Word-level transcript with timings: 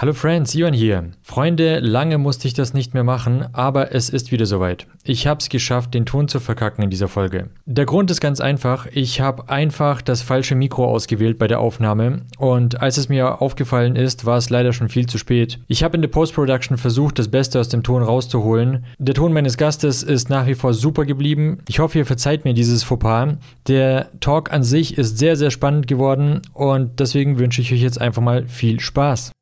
Hallo 0.00 0.12
Friends, 0.12 0.54
Ivan 0.54 0.74
hier. 0.74 1.10
Freunde, 1.22 1.80
lange 1.80 2.18
musste 2.18 2.46
ich 2.46 2.54
das 2.54 2.72
nicht 2.72 2.94
mehr 2.94 3.02
machen, 3.02 3.46
aber 3.52 3.92
es 3.96 4.10
ist 4.10 4.30
wieder 4.30 4.46
soweit. 4.46 4.86
Ich 5.02 5.26
habe 5.26 5.40
es 5.40 5.48
geschafft, 5.48 5.92
den 5.92 6.06
Ton 6.06 6.28
zu 6.28 6.38
verkacken 6.38 6.84
in 6.84 6.90
dieser 6.90 7.08
Folge. 7.08 7.50
Der 7.66 7.84
Grund 7.84 8.08
ist 8.12 8.20
ganz 8.20 8.40
einfach, 8.40 8.86
ich 8.92 9.20
habe 9.20 9.48
einfach 9.48 10.00
das 10.00 10.22
falsche 10.22 10.54
Mikro 10.54 10.84
ausgewählt 10.84 11.36
bei 11.36 11.48
der 11.48 11.58
Aufnahme 11.58 12.22
und 12.38 12.80
als 12.80 12.96
es 12.96 13.08
mir 13.08 13.42
aufgefallen 13.42 13.96
ist, 13.96 14.24
war 14.24 14.38
es 14.38 14.50
leider 14.50 14.72
schon 14.72 14.88
viel 14.88 15.06
zu 15.06 15.18
spät. 15.18 15.58
Ich 15.66 15.82
habe 15.82 15.96
in 15.96 16.02
der 16.02 16.10
Post-Production 16.10 16.78
versucht, 16.78 17.18
das 17.18 17.26
Beste 17.26 17.58
aus 17.58 17.68
dem 17.68 17.82
Ton 17.82 18.04
rauszuholen. 18.04 18.84
Der 18.98 19.16
Ton 19.16 19.32
meines 19.32 19.56
Gastes 19.56 20.04
ist 20.04 20.30
nach 20.30 20.46
wie 20.46 20.54
vor 20.54 20.74
super 20.74 21.06
geblieben. 21.06 21.58
Ich 21.66 21.80
hoffe, 21.80 21.98
ihr 21.98 22.06
verzeiht 22.06 22.44
mir 22.44 22.54
dieses 22.54 22.84
Fauxpas. 22.84 23.34
Der 23.66 24.12
Talk 24.20 24.52
an 24.52 24.62
sich 24.62 24.96
ist 24.96 25.18
sehr, 25.18 25.34
sehr 25.34 25.50
spannend 25.50 25.88
geworden 25.88 26.42
und 26.52 27.00
deswegen 27.00 27.40
wünsche 27.40 27.62
ich 27.62 27.72
euch 27.72 27.82
jetzt 27.82 28.00
einfach 28.00 28.22
mal 28.22 28.46
viel 28.46 28.78
Spaß. 28.78 29.32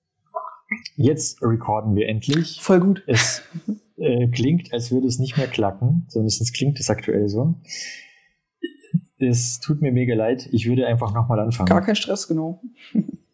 Jetzt 0.96 1.42
recorden 1.42 1.94
wir 1.94 2.08
endlich. 2.08 2.58
Voll 2.60 2.80
gut. 2.80 3.02
Es 3.06 3.42
äh, 3.98 4.28
klingt, 4.28 4.72
als 4.72 4.90
würde 4.90 5.06
es 5.06 5.18
nicht 5.18 5.36
mehr 5.36 5.46
klacken. 5.46 6.06
Zumindest 6.08 6.54
klingt 6.54 6.80
es 6.80 6.90
aktuell 6.90 7.28
so. 7.28 7.54
Es 9.18 9.60
tut 9.60 9.80
mir 9.80 9.92
mega 9.92 10.14
leid. 10.14 10.48
Ich 10.52 10.68
würde 10.68 10.86
einfach 10.86 11.14
nochmal 11.14 11.40
anfangen. 11.40 11.68
Gar 11.68 11.82
kein 11.82 11.96
Stress, 11.96 12.28
genau. 12.28 12.62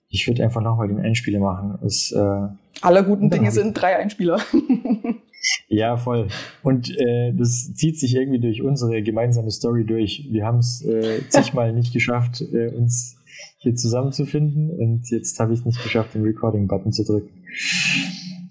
Ich 0.09 0.27
würde 0.29 0.45
einfach 0.45 0.60
nochmal 0.60 0.88
den 0.88 1.01
Einspieler 1.01 1.41
machen. 1.41 1.79
Es, 1.84 2.12
äh, 2.12 2.48
Aller 2.83 3.02
guten 3.02 3.30
Dinge 3.30 3.51
sind 3.51 3.74
drei 3.74 3.96
Einspieler. 3.96 4.41
ja, 5.69 5.96
voll. 5.96 6.29
Und 6.62 6.91
äh, 6.99 7.33
das 7.33 7.73
zieht 7.74 7.99
sich 7.99 8.15
irgendwie 8.15 8.38
durch 8.41 8.62
unsere 8.62 9.02
gemeinsame 9.02 9.51
Story 9.51 9.85
durch. 9.85 10.29
Wir 10.30 10.45
haben 10.45 10.59
es 10.59 10.85
äh, 10.85 11.21
zigmal 11.29 11.73
nicht 11.73 11.93
geschafft, 11.93 12.43
äh, 12.52 12.69
uns 12.69 13.16
hier 13.62 13.75
zusammenzufinden 13.77 14.71
und 14.71 15.09
jetzt 15.11 15.39
habe 15.39 15.52
ich 15.52 15.61
es 15.61 15.65
nicht 15.65 15.80
geschafft, 15.83 16.15
den 16.15 16.25
Recording-Button 16.25 16.93
zu 16.93 17.05
drücken. 17.05 17.30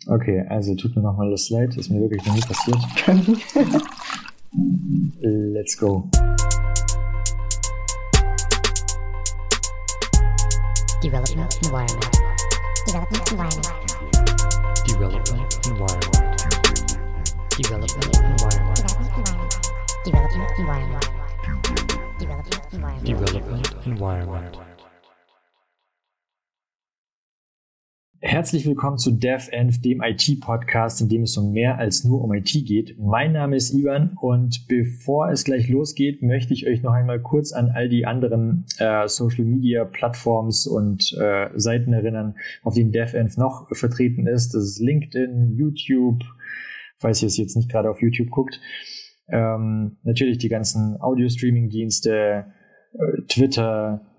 Okay, 0.08 0.46
also 0.48 0.74
tut 0.76 0.96
mir 0.96 1.02
nochmal 1.02 1.30
das 1.30 1.50
leid, 1.50 1.76
ist 1.76 1.92
mir 1.92 2.00
wirklich 2.00 2.26
noch 2.26 2.34
nie 2.34 2.42
passiert. 2.42 2.78
Let's 5.22 5.78
go. 5.78 6.10
Development 11.04 11.60
environment. 11.66 12.12
Development 12.88 13.32
environment. 13.32 13.68
Development 14.88 15.42
Environment. 15.68 16.22
Development 17.58 18.16
environment. 18.18 18.80
Development 20.06 20.52
environment. 20.58 21.06
Development 22.20 22.62
environment. 22.72 23.06
Development 23.06 23.86
Environment. 23.86 24.71
Herzlich 28.24 28.68
willkommen 28.68 29.00
zu 29.00 29.10
DevEnv, 29.10 29.82
dem 29.82 30.04
IT-Podcast, 30.04 31.02
in 31.02 31.10
dem 31.10 31.24
es 31.24 31.36
um 31.38 31.54
mehr 31.54 31.80
als 31.80 32.04
nur 32.04 32.24
um 32.24 32.32
IT 32.36 32.52
geht. 32.68 32.96
Mein 33.00 33.32
Name 33.32 33.56
ist 33.56 33.74
Ivan 33.74 34.16
und 34.22 34.68
bevor 34.68 35.32
es 35.32 35.44
gleich 35.44 35.68
losgeht, 35.68 36.22
möchte 36.22 36.54
ich 36.54 36.68
euch 36.68 36.84
noch 36.84 36.94
einmal 36.94 37.20
kurz 37.20 37.52
an 37.52 37.72
all 37.74 37.90
die 37.90 38.06
anderen 38.06 38.66
äh, 38.78 39.08
Social-Media-Plattforms 39.08 40.68
und 40.68 41.18
äh, 41.20 41.50
Seiten 41.56 41.94
erinnern, 41.94 42.36
auf 42.62 42.76
denen 42.76 42.92
DevEnv 42.92 43.38
noch 43.38 43.76
vertreten 43.76 44.28
ist. 44.28 44.54
Das 44.54 44.66
ist 44.66 44.80
LinkedIn, 44.80 45.56
YouTube, 45.58 46.22
falls 47.00 47.24
ihr 47.24 47.28
es 47.28 47.38
jetzt 47.38 47.56
nicht 47.56 47.72
gerade 47.72 47.90
auf 47.90 48.04
YouTube 48.04 48.30
guckt. 48.30 48.62
Ähm, 49.30 49.98
natürlich 50.04 50.38
die 50.38 50.50
ganzen 50.50 51.02
Audio-Streaming-Dienste, 51.02 52.46
äh, 52.94 53.22
Twitter, 53.28 54.11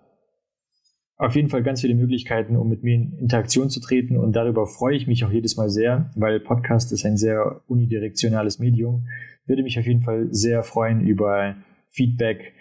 auf 1.22 1.36
jeden 1.36 1.50
Fall 1.50 1.62
ganz 1.62 1.82
viele 1.82 1.94
Möglichkeiten, 1.94 2.56
um 2.56 2.68
mit 2.68 2.82
mir 2.82 2.96
in 2.96 3.16
Interaktion 3.16 3.70
zu 3.70 3.78
treten 3.78 4.16
und 4.16 4.32
darüber 4.34 4.66
freue 4.66 4.96
ich 4.96 5.06
mich 5.06 5.24
auch 5.24 5.30
jedes 5.30 5.56
Mal 5.56 5.70
sehr, 5.70 6.10
weil 6.16 6.40
Podcast 6.40 6.90
ist 6.90 7.04
ein 7.06 7.16
sehr 7.16 7.62
unidirektionales 7.68 8.58
Medium. 8.58 9.06
Würde 9.46 9.62
mich 9.62 9.78
auf 9.78 9.86
jeden 9.86 10.02
Fall 10.02 10.26
sehr 10.32 10.64
freuen 10.64 11.00
über 11.00 11.54
Feedback, 11.90 12.54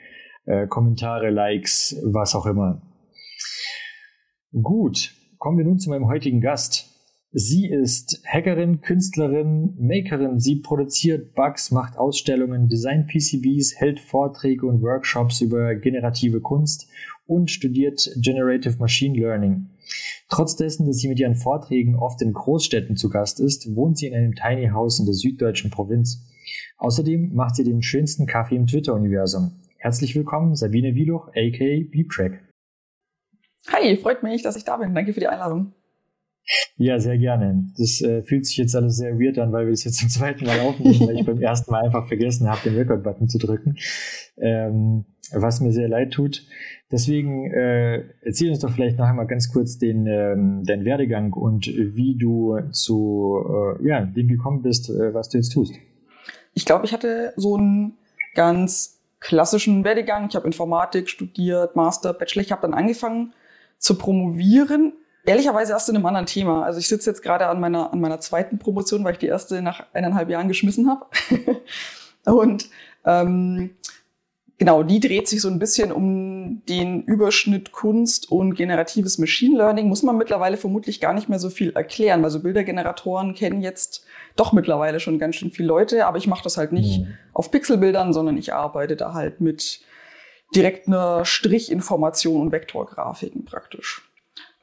äh, 0.46 0.68
Kommentare, 0.68 1.32
Likes, 1.32 2.00
was 2.04 2.36
auch 2.36 2.46
immer. 2.46 2.84
Gut, 4.52 5.16
kommen 5.40 5.58
wir 5.58 5.66
nun 5.66 5.80
zu 5.80 5.90
meinem 5.90 6.06
heutigen 6.06 6.40
Gast. 6.40 6.91
Sie 7.34 7.70
ist 7.70 8.22
Hackerin, 8.28 8.82
Künstlerin, 8.82 9.74
Makerin. 9.80 10.42
Sie 10.42 10.58
produziert 10.58 11.34
Bugs, 11.34 11.72
macht 11.72 11.98
Ausstellungen, 11.98 12.68
designt 12.68 13.08
PCBs, 13.08 13.76
hält 13.80 14.02
Vorträge 14.02 14.66
und 14.66 14.82
Workshops 14.82 15.40
über 15.40 15.76
generative 15.76 16.42
Kunst 16.42 16.90
und 17.28 17.50
studiert 17.50 18.12
Generative 18.18 18.78
Machine 18.80 19.18
Learning. 19.18 19.70
Trotz 20.28 20.58
dessen, 20.58 20.86
dass 20.86 20.98
sie 20.98 21.08
mit 21.08 21.22
ihren 21.22 21.36
Vorträgen 21.36 21.96
oft 21.96 22.22
in 22.22 22.34
Großstädten 22.34 22.98
zu 22.98 23.10
Gast 23.10 23.40
ist, 23.40 23.78
wohnt 23.78 23.98
sie 23.98 24.08
in 24.08 24.14
einem 24.14 24.36
Tiny 24.36 24.68
House 24.68 25.00
in 25.00 25.06
der 25.06 25.16
süddeutschen 25.16 25.72
Provinz. 25.72 26.28
Außerdem 26.80 27.34
macht 27.34 27.56
sie 27.56 27.64
den 27.64 27.82
schönsten 27.82 28.26
Kaffee 28.26 28.58
im 28.58 28.68
Twitter-Universum. 28.68 29.62
Herzlich 29.78 30.16
willkommen, 30.18 30.56
Sabine 30.56 30.96
Wieluch, 30.96 31.30
aka 31.30 31.90
Beeptrack. 31.92 32.44
Hi, 33.70 33.96
freut 33.96 34.22
mich, 34.22 34.42
dass 34.42 34.58
ich 34.58 34.66
da 34.66 34.76
bin. 34.76 34.94
Danke 34.94 35.14
für 35.14 35.22
die 35.22 35.28
Einladung. 35.28 35.74
Ja, 36.76 37.00
sehr 37.00 37.18
gerne. 37.18 37.68
Das 37.78 38.02
äh, 38.02 38.24
fühlt 38.24 38.46
sich 38.46 38.58
jetzt 38.58 38.76
alles 38.76 38.98
sehr 38.98 39.20
weird 39.20 39.38
an, 39.40 39.52
weil 39.52 39.68
wir 39.68 39.74
es 39.74 39.84
jetzt 39.84 40.00
zum 40.00 40.10
zweiten 40.10 40.46
Mal 40.46 40.60
aufnehmen, 40.62 41.08
weil 41.08 41.20
ich 41.20 41.26
beim 41.26 41.42
ersten 41.42 41.72
Mal 41.72 41.84
einfach 41.86 42.08
vergessen 42.08 42.50
habe, 42.50 42.62
den 42.64 42.76
Record-Button 42.76 43.30
zu 43.30 43.38
drücken. 43.38 43.78
Ähm, 44.38 45.06
was 45.34 45.62
mir 45.62 45.72
sehr 45.72 45.88
leid 45.88 46.12
tut. 46.12 46.46
Deswegen 46.92 47.52
äh, 47.52 48.04
erzähl 48.22 48.50
uns 48.50 48.60
doch 48.60 48.72
vielleicht 48.72 48.98
noch 48.98 49.06
einmal 49.06 49.28
ganz 49.28 49.52
kurz 49.52 49.78
den, 49.78 50.06
ähm, 50.08 50.64
deinen 50.66 50.84
Werdegang 50.84 51.32
und 51.32 51.68
wie 51.68 52.18
du 52.18 52.60
zu 52.72 53.78
äh, 53.80 53.88
ja, 53.88 54.02
dem 54.02 54.28
gekommen 54.28 54.62
bist, 54.62 54.90
äh, 54.90 55.14
was 55.14 55.30
du 55.30 55.38
jetzt 55.38 55.54
tust. 55.54 55.76
Ich 56.54 56.66
glaube, 56.66 56.86
ich 56.86 56.92
hatte 56.92 57.34
so 57.38 57.56
einen 57.56 57.94
ganz 58.36 59.00
klassischen 59.20 59.84
Werdegang. 59.86 60.28
Ich 60.30 60.36
habe 60.36 60.48
Informatik 60.48 61.08
studiert, 61.08 61.76
Master, 61.76 62.14
Bachelor. 62.14 62.42
Ich 62.42 62.52
habe 62.52 62.64
dann 62.64 62.74
angefangen 62.74 63.34
zu 63.78 63.98
promovieren. 63.98 64.94
Ehrlicherweise 65.26 65.74
erst 65.74 65.90
in 65.90 65.96
einem 65.96 66.06
anderen 66.06 66.26
Thema. 66.26 66.64
Also 66.64 66.80
ich 66.80 66.88
sitze 66.88 67.10
jetzt 67.10 67.22
gerade 67.22 67.48
an 67.48 67.60
meiner, 67.60 67.94
an 67.94 68.02
meiner 68.02 68.20
zweiten 68.20 68.58
Promotion, 68.58 69.04
weil 69.04 69.14
ich 69.14 69.20
die 69.20 69.28
erste 69.28 69.62
nach 69.62 69.86
eineinhalb 69.94 70.30
Jahren 70.30 70.48
geschmissen 70.48 70.90
habe. 70.90 71.06
und 72.26 72.70
ähm, 73.06 73.72
Genau, 74.62 74.84
die 74.84 75.00
dreht 75.00 75.28
sich 75.28 75.42
so 75.42 75.48
ein 75.48 75.58
bisschen 75.58 75.92
um 75.92 76.64
den 76.70 77.02
Überschnitt 77.02 77.72
Kunst 77.72 78.32
und 78.32 78.54
generatives 78.54 79.18
Machine 79.18 79.58
Learning. 79.58 79.88
Muss 79.88 80.04
man 80.04 80.20
mittlerweile 80.20 80.56
vermutlich 80.56 81.02
gar 81.02 81.16
nicht 81.16 81.28
mehr 81.28 81.40
so 81.40 81.50
viel 81.50 81.72
erklären, 81.72 82.22
weil 82.22 82.30
so 82.30 82.44
Bildergeneratoren 82.44 83.34
kennen 83.34 83.64
jetzt 83.64 84.06
doch 84.36 84.54
mittlerweile 84.54 85.00
schon 85.00 85.18
ganz 85.18 85.38
schön 85.38 85.50
viele 85.50 85.68
Leute, 85.68 86.06
aber 86.06 86.20
ich 86.20 86.28
mache 86.28 86.44
das 86.44 86.58
halt 86.58 86.74
nicht 86.74 87.00
mhm. 87.00 87.08
auf 87.34 87.50
Pixelbildern, 87.50 88.14
sondern 88.14 88.38
ich 88.38 88.54
arbeite 88.54 88.96
da 88.96 89.16
halt 89.16 89.42
mit 89.42 89.82
direkt 90.54 90.88
einer 90.88 91.26
Strichinformation 91.26 92.40
und 92.40 92.52
Vektorgrafiken 92.52 93.46
praktisch. 93.46 94.08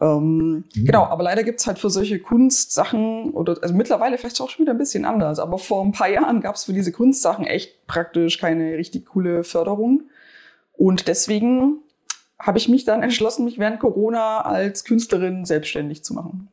Ähm, 0.00 0.64
mhm. 0.74 0.84
Genau, 0.84 1.04
aber 1.04 1.24
leider 1.24 1.42
gibt's 1.42 1.66
halt 1.66 1.78
für 1.78 1.90
solche 1.90 2.20
Kunstsachen, 2.20 3.30
oder 3.32 3.56
also 3.60 3.74
mittlerweile 3.74 4.16
vielleicht 4.16 4.40
auch 4.40 4.48
schon 4.48 4.64
wieder 4.64 4.74
ein 4.74 4.78
bisschen 4.78 5.04
anders, 5.04 5.38
aber 5.38 5.58
vor 5.58 5.84
ein 5.84 5.92
paar 5.92 6.08
Jahren 6.08 6.40
gab's 6.40 6.64
für 6.64 6.72
diese 6.72 6.92
Kunstsachen 6.92 7.46
echt 7.46 7.86
praktisch 7.86 8.38
keine 8.38 8.76
richtig 8.76 9.06
coole 9.06 9.42
Förderung. 9.42 10.04
Und 10.72 11.08
deswegen 11.08 11.78
habe 12.38 12.58
ich 12.58 12.68
mich 12.68 12.84
dann 12.84 13.02
entschlossen, 13.02 13.44
mich 13.44 13.58
während 13.58 13.80
Corona 13.80 14.42
als 14.42 14.84
Künstlerin 14.84 15.44
selbstständig 15.44 16.04
zu 16.04 16.14
machen. 16.14 16.48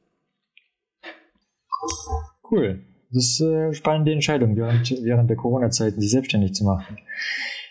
Cool. 2.49 2.81
Das 3.11 3.25
ist 3.25 3.41
eine 3.41 3.73
spannende 3.75 4.11
Entscheidung, 4.11 4.55
während, 4.55 4.89
während 5.03 5.29
der 5.29 5.37
Corona-Zeiten 5.37 6.01
sich 6.01 6.09
selbstständig 6.09 6.55
zu 6.55 6.63
machen. 6.63 6.97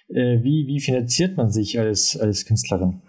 Äh, 0.09 0.43
wie, 0.43 0.67
wie 0.69 0.81
finanziert 0.81 1.37
man 1.37 1.51
sich 1.51 1.79
als, 1.79 2.17
als 2.19 2.47
Künstlerin? 2.47 3.03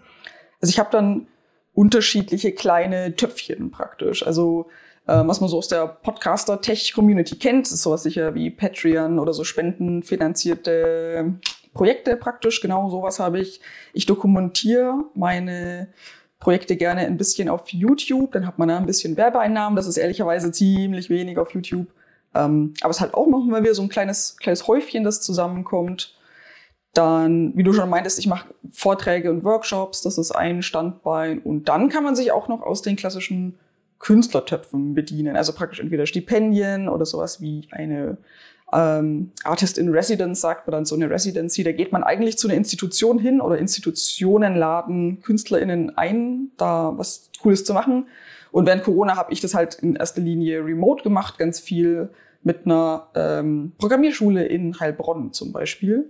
Also 0.60 0.72
ich 0.72 0.78
habe 0.80 0.90
dann 0.90 1.28
unterschiedliche 1.76 2.52
kleine 2.52 3.14
Töpfchen 3.14 3.70
praktisch. 3.70 4.26
Also 4.26 4.66
ähm, 5.06 5.28
was 5.28 5.40
man 5.40 5.48
so 5.48 5.58
aus 5.58 5.68
der 5.68 5.86
Podcaster-Tech-Community 5.86 7.36
kennt, 7.36 7.66
ist 7.66 7.82
sowas 7.82 8.02
sicher 8.02 8.34
wie 8.34 8.50
Patreon 8.50 9.18
oder 9.18 9.32
so 9.34 9.44
spendenfinanzierte 9.44 11.34
Projekte 11.74 12.16
praktisch. 12.16 12.62
Genau 12.62 12.88
sowas 12.88 13.20
habe 13.20 13.38
ich. 13.40 13.60
Ich 13.92 14.06
dokumentiere 14.06 15.04
meine 15.14 15.88
Projekte 16.40 16.76
gerne 16.76 17.02
ein 17.02 17.18
bisschen 17.18 17.50
auf 17.50 17.68
YouTube, 17.68 18.32
dann 18.32 18.46
hat 18.46 18.58
man 18.58 18.68
da 18.68 18.78
ein 18.78 18.86
bisschen 18.86 19.16
Werbeeinnahmen. 19.16 19.76
Das 19.76 19.86
ist 19.86 19.98
ehrlicherweise 19.98 20.50
ziemlich 20.52 21.10
wenig 21.10 21.38
auf 21.38 21.52
YouTube. 21.52 21.88
Ähm, 22.34 22.72
aber 22.80 22.90
es 22.90 22.96
ist 22.96 23.00
halt 23.02 23.14
auch 23.14 23.26
manchmal 23.26 23.62
wieder 23.62 23.74
so 23.74 23.82
ein 23.82 23.90
kleines, 23.90 24.38
kleines 24.38 24.66
Häufchen, 24.66 25.04
das 25.04 25.20
zusammenkommt. 25.20 26.14
Dann, 26.96 27.54
wie 27.54 27.62
du 27.62 27.74
schon 27.74 27.90
meintest, 27.90 28.18
ich 28.18 28.26
mache 28.26 28.54
Vorträge 28.72 29.30
und 29.30 29.44
Workshops, 29.44 30.00
das 30.00 30.16
ist 30.16 30.30
ein 30.30 30.62
Standbein. 30.62 31.40
Und 31.40 31.68
dann 31.68 31.90
kann 31.90 32.02
man 32.02 32.16
sich 32.16 32.32
auch 32.32 32.48
noch 32.48 32.62
aus 32.62 32.80
den 32.80 32.96
klassischen 32.96 33.58
Künstlertöpfen 33.98 34.94
bedienen. 34.94 35.36
Also 35.36 35.52
praktisch 35.52 35.80
entweder 35.80 36.06
Stipendien 36.06 36.88
oder 36.88 37.04
sowas 37.04 37.42
wie 37.42 37.68
eine 37.70 38.16
ähm, 38.72 39.30
Artist 39.44 39.76
in 39.76 39.90
Residence, 39.90 40.40
sagt 40.40 40.66
man 40.66 40.72
dann 40.72 40.84
so 40.86 40.94
eine 40.94 41.10
Residency. 41.10 41.64
Da 41.64 41.72
geht 41.72 41.92
man 41.92 42.02
eigentlich 42.02 42.38
zu 42.38 42.48
einer 42.48 42.56
Institution 42.56 43.18
hin 43.18 43.42
oder 43.42 43.58
Institutionen 43.58 44.56
laden 44.56 45.20
KünstlerInnen 45.20 45.98
ein, 45.98 46.50
da 46.56 46.94
was 46.96 47.30
Cooles 47.42 47.64
zu 47.64 47.74
machen. 47.74 48.06
Und 48.52 48.64
während 48.64 48.84
Corona 48.84 49.16
habe 49.16 49.34
ich 49.34 49.42
das 49.42 49.52
halt 49.52 49.74
in 49.74 49.96
erster 49.96 50.22
Linie 50.22 50.64
remote 50.64 51.02
gemacht, 51.02 51.36
ganz 51.36 51.60
viel 51.60 52.08
mit 52.42 52.64
einer 52.64 53.08
ähm, 53.14 53.72
Programmierschule 53.76 54.46
in 54.46 54.80
Heilbronn 54.80 55.34
zum 55.34 55.52
Beispiel. 55.52 56.08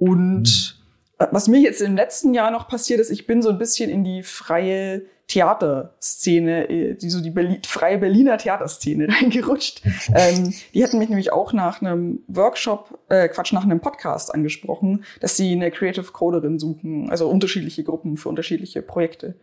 Und 0.00 0.80
äh, 1.18 1.26
was 1.30 1.46
mir 1.46 1.60
jetzt 1.60 1.80
im 1.82 1.94
letzten 1.94 2.34
Jahr 2.34 2.50
noch 2.50 2.66
passiert 2.66 2.98
ist, 3.00 3.10
ich 3.10 3.26
bin 3.26 3.42
so 3.42 3.50
ein 3.50 3.58
bisschen 3.58 3.90
in 3.90 4.02
die 4.02 4.22
freie 4.22 5.02
Theaterszene, 5.28 6.68
äh, 6.70 6.94
die 6.94 7.10
so 7.10 7.20
die 7.20 7.30
Berlin, 7.30 7.60
freie 7.64 7.98
Berliner 7.98 8.38
Theaterszene 8.38 9.08
reingerutscht. 9.20 9.82
ähm, 10.14 10.54
die 10.74 10.82
hatten 10.82 10.98
mich 10.98 11.10
nämlich 11.10 11.32
auch 11.32 11.52
nach 11.52 11.82
einem 11.82 12.20
Workshop, 12.28 12.98
äh, 13.10 13.28
Quatsch, 13.28 13.52
nach 13.52 13.62
einem 13.62 13.80
Podcast 13.80 14.34
angesprochen, 14.34 15.04
dass 15.20 15.36
sie 15.36 15.52
eine 15.52 15.70
Creative 15.70 16.10
Coderin 16.10 16.58
suchen, 16.58 17.10
also 17.10 17.28
unterschiedliche 17.28 17.84
Gruppen 17.84 18.16
für 18.16 18.30
unterschiedliche 18.30 18.80
Projekte. 18.80 19.34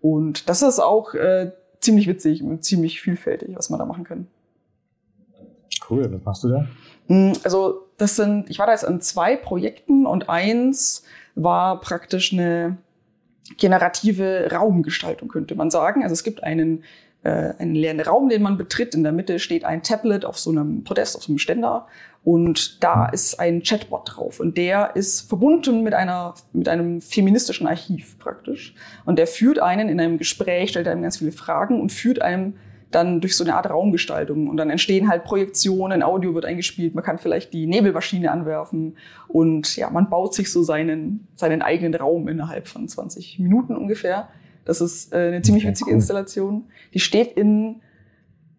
Und 0.00 0.48
das 0.48 0.62
ist 0.62 0.80
auch 0.80 1.12
äh, 1.14 1.52
ziemlich 1.80 2.08
witzig 2.08 2.42
und 2.42 2.64
ziemlich 2.64 3.02
vielfältig, 3.02 3.50
was 3.54 3.68
man 3.68 3.78
da 3.78 3.84
machen 3.84 4.04
kann. 4.04 4.26
Cool, 5.88 6.10
was 6.10 6.24
machst 6.24 6.44
du 6.44 6.48
da? 6.48 6.66
Mm, 7.08 7.32
Also 7.44 7.85
das 7.98 8.16
sind, 8.16 8.50
ich 8.50 8.58
war 8.58 8.66
da 8.66 8.72
jetzt 8.72 8.86
an 8.86 9.00
zwei 9.00 9.36
Projekten 9.36 10.06
und 10.06 10.28
eins 10.28 11.04
war 11.34 11.80
praktisch 11.80 12.32
eine 12.32 12.76
generative 13.58 14.48
Raumgestaltung, 14.52 15.28
könnte 15.28 15.54
man 15.54 15.70
sagen. 15.70 16.02
Also 16.02 16.12
es 16.12 16.24
gibt 16.24 16.42
einen, 16.42 16.84
äh, 17.22 17.52
einen 17.58 17.74
leeren 17.74 18.00
Raum, 18.00 18.28
den 18.28 18.42
man 18.42 18.58
betritt. 18.58 18.94
In 18.94 19.02
der 19.02 19.12
Mitte 19.12 19.38
steht 19.38 19.64
ein 19.64 19.82
Tablet 19.82 20.24
auf 20.24 20.38
so 20.38 20.50
einem 20.50 20.84
Podest, 20.84 21.16
auf 21.16 21.24
so 21.24 21.32
einem 21.32 21.38
Ständer. 21.38 21.86
Und 22.24 22.82
da 22.82 23.06
ist 23.06 23.38
ein 23.38 23.62
Chatbot 23.62 24.16
drauf. 24.16 24.40
Und 24.40 24.56
der 24.56 24.96
ist 24.96 25.28
verbunden 25.28 25.84
mit, 25.84 25.94
einer, 25.94 26.34
mit 26.52 26.68
einem 26.68 27.00
feministischen 27.00 27.68
Archiv 27.68 28.18
praktisch. 28.18 28.74
Und 29.04 29.18
der 29.18 29.28
führt 29.28 29.60
einen 29.60 29.88
in 29.88 30.00
einem 30.00 30.18
Gespräch, 30.18 30.70
stellt 30.70 30.88
einem 30.88 31.02
ganz 31.02 31.18
viele 31.18 31.32
Fragen 31.32 31.80
und 31.80 31.92
führt 31.92 32.20
einem 32.20 32.54
dann 32.90 33.20
durch 33.20 33.36
so 33.36 33.44
eine 33.44 33.56
Art 33.56 33.68
Raumgestaltung. 33.68 34.48
Und 34.48 34.56
dann 34.56 34.70
entstehen 34.70 35.08
halt 35.08 35.24
Projektionen, 35.24 36.02
Audio 36.02 36.34
wird 36.34 36.44
eingespielt, 36.44 36.94
man 36.94 37.04
kann 37.04 37.18
vielleicht 37.18 37.52
die 37.52 37.66
Nebelmaschine 37.66 38.30
anwerfen 38.30 38.96
und 39.28 39.76
ja, 39.76 39.90
man 39.90 40.08
baut 40.08 40.34
sich 40.34 40.52
so 40.52 40.62
seinen, 40.62 41.26
seinen 41.34 41.62
eigenen 41.62 41.94
Raum 41.94 42.28
innerhalb 42.28 42.68
von 42.68 42.88
20 42.88 43.38
Minuten 43.38 43.76
ungefähr. 43.76 44.28
Das 44.64 44.80
ist 44.80 45.12
äh, 45.12 45.28
eine 45.28 45.42
ziemlich 45.42 45.66
witzige 45.66 45.90
cool. 45.90 45.96
Installation. 45.96 46.64
Die 46.92 47.00
steht 47.00 47.36
in, 47.36 47.82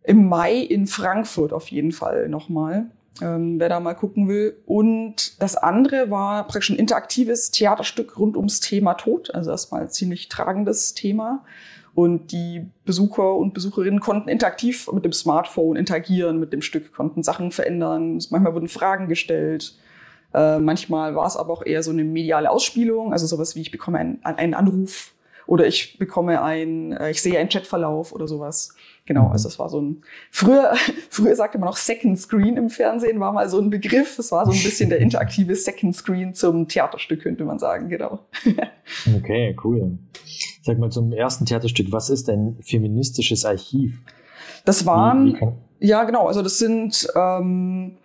im 0.03 0.27
Mai 0.27 0.57
in 0.57 0.87
Frankfurt 0.87 1.53
auf 1.53 1.69
jeden 1.69 1.91
Fall 1.91 2.29
nochmal. 2.29 2.89
Ähm, 3.21 3.59
wer 3.59 3.67
da 3.67 3.79
mal 3.79 3.95
gucken 3.95 4.27
will. 4.27 4.57
Und 4.65 5.41
das 5.41 5.55
andere 5.55 6.11
war 6.11 6.45
praktisch 6.45 6.69
ein 6.69 6.77
interaktives 6.77 7.51
Theaterstück 7.51 8.17
rund 8.19 8.37
ums 8.37 8.59
Thema 8.59 8.93
Tod. 8.93 9.33
Also 9.33 9.51
erstmal 9.51 9.81
ein 9.81 9.89
ziemlich 9.89 10.29
tragendes 10.29 10.93
Thema. 10.93 11.43
Und 11.97 12.31
die 12.31 12.69
Besucher 12.85 13.33
und 13.33 13.55
Besucherinnen 13.55 13.99
konnten 13.99 14.29
interaktiv 14.29 14.87
mit 14.93 15.03
dem 15.03 15.13
Smartphone 15.13 15.75
interagieren 15.75 16.39
mit 16.39 16.53
dem 16.53 16.61
Stück, 16.61 16.93
konnten 16.93 17.23
Sachen 17.23 17.49
verändern. 17.49 18.19
Manchmal 18.29 18.53
wurden 18.53 18.67
Fragen 18.67 19.07
gestellt. 19.07 19.75
Äh, 20.31 20.59
manchmal 20.59 21.15
war 21.15 21.25
es 21.25 21.35
aber 21.35 21.51
auch 21.51 21.65
eher 21.65 21.81
so 21.81 21.89
eine 21.89 22.03
mediale 22.03 22.51
Ausspielung, 22.51 23.13
also 23.13 23.25
sowas 23.25 23.55
wie 23.55 23.61
ich 23.61 23.71
bekomme 23.71 23.97
einen, 23.97 24.19
einen 24.23 24.53
Anruf 24.53 25.15
oder 25.47 25.65
ich 25.65 25.97
bekomme 25.97 26.43
ein, 26.43 26.91
äh, 26.91 27.09
ich 27.09 27.19
sehe 27.23 27.39
einen 27.39 27.49
Chatverlauf 27.49 28.11
oder 28.11 28.27
sowas. 28.27 28.75
Genau, 29.07 29.29
also 29.29 29.49
das 29.49 29.57
war 29.57 29.69
so 29.69 29.81
ein, 29.81 30.03
früher, 30.29 30.75
früher 31.09 31.35
sagte 31.35 31.57
man 31.57 31.67
auch 31.67 31.77
Second 31.77 32.19
Screen 32.19 32.57
im 32.57 32.69
Fernsehen, 32.69 33.19
war 33.19 33.31
mal 33.31 33.49
so 33.49 33.59
ein 33.59 33.71
Begriff. 33.71 34.17
Das 34.17 34.31
war 34.31 34.45
so 34.45 34.51
ein 34.51 34.61
bisschen 34.61 34.91
der 34.91 34.99
interaktive 34.99 35.55
Second 35.55 35.95
Screen 35.95 36.35
zum 36.35 36.67
Theaterstück, 36.67 37.23
könnte 37.23 37.43
man 37.43 37.57
sagen, 37.57 37.89
genau. 37.89 38.19
Okay, 39.17 39.55
cool. 39.63 39.97
Sag 40.67 40.79
mal 40.79 40.91
zum 40.91 41.13
ersten 41.13 41.45
Theaterstück, 41.45 41.93
was 41.93 42.09
ist 42.09 42.29
ein 42.29 42.57
feministisches 42.59 43.45
Archiv? 43.45 44.01
Das 44.65 44.83
Wie, 44.83 44.87
waren, 44.87 45.25
wie 45.27 45.33
kann, 45.33 45.53
Ja, 45.79 46.03
genau. 46.03 46.27
Also 46.27 46.41
das 46.41 46.57
sind, 46.57 47.07
ähm, 47.15 47.95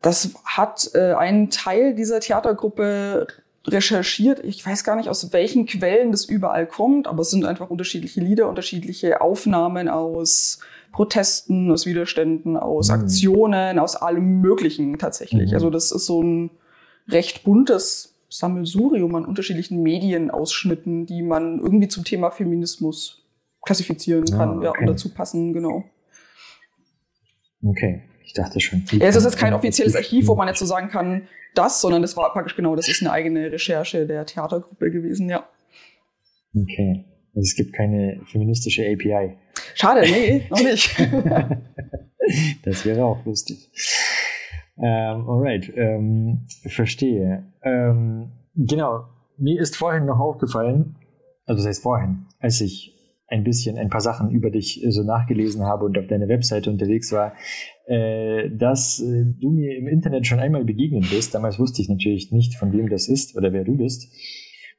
das 0.00 0.30
hat 0.44 0.92
äh, 0.94 1.14
ein 1.14 1.50
Teil 1.50 1.96
dieser 1.96 2.20
Theatergruppe 2.20 3.26
recherchiert. 3.66 4.44
Ich 4.44 4.64
weiß 4.64 4.84
gar 4.84 4.94
nicht, 4.94 5.08
aus 5.08 5.32
welchen 5.32 5.66
Quellen 5.66 6.12
das 6.12 6.24
überall 6.24 6.68
kommt, 6.68 7.08
aber 7.08 7.22
es 7.22 7.30
sind 7.30 7.44
einfach 7.44 7.68
unterschiedliche 7.68 8.20
Lieder, 8.20 8.48
unterschiedliche 8.48 9.20
Aufnahmen 9.20 9.88
aus 9.88 10.60
Protesten, 10.92 11.72
aus 11.72 11.84
Widerständen, 11.84 12.56
aus 12.56 12.90
Mhm. 12.90 12.94
Aktionen, 12.94 13.78
aus 13.80 13.96
allem 13.96 14.40
Möglichen 14.40 14.98
tatsächlich. 15.00 15.48
Mhm. 15.50 15.54
Also 15.54 15.70
das 15.70 15.90
ist 15.90 16.06
so 16.06 16.22
ein 16.22 16.50
recht 17.08 17.42
buntes 17.42 18.14
Sammelsurium 18.28 19.14
an 19.14 19.24
unterschiedlichen 19.24 19.82
Medienausschnitten, 19.82 21.06
die 21.06 21.22
man 21.22 21.58
irgendwie 21.58 21.88
zum 21.88 22.04
Thema 22.04 22.30
Feminismus 22.30 23.24
klassifizieren 23.62 24.24
Ah, 24.32 24.36
kann 24.36 24.62
ja, 24.62 24.70
okay. 24.70 24.80
und 24.80 24.86
dazu 24.86 25.12
passen, 25.12 25.52
genau. 25.52 25.84
okay, 27.64 28.02
ich 28.24 28.32
dachte 28.34 28.60
schon. 28.60 28.84
Ja, 28.92 29.06
es 29.06 29.16
ist 29.16 29.24
jetzt 29.24 29.38
kein 29.38 29.54
offizielles 29.54 29.96
Archiv, 29.96 30.28
wo 30.28 30.34
man 30.34 30.48
jetzt 30.48 30.58
so 30.58 30.66
sagen 30.66 30.88
kann, 30.88 31.28
das, 31.54 31.80
sondern 31.80 32.02
das 32.02 32.16
war 32.16 32.32
praktisch 32.32 32.56
genau, 32.56 32.76
das 32.76 32.88
ist 32.88 33.02
eine 33.02 33.10
eigene 33.10 33.50
Recherche 33.50 34.06
der 34.06 34.26
Theatergruppe 34.26 34.90
gewesen, 34.90 35.28
ja. 35.28 35.48
Okay. 36.54 37.04
Also 37.34 37.46
es 37.46 37.54
gibt 37.56 37.72
keine 37.72 38.20
feministische 38.26 38.82
API. 38.82 39.36
Schade, 39.74 40.02
nee, 40.02 40.46
noch 40.50 40.62
nicht. 40.62 40.96
Das 42.62 42.84
wäre 42.84 43.06
auch 43.06 43.24
lustig. 43.24 43.70
Ähm, 44.80 45.28
alright, 45.28 45.72
ähm, 45.76 46.46
verstehe. 46.66 47.44
Ähm, 47.62 48.30
genau, 48.54 49.04
mir 49.36 49.60
ist 49.60 49.76
vorhin 49.76 50.06
noch 50.06 50.20
aufgefallen, 50.20 50.96
also 51.46 51.62
das 51.62 51.68
heißt 51.68 51.82
vorhin, 51.82 52.26
als 52.38 52.60
ich 52.60 52.94
ein 53.28 53.44
bisschen 53.44 53.76
ein 53.76 53.90
paar 53.90 54.00
Sachen 54.00 54.30
über 54.30 54.50
dich 54.50 54.82
äh, 54.84 54.90
so 54.90 55.02
nachgelesen 55.02 55.62
habe 55.62 55.84
und 55.84 55.98
auf 55.98 56.06
deiner 56.06 56.28
Webseite 56.28 56.70
unterwegs 56.70 57.12
war, 57.12 57.34
äh, 57.86 58.50
dass 58.50 59.00
äh, 59.00 59.24
du 59.38 59.50
mir 59.50 59.76
im 59.76 59.86
Internet 59.86 60.26
schon 60.26 60.40
einmal 60.40 60.64
begegnet 60.64 61.10
bist. 61.10 61.34
Damals 61.34 61.58
wusste 61.58 61.82
ich 61.82 61.88
natürlich 61.88 62.32
nicht, 62.32 62.54
von 62.54 62.72
wem 62.72 62.88
das 62.88 63.08
ist 63.08 63.36
oder 63.36 63.52
wer 63.52 63.64
du 63.64 63.76
bist. 63.76 64.08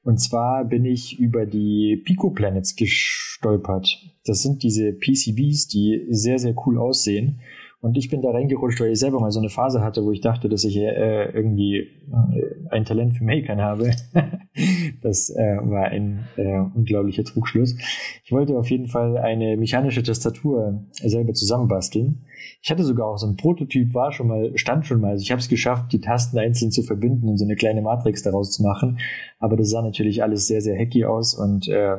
Und 0.04 0.20
zwar 0.20 0.66
bin 0.66 0.86
ich 0.86 1.20
über 1.20 1.46
die 1.46 2.02
Pico 2.06 2.32
Planets 2.32 2.76
gestolpert. 2.76 4.00
Das 4.26 4.42
sind 4.42 4.64
diese 4.64 4.94
PCBs, 4.94 5.68
die 5.68 6.08
sehr, 6.10 6.40
sehr 6.40 6.56
cool 6.66 6.80
aussehen. 6.80 7.42
Und 7.82 7.98
ich 7.98 8.10
bin 8.10 8.22
da 8.22 8.32
reingerutscht, 8.32 8.82
weil 8.82 8.92
ich 8.92 9.00
selber 9.00 9.22
mal 9.22 9.32
so 9.32 9.40
eine 9.40 9.48
Phase 9.48 9.82
hatte, 9.82 10.04
wo 10.04 10.12
ich 10.12 10.20
dachte, 10.20 10.50
dass 10.50 10.66
ich 10.66 10.76
äh, 10.76 11.32
irgendwie 11.32 11.78
äh, 11.78 12.68
ein 12.72 12.84
Talent 12.84 13.16
für 13.18 13.24
Makern 13.24 13.62
habe. 13.62 13.92
das 15.02 15.30
äh, 15.30 15.58
war 15.62 15.86
ein 15.86 16.28
äh, 16.36 16.60
unglaublicher 16.76 17.24
Trugschluss. 17.24 17.78
Ich 18.26 18.34
wollte 18.34 18.58
auf 18.58 18.70
jeden 18.70 18.88
Fall 18.88 19.18
eine 19.18 19.56
mechanische 19.56 20.04
Tastatur 20.04 20.84
selber 20.92 21.34
zusammenbasteln. 21.34 22.26
Ich 22.62 22.70
hatte 22.70 22.84
sogar 22.84 23.08
auch 23.08 23.18
so 23.18 23.28
ein 23.28 23.38
Prototyp, 23.38 23.94
war 23.94 24.12
schon 24.12 24.28
mal, 24.28 24.52
stand 24.58 24.86
schon 24.86 25.00
mal. 25.00 25.12
Also 25.12 25.22
ich 25.22 25.32
habe 25.32 25.40
es 25.40 25.48
geschafft, 25.48 25.94
die 25.94 26.02
Tasten 26.02 26.38
einzeln 26.38 26.72
zu 26.72 26.84
verbinden 26.84 27.30
und 27.30 27.38
so 27.38 27.46
eine 27.46 27.56
kleine 27.56 27.82
Matrix 27.82 28.24
daraus 28.24 28.52
zu 28.52 28.62
machen. 28.62 29.00
Aber 29.40 29.56
das 29.56 29.70
sah 29.70 29.82
natürlich 29.82 30.22
alles 30.22 30.48
sehr, 30.48 30.60
sehr 30.60 30.78
hacky 30.78 31.06
aus 31.06 31.34
und 31.34 31.70
äh, 31.70 31.96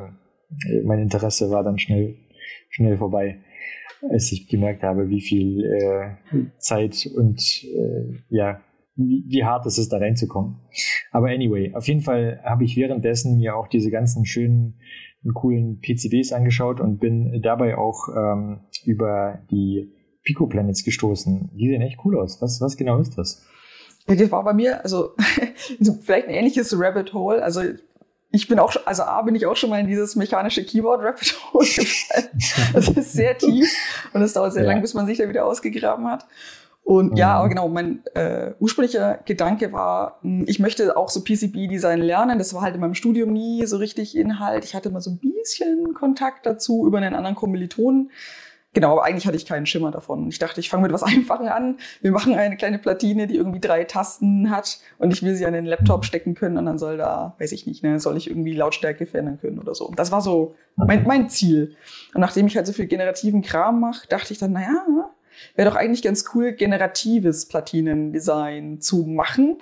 mein 0.83 0.99
Interesse 0.99 1.49
war 1.49 1.63
dann 1.63 1.79
schnell, 1.79 2.17
schnell 2.69 2.97
vorbei 2.97 3.39
als 4.09 4.31
ich 4.31 4.47
gemerkt 4.47 4.83
habe, 4.83 5.09
wie 5.09 5.21
viel 5.21 5.63
äh, 5.65 6.15
Zeit 6.57 7.09
und 7.15 7.63
äh, 7.63 8.19
ja, 8.29 8.61
wie, 8.95 9.23
wie 9.27 9.43
hart 9.43 9.65
es 9.65 9.77
ist, 9.77 9.89
da 9.89 9.97
reinzukommen. 9.97 10.59
Aber 11.11 11.29
anyway, 11.29 11.73
auf 11.73 11.87
jeden 11.87 12.01
Fall 12.01 12.41
habe 12.43 12.63
ich 12.63 12.77
währenddessen 12.77 13.37
mir 13.37 13.55
auch 13.55 13.67
diese 13.67 13.91
ganzen 13.91 14.25
schönen 14.25 14.79
coolen 15.33 15.79
PCBs 15.81 16.33
angeschaut 16.33 16.79
und 16.79 16.99
bin 16.99 17.41
dabei 17.41 17.77
auch 17.77 18.09
ähm, 18.15 18.61
über 18.85 19.39
die 19.51 19.91
Pico 20.23 20.47
Planets 20.47 20.83
gestoßen. 20.83 21.51
Die 21.53 21.67
sehen 21.67 21.81
echt 21.81 21.99
cool 22.05 22.19
aus. 22.19 22.41
Was, 22.41 22.59
was 22.61 22.77
genau 22.77 22.99
ist 22.99 23.17
das? 23.17 23.45
Das 24.07 24.31
war 24.31 24.43
bei 24.43 24.53
mir, 24.53 24.83
also 24.83 25.11
vielleicht 26.01 26.27
ein 26.27 26.33
ähnliches 26.33 26.77
Rabbit 26.77 27.13
Hole. 27.13 27.43
Also 27.43 27.61
ich 28.31 28.47
bin 28.47 28.59
auch, 28.59 28.71
schon- 28.71 28.85
also 28.85 29.03
A, 29.03 29.21
bin 29.23 29.35
ich 29.35 29.45
auch 29.45 29.55
schon 29.55 29.69
mal 29.69 29.79
in 29.79 29.87
dieses 29.87 30.15
mechanische 30.15 30.63
Keyboard 30.63 31.01
Rabbit 31.03 31.35
Hole 31.53 31.65
gefallen. 31.65 32.29
Das 32.73 32.87
ist 32.89 33.13
sehr 33.13 33.37
tief 33.37 33.73
und 34.13 34.21
es 34.21 34.33
dauert 34.33 34.53
sehr 34.53 34.63
Ja. 34.63 34.69
lang, 34.71 34.81
bis 34.81 34.93
man 34.93 35.05
sich 35.05 35.17
da 35.17 35.27
wieder 35.29 35.45
ausgegraben 35.45 36.07
hat. 36.07 36.25
Und 36.83 37.15
ja, 37.17 37.27
Mhm. 37.33 37.35
aber 37.39 37.49
genau, 37.49 37.67
mein 37.69 38.03
äh, 38.15 38.53
ursprünglicher 38.59 39.19
Gedanke 39.25 39.71
war, 39.71 40.17
mh, 40.23 40.45
ich 40.47 40.59
möchte 40.59 40.97
auch 40.97 41.09
so 41.09 41.21
PCB-Design 41.23 41.99
lernen. 42.01 42.39
Das 42.39 42.53
war 42.55 42.61
halt 42.63 42.73
in 42.73 42.81
meinem 42.81 42.95
Studium 42.95 43.31
nie 43.31 43.65
so 43.67 43.77
richtig 43.77 44.17
Inhalt. 44.17 44.65
Ich 44.65 44.73
hatte 44.73 44.89
mal 44.89 44.99
so 45.01 45.11
ein 45.11 45.19
bisschen 45.19 45.93
Kontakt 45.93 46.45
dazu 46.47 46.87
über 46.87 46.97
einen 46.97 47.13
anderen 47.13 47.35
Kommilitonen. 47.35 48.09
Genau, 48.73 48.93
aber 48.93 49.03
eigentlich 49.03 49.27
hatte 49.27 49.35
ich 49.35 49.45
keinen 49.45 49.65
Schimmer 49.65 49.91
davon. 49.91 50.29
Ich 50.29 50.39
dachte, 50.39 50.61
ich 50.61 50.69
fange 50.69 50.83
mit 50.83 50.93
was 50.93 51.03
Einfachem 51.03 51.47
an. 51.47 51.77
Wir 52.01 52.11
machen 52.11 52.33
eine 52.33 52.55
kleine 52.55 52.79
Platine, 52.79 53.27
die 53.27 53.35
irgendwie 53.35 53.59
drei 53.59 53.83
Tasten 53.83 54.49
hat 54.49 54.79
und 54.97 55.11
ich 55.11 55.23
will 55.23 55.35
sie 55.35 55.45
an 55.45 55.53
den 55.53 55.65
Laptop 55.65 56.05
stecken 56.05 56.35
können 56.35 56.57
und 56.57 56.65
dann 56.65 56.77
soll 56.79 56.97
da, 56.97 57.35
weiß 57.39 57.51
ich 57.51 57.67
nicht, 57.67 57.83
ne, 57.83 57.99
soll 57.99 58.15
ich 58.15 58.29
irgendwie 58.29 58.53
Lautstärke 58.53 59.05
verändern 59.05 59.39
können 59.41 59.59
oder 59.59 59.75
so. 59.75 59.91
Das 59.95 60.11
war 60.11 60.21
so 60.21 60.55
mein, 60.77 61.03
mein 61.05 61.29
Ziel. 61.29 61.75
Und 62.13 62.21
nachdem 62.21 62.47
ich 62.47 62.55
halt 62.55 62.65
so 62.65 62.71
viel 62.73 62.87
generativen 62.87 63.41
Kram 63.41 63.81
mache, 63.81 64.07
dachte 64.07 64.31
ich 64.31 64.39
dann, 64.39 64.53
naja, 64.53 64.85
wäre 65.55 65.69
doch 65.69 65.75
eigentlich 65.75 66.01
ganz 66.01 66.23
cool, 66.33 66.53
generatives 66.53 67.47
Platinendesign 67.47 68.79
zu 68.79 69.03
machen. 69.05 69.57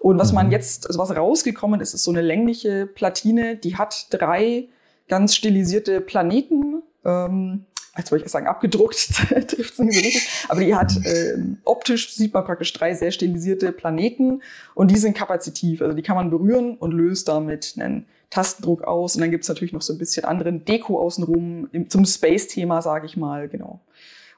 Und 0.00 0.18
was 0.18 0.32
man 0.32 0.46
Mhm. 0.46 0.52
jetzt, 0.52 0.86
also 0.86 0.98
was 0.98 1.16
rausgekommen 1.16 1.80
ist, 1.80 1.94
ist 1.94 2.04
so 2.04 2.10
eine 2.10 2.20
längliche 2.20 2.86
Platine, 2.86 3.56
die 3.56 3.76
hat 3.76 4.08
drei 4.10 4.68
ganz 5.08 5.34
stilisierte 5.34 6.02
Planeten. 6.02 6.82
Ähm, 7.06 7.64
als 7.94 8.10
wollte 8.10 8.24
ich 8.24 8.30
sagen, 8.30 8.46
abgedruckt 8.48 8.96
trifft 9.48 9.72
es 9.74 9.78
nicht 9.78 9.96
so 9.96 10.04
richtig. 10.04 10.28
Aber 10.48 10.60
die 10.60 10.74
hat 10.74 10.92
ähm, 11.04 11.58
optisch 11.64 12.12
sieht 12.12 12.34
man 12.34 12.44
praktisch 12.44 12.72
drei 12.72 12.94
sehr 12.94 13.12
stilisierte 13.12 13.72
Planeten 13.72 14.42
und 14.74 14.90
die 14.90 14.96
sind 14.98 15.16
kapazitiv. 15.16 15.80
Also 15.80 15.94
die 15.94 16.02
kann 16.02 16.16
man 16.16 16.30
berühren 16.30 16.76
und 16.76 16.92
löst 16.92 17.28
damit 17.28 17.74
einen 17.78 18.06
Tastendruck 18.30 18.82
aus. 18.82 19.14
Und 19.14 19.20
dann 19.20 19.30
gibt's 19.30 19.48
natürlich 19.48 19.72
noch 19.72 19.82
so 19.82 19.92
ein 19.92 19.98
bisschen 19.98 20.24
anderen 20.24 20.64
Deko 20.64 20.98
außenrum 21.00 21.68
im, 21.70 21.88
zum 21.88 22.04
Space-Thema, 22.04 22.82
sage 22.82 23.06
ich 23.06 23.16
mal, 23.16 23.48
genau. 23.48 23.80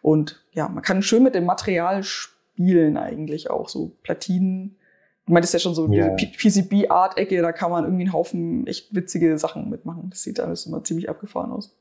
Und 0.03 0.45
ja, 0.53 0.69
man 0.69 0.83
kann 0.83 1.03
schön 1.03 1.23
mit 1.23 1.35
dem 1.35 1.47
Material 1.47 2.03
spielen 2.05 2.99
eigentlich 2.99 3.51
auch, 3.51 3.71
so 3.71 3.93
Platinen. 4.03 4.77
Du 5.25 5.33
meintest 5.33 5.55
ja 5.55 5.61
schon 5.61 5.75
so 5.75 5.91
Ja. 5.91 6.15
diese 6.15 6.63
PCB-Art-Ecke, 6.63 7.41
da 7.41 7.53
kann 7.53 7.71
man 7.71 7.85
irgendwie 7.85 8.05
einen 8.05 8.13
Haufen 8.13 8.67
echt 8.67 8.95
witzige 8.95 9.39
Sachen 9.39 9.71
mitmachen. 9.71 10.11
Das 10.11 10.23
sieht 10.23 10.39
alles 10.41 10.67
immer 10.67 10.85
ziemlich 10.85 11.09
abgefahren 11.09 11.51
aus. 11.51 11.75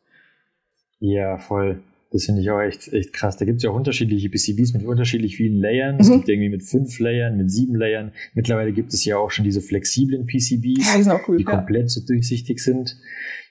Ja, 1.14 1.38
voll. 1.38 1.82
Das 2.12 2.26
finde 2.26 2.42
ich 2.42 2.50
auch 2.50 2.62
echt, 2.62 2.92
echt 2.94 3.12
krass. 3.14 3.36
Da 3.38 3.46
gibt 3.46 3.58
es 3.58 3.64
ja 3.64 3.72
auch 3.72 3.76
unterschiedliche 3.76 4.30
PCBs 4.30 4.74
mit 4.74 4.86
unterschiedlich 4.86 5.36
vielen 5.36 5.60
Layern. 5.60 5.96
Mhm. 5.96 6.02
Es 6.02 6.12
gibt 6.12 6.30
irgendwie 6.30 6.50
mit 6.50 6.64
fünf 6.64 6.98
Layern, 7.00 7.36
mit 7.38 7.52
sieben 7.52 7.76
Layern. 7.76 8.12
Mittlerweile 8.34 8.72
gibt 8.72 8.94
es 8.94 9.04
ja 9.04 9.18
auch 9.18 9.32
schon 9.32 9.44
diese 9.44 9.60
flexiblen 9.62 10.26
PCBs, 10.26 10.88
Ja, 10.94 10.98
die 10.98 11.04
sind 11.04 11.12
auch 11.12 11.28
cool. 11.28 11.38
die 11.38 11.44
Ja. 11.44 11.52
komplett 11.52 11.90
so 11.90 12.02
durchsichtig 12.06 12.60
sind. 12.64 12.96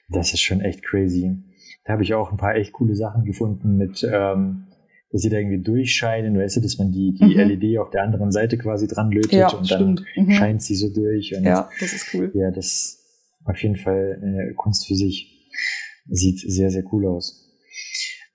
Das 0.09 0.33
ist 0.33 0.41
schon 0.41 0.61
echt 0.61 0.83
crazy. 0.83 1.31
Da 1.85 1.93
habe 1.93 2.03
ich 2.03 2.13
auch 2.15 2.31
ein 2.31 2.37
paar 2.37 2.55
echt 2.55 2.73
coole 2.73 2.95
Sachen 2.95 3.23
gefunden 3.25 3.77
mit, 3.77 4.03
ähm, 4.11 4.65
dass 5.11 5.21
sie 5.21 5.29
da 5.29 5.37
irgendwie 5.37 5.61
durchscheinen, 5.61 6.35
weißt 6.37 6.57
du, 6.57 6.61
dass 6.61 6.77
man 6.79 6.91
die, 6.91 7.13
die 7.13 7.23
Mhm. 7.25 7.49
LED 7.61 7.77
auf 7.79 7.91
der 7.91 8.03
anderen 8.03 8.31
Seite 8.31 8.57
quasi 8.57 8.87
dran 8.87 9.11
lötet 9.11 9.33
ja, 9.33 9.49
und 9.49 9.69
dann 9.69 9.97
stimmt. 9.97 10.05
Mhm. 10.27 10.31
scheint 10.31 10.61
sie 10.63 10.75
so 10.75 10.89
durch. 10.91 11.29
Ja, 11.31 11.69
das 11.79 11.93
ist 11.93 12.07
cool. 12.15 12.31
ja, 12.33 12.49
das 12.51 12.65
ist 12.65 12.99
auf 13.45 13.61
jeden 13.61 13.75
Fall 13.75 14.19
eine 14.23 14.53
Kunst 14.55 14.87
für 14.87 14.95
sich. 14.95 15.31
Sieht 16.09 16.39
sehr, 16.39 16.69
sehr 16.71 16.83
cool 16.91 17.05
aus. 17.07 17.43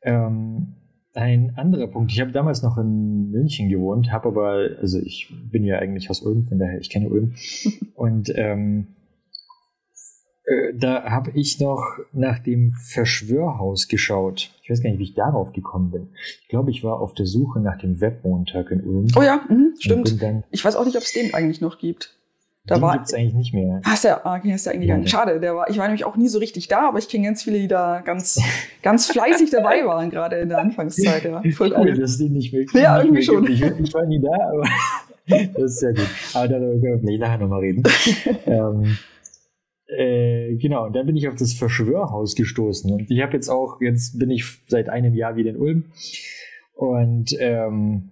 Ähm, 0.02 0.76
ein 1.12 1.54
anderer 1.56 1.88
Punkt, 1.88 2.12
ich 2.12 2.20
habe 2.20 2.30
damals 2.30 2.62
noch 2.62 2.78
in 2.78 3.30
München 3.30 3.68
gewohnt, 3.68 4.12
habe 4.12 4.28
aber, 4.28 4.70
also 4.80 4.98
ich 5.00 5.32
bin 5.50 5.64
ja 5.64 5.78
eigentlich 5.78 6.08
aus 6.08 6.22
Ulm, 6.22 6.46
von 6.46 6.58
daher 6.58 6.78
ich 6.78 6.90
kenne 6.90 7.08
Ulm. 7.08 7.34
Und 7.94 8.32
ähm, 8.36 8.94
äh, 10.44 10.74
da 10.74 11.04
habe 11.10 11.32
ich 11.34 11.60
noch 11.60 11.98
nach 12.12 12.38
dem 12.38 12.74
Verschwörhaus 12.74 13.88
geschaut. 13.88 14.50
Ich 14.62 14.70
weiß 14.70 14.82
gar 14.82 14.90
nicht, 14.90 15.00
wie 15.00 15.04
ich 15.04 15.14
darauf 15.14 15.52
gekommen 15.52 15.90
bin. 15.90 16.08
Ich 16.42 16.48
glaube, 16.48 16.70
ich 16.70 16.84
war 16.84 17.00
auf 17.00 17.14
der 17.14 17.26
Suche 17.26 17.60
nach 17.60 17.78
dem 17.78 18.00
Webmontag 18.00 18.70
in 18.70 18.82
Ulm. 18.82 19.08
Oh 19.16 19.22
ja, 19.22 19.44
Und 19.48 19.74
stimmt. 19.80 20.44
Ich 20.50 20.64
weiß 20.64 20.76
auch 20.76 20.84
nicht, 20.84 20.96
ob 20.96 21.02
es 21.02 21.12
den 21.12 21.34
eigentlich 21.34 21.60
noch 21.60 21.78
gibt. 21.78 22.19
Da 22.70 22.76
den 22.76 22.82
war, 22.82 22.92
gibt's 22.94 23.12
eigentlich 23.12 23.34
nicht 23.34 23.52
mehr. 23.52 23.80
Hast 23.84 24.04
ja, 24.04 24.20
ah, 24.24 24.40
hast 24.42 24.66
ja 24.66 24.72
eigentlich 24.72 24.88
Ja. 24.88 24.94
gar 24.94 25.00
nicht. 25.00 25.10
Schade, 25.10 25.40
der 25.40 25.56
war, 25.56 25.68
ich 25.68 25.76
war 25.76 25.86
nämlich 25.86 26.04
auch 26.04 26.16
nie 26.16 26.28
so 26.28 26.38
richtig 26.38 26.68
da, 26.68 26.88
aber 26.88 26.98
ich 26.98 27.08
kenne 27.08 27.24
ganz 27.24 27.42
viele, 27.42 27.58
die 27.58 27.66
da 27.66 28.00
ganz, 28.00 28.40
ganz 28.82 29.06
fleißig 29.08 29.50
dabei 29.50 29.84
waren, 29.86 30.08
gerade 30.10 30.36
in 30.36 30.48
der 30.48 30.58
Anfangszeit. 30.58 31.24
Ja. 31.24 31.42
Voll 31.52 31.74
cool, 31.76 31.94
dass 31.98 32.18
den 32.18 32.32
nicht 32.32 32.52
mehr 32.52 32.64
Ja, 32.74 33.02
irgendwie 33.02 33.22
schon. 33.22 33.44
Ich, 33.50 33.60
ich 33.60 33.92
war 33.92 34.06
nie 34.06 34.20
da, 34.20 34.30
aber 34.52 34.64
das 35.54 35.64
ist 35.64 35.80
sehr 35.80 35.94
gut. 35.94 36.08
Aber 36.32 36.46
darüber 36.46 36.80
können 36.80 37.02
wir 37.02 37.18
nachher 37.18 37.38
nochmal 37.38 37.60
reden. 37.60 37.82
ähm, 38.46 38.98
äh, 39.88 40.54
genau, 40.54 40.86
und 40.86 40.94
dann 40.94 41.06
bin 41.06 41.16
ich 41.16 41.26
auf 41.26 41.34
das 41.34 41.52
Verschwörhaus 41.52 42.36
gestoßen. 42.36 42.92
Und 42.92 43.10
ich 43.10 43.20
habe 43.20 43.32
jetzt 43.32 43.48
auch, 43.48 43.80
jetzt 43.80 44.16
bin 44.16 44.30
ich 44.30 44.44
seit 44.68 44.88
einem 44.88 45.14
Jahr 45.14 45.34
wieder 45.34 45.50
in 45.50 45.56
Ulm. 45.56 45.84
Und 46.74 47.36
ähm, 47.40 48.10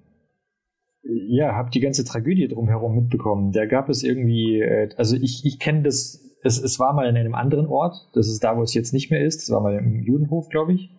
ja, 1.09 1.55
habe 1.55 1.71
die 1.71 1.81
ganze 1.81 2.05
Tragödie 2.05 2.49
drumherum 2.49 2.95
mitbekommen. 2.95 3.53
Da 3.53 3.67
gab 3.67 3.89
es 3.89 4.03
irgendwie, 4.03 4.61
äh, 4.61 4.91
also 4.97 5.17
ich, 5.17 5.45
ich 5.45 5.59
kenne 5.59 5.83
das, 5.83 6.21
es, 6.43 6.63
es 6.63 6.79
war 6.79 6.93
mal 6.93 7.09
in 7.09 7.17
einem 7.17 7.35
anderen 7.35 7.67
Ort. 7.67 8.09
Das 8.13 8.29
ist 8.29 8.45
da, 8.45 8.57
wo 8.57 8.63
es 8.63 8.75
jetzt 8.75 8.93
nicht 8.93 9.11
mehr 9.11 9.25
ist. 9.25 9.43
Das 9.43 9.51
war 9.51 9.61
mal 9.61 9.77
im 9.77 10.03
Judenhof, 10.03 10.49
glaube 10.49 10.75
ich. 10.75 10.91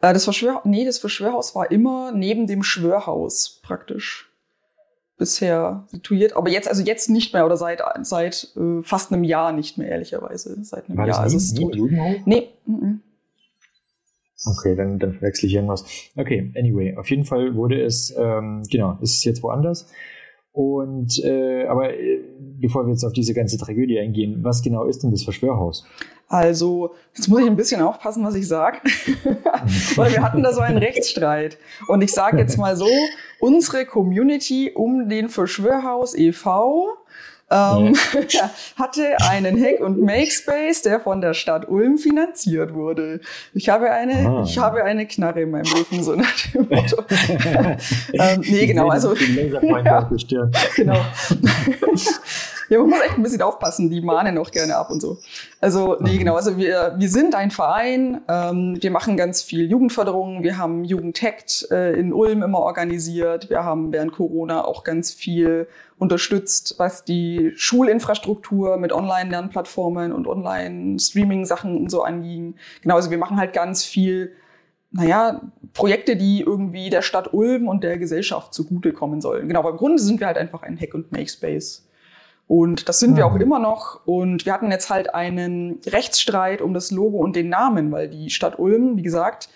Äh, 0.00 0.12
das 0.12 0.24
Verschwör, 0.24 0.62
nee, 0.64 0.84
das 0.84 0.98
Verschwörhaus 0.98 1.54
war 1.54 1.70
immer 1.70 2.12
neben 2.12 2.46
dem 2.46 2.62
Schwörhaus 2.62 3.60
praktisch 3.62 4.30
bisher 5.18 5.84
situiert. 5.88 6.34
Aber 6.34 6.50
jetzt, 6.50 6.68
also 6.68 6.82
jetzt 6.82 7.10
nicht 7.10 7.34
mehr 7.34 7.44
oder 7.44 7.56
seit, 7.56 7.82
seit 8.02 8.54
äh, 8.56 8.82
fast 8.82 9.12
einem 9.12 9.24
Jahr 9.24 9.52
nicht 9.52 9.76
mehr, 9.78 9.88
ehrlicherweise. 9.88 10.64
Seit 10.64 10.88
einem 10.88 10.98
War 10.98 11.06
Jahr. 11.06 11.22
das 11.22 11.34
Also 11.34 11.36
nie, 11.36 11.42
es 11.42 11.44
ist 11.44 11.58
nie. 11.58 11.76
Judenhof? 11.76 12.16
Nee, 12.24 12.48
mhm. 12.66 13.00
Okay, 14.44 14.74
dann, 14.74 14.98
dann 14.98 15.12
verwechsel 15.14 15.48
ich 15.48 15.54
irgendwas. 15.54 15.84
Okay, 16.16 16.52
anyway, 16.56 16.96
auf 16.96 17.08
jeden 17.10 17.24
Fall 17.24 17.54
wurde 17.54 17.80
es, 17.80 18.14
ähm, 18.16 18.62
genau, 18.70 18.98
ist 19.00 19.18
es 19.18 19.24
jetzt 19.24 19.42
woanders. 19.42 19.88
Und, 20.52 21.18
äh, 21.24 21.64
aber 21.66 21.94
äh, 21.94 22.20
bevor 22.60 22.84
wir 22.84 22.92
jetzt 22.92 23.04
auf 23.04 23.14
diese 23.14 23.32
ganze 23.32 23.56
Tragödie 23.56 23.98
eingehen, 23.98 24.40
was 24.42 24.62
genau 24.62 24.84
ist 24.84 25.02
denn 25.02 25.10
das 25.10 25.22
Verschwörhaus? 25.22 25.86
Also, 26.28 26.94
jetzt 27.14 27.28
muss 27.28 27.40
ich 27.40 27.46
ein 27.46 27.56
bisschen 27.56 27.80
aufpassen, 27.80 28.24
was 28.24 28.34
ich 28.34 28.48
sage. 28.48 28.78
Weil 29.96 30.12
wir 30.12 30.22
hatten 30.22 30.42
da 30.42 30.52
so 30.52 30.60
einen 30.60 30.78
Rechtsstreit. 30.78 31.58
Und 31.88 32.02
ich 32.02 32.12
sage 32.12 32.38
jetzt 32.38 32.58
mal 32.58 32.76
so, 32.76 32.88
unsere 33.38 33.86
Community 33.86 34.72
um 34.74 35.08
den 35.08 35.28
Verschwörhaus 35.28 36.14
e.V. 36.16 36.88
Ähm, 37.52 37.94
hatte 38.78 39.16
einen 39.28 39.62
Hack- 39.62 39.80
und 39.80 40.00
Makespace, 40.00 40.82
der 40.82 41.00
von 41.00 41.20
der 41.20 41.34
Stadt 41.34 41.68
Ulm 41.68 41.98
finanziert 41.98 42.72
wurde. 42.72 43.20
Ich 43.52 43.68
habe 43.68 43.90
eine, 43.90 44.14
Ah. 44.28 44.42
ich 44.46 44.56
habe 44.58 44.82
eine 44.84 45.06
Knarre 45.06 45.42
in 45.42 45.50
meinem 45.50 45.70
Rücken, 45.72 46.02
so 46.02 46.14
nach 46.14 46.32
dem 46.54 46.68
Motto. 46.70 47.04
ähm, 48.14 48.40
nee, 48.48 48.66
genau, 48.66 48.88
also 48.88 49.14
Ja. 49.14 49.60
genau. 50.76 50.96
ja, 52.68 52.78
man 52.78 52.88
muss 52.90 53.00
echt 53.00 53.16
ein 53.18 53.22
bisschen 53.22 53.42
aufpassen, 53.42 53.90
die 53.90 54.00
mahnen 54.00 54.38
auch 54.38 54.50
gerne 54.50 54.76
ab 54.76 54.90
und 54.90 55.00
so. 55.00 55.18
Also, 55.60 55.96
nee, 56.00 56.14
Mhm. 56.14 56.18
genau, 56.20 56.36
also 56.36 56.56
wir, 56.56 56.94
wir 56.96 57.08
sind 57.08 57.34
ein 57.34 57.50
Verein, 57.50 58.20
ähm, 58.28 58.78
wir 58.80 58.90
machen 58.90 59.16
ganz 59.16 59.42
viel 59.42 59.70
Jugendförderung, 59.70 60.42
wir 60.42 60.56
haben 60.58 60.84
Jugendhackt 60.84 61.66
äh, 61.70 61.92
in 61.98 62.12
Ulm 62.12 62.42
immer 62.42 62.60
organisiert, 62.60 63.50
wir 63.50 63.64
haben 63.64 63.92
während 63.92 64.12
Corona 64.12 64.64
auch 64.64 64.84
ganz 64.84 65.12
viel 65.12 65.66
unterstützt, 66.02 66.74
was 66.78 67.04
die 67.04 67.52
Schulinfrastruktur 67.56 68.76
mit 68.76 68.92
Online-Lernplattformen 68.92 70.12
und 70.12 70.26
Online-Streaming-Sachen 70.26 71.76
und 71.76 71.90
so 71.90 72.02
anging. 72.02 72.56
Genau, 72.82 72.96
also 72.96 73.10
wir 73.10 73.18
machen 73.18 73.38
halt 73.38 73.52
ganz 73.52 73.84
viel 73.84 74.32
naja, 74.94 75.40
Projekte, 75.72 76.16
die 76.16 76.40
irgendwie 76.40 76.90
der 76.90 77.00
Stadt 77.00 77.32
Ulm 77.32 77.66
und 77.66 77.82
der 77.82 77.96
Gesellschaft 77.96 78.52
zugutekommen 78.52 79.22
sollen. 79.22 79.48
Genau, 79.48 79.60
aber 79.60 79.70
im 79.70 79.78
Grunde 79.78 80.02
sind 80.02 80.20
wir 80.20 80.26
halt 80.26 80.36
einfach 80.36 80.62
ein 80.62 80.78
Hack- 80.78 80.92
und 80.92 81.10
Make-Space. 81.12 81.88
Und 82.46 82.90
das 82.90 82.98
sind 82.98 83.16
wir 83.16 83.24
auch 83.24 83.32
Mhm. 83.34 83.40
immer 83.40 83.58
noch. 83.58 84.00
Und 84.04 84.44
wir 84.44 84.52
hatten 84.52 84.70
jetzt 84.70 84.90
halt 84.90 85.14
einen 85.14 85.80
Rechtsstreit 85.86 86.60
um 86.60 86.74
das 86.74 86.90
Logo 86.90 87.16
und 87.16 87.36
den 87.36 87.48
Namen, 87.48 87.90
weil 87.90 88.08
die 88.10 88.28
Stadt 88.28 88.58
Ulm, 88.58 88.98
wie 88.98 89.02
gesagt, 89.02 89.48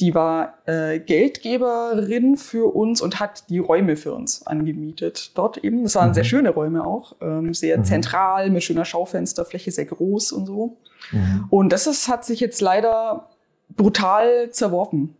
die 0.00 0.14
war 0.14 0.54
äh, 0.66 0.98
Geldgeberin 0.98 2.36
für 2.36 2.74
uns 2.74 3.00
und 3.00 3.20
hat 3.20 3.48
die 3.48 3.58
Räume 3.58 3.96
für 3.96 4.12
uns 4.12 4.46
angemietet. 4.46 5.30
Dort 5.36 5.58
eben. 5.58 5.84
Das 5.84 5.94
waren 5.94 6.10
Mhm. 6.10 6.14
sehr 6.14 6.24
schöne 6.24 6.50
Räume 6.50 6.84
auch. 6.84 7.14
Ähm, 7.20 7.54
sehr 7.54 7.78
Mhm. 7.78 7.84
zentral, 7.84 8.50
mit 8.50 8.64
schöner 8.64 8.84
Schaufensterfläche, 8.84 9.70
sehr 9.70 9.84
groß 9.84 10.32
und 10.32 10.46
so. 10.46 10.76
Mhm. 11.12 11.46
Und 11.50 11.72
das 11.72 11.86
ist, 11.86 12.08
hat 12.08 12.24
sich 12.24 12.40
jetzt 12.40 12.60
leider 12.60 13.28
brutal 13.76 14.50
zerworfen, 14.50 15.16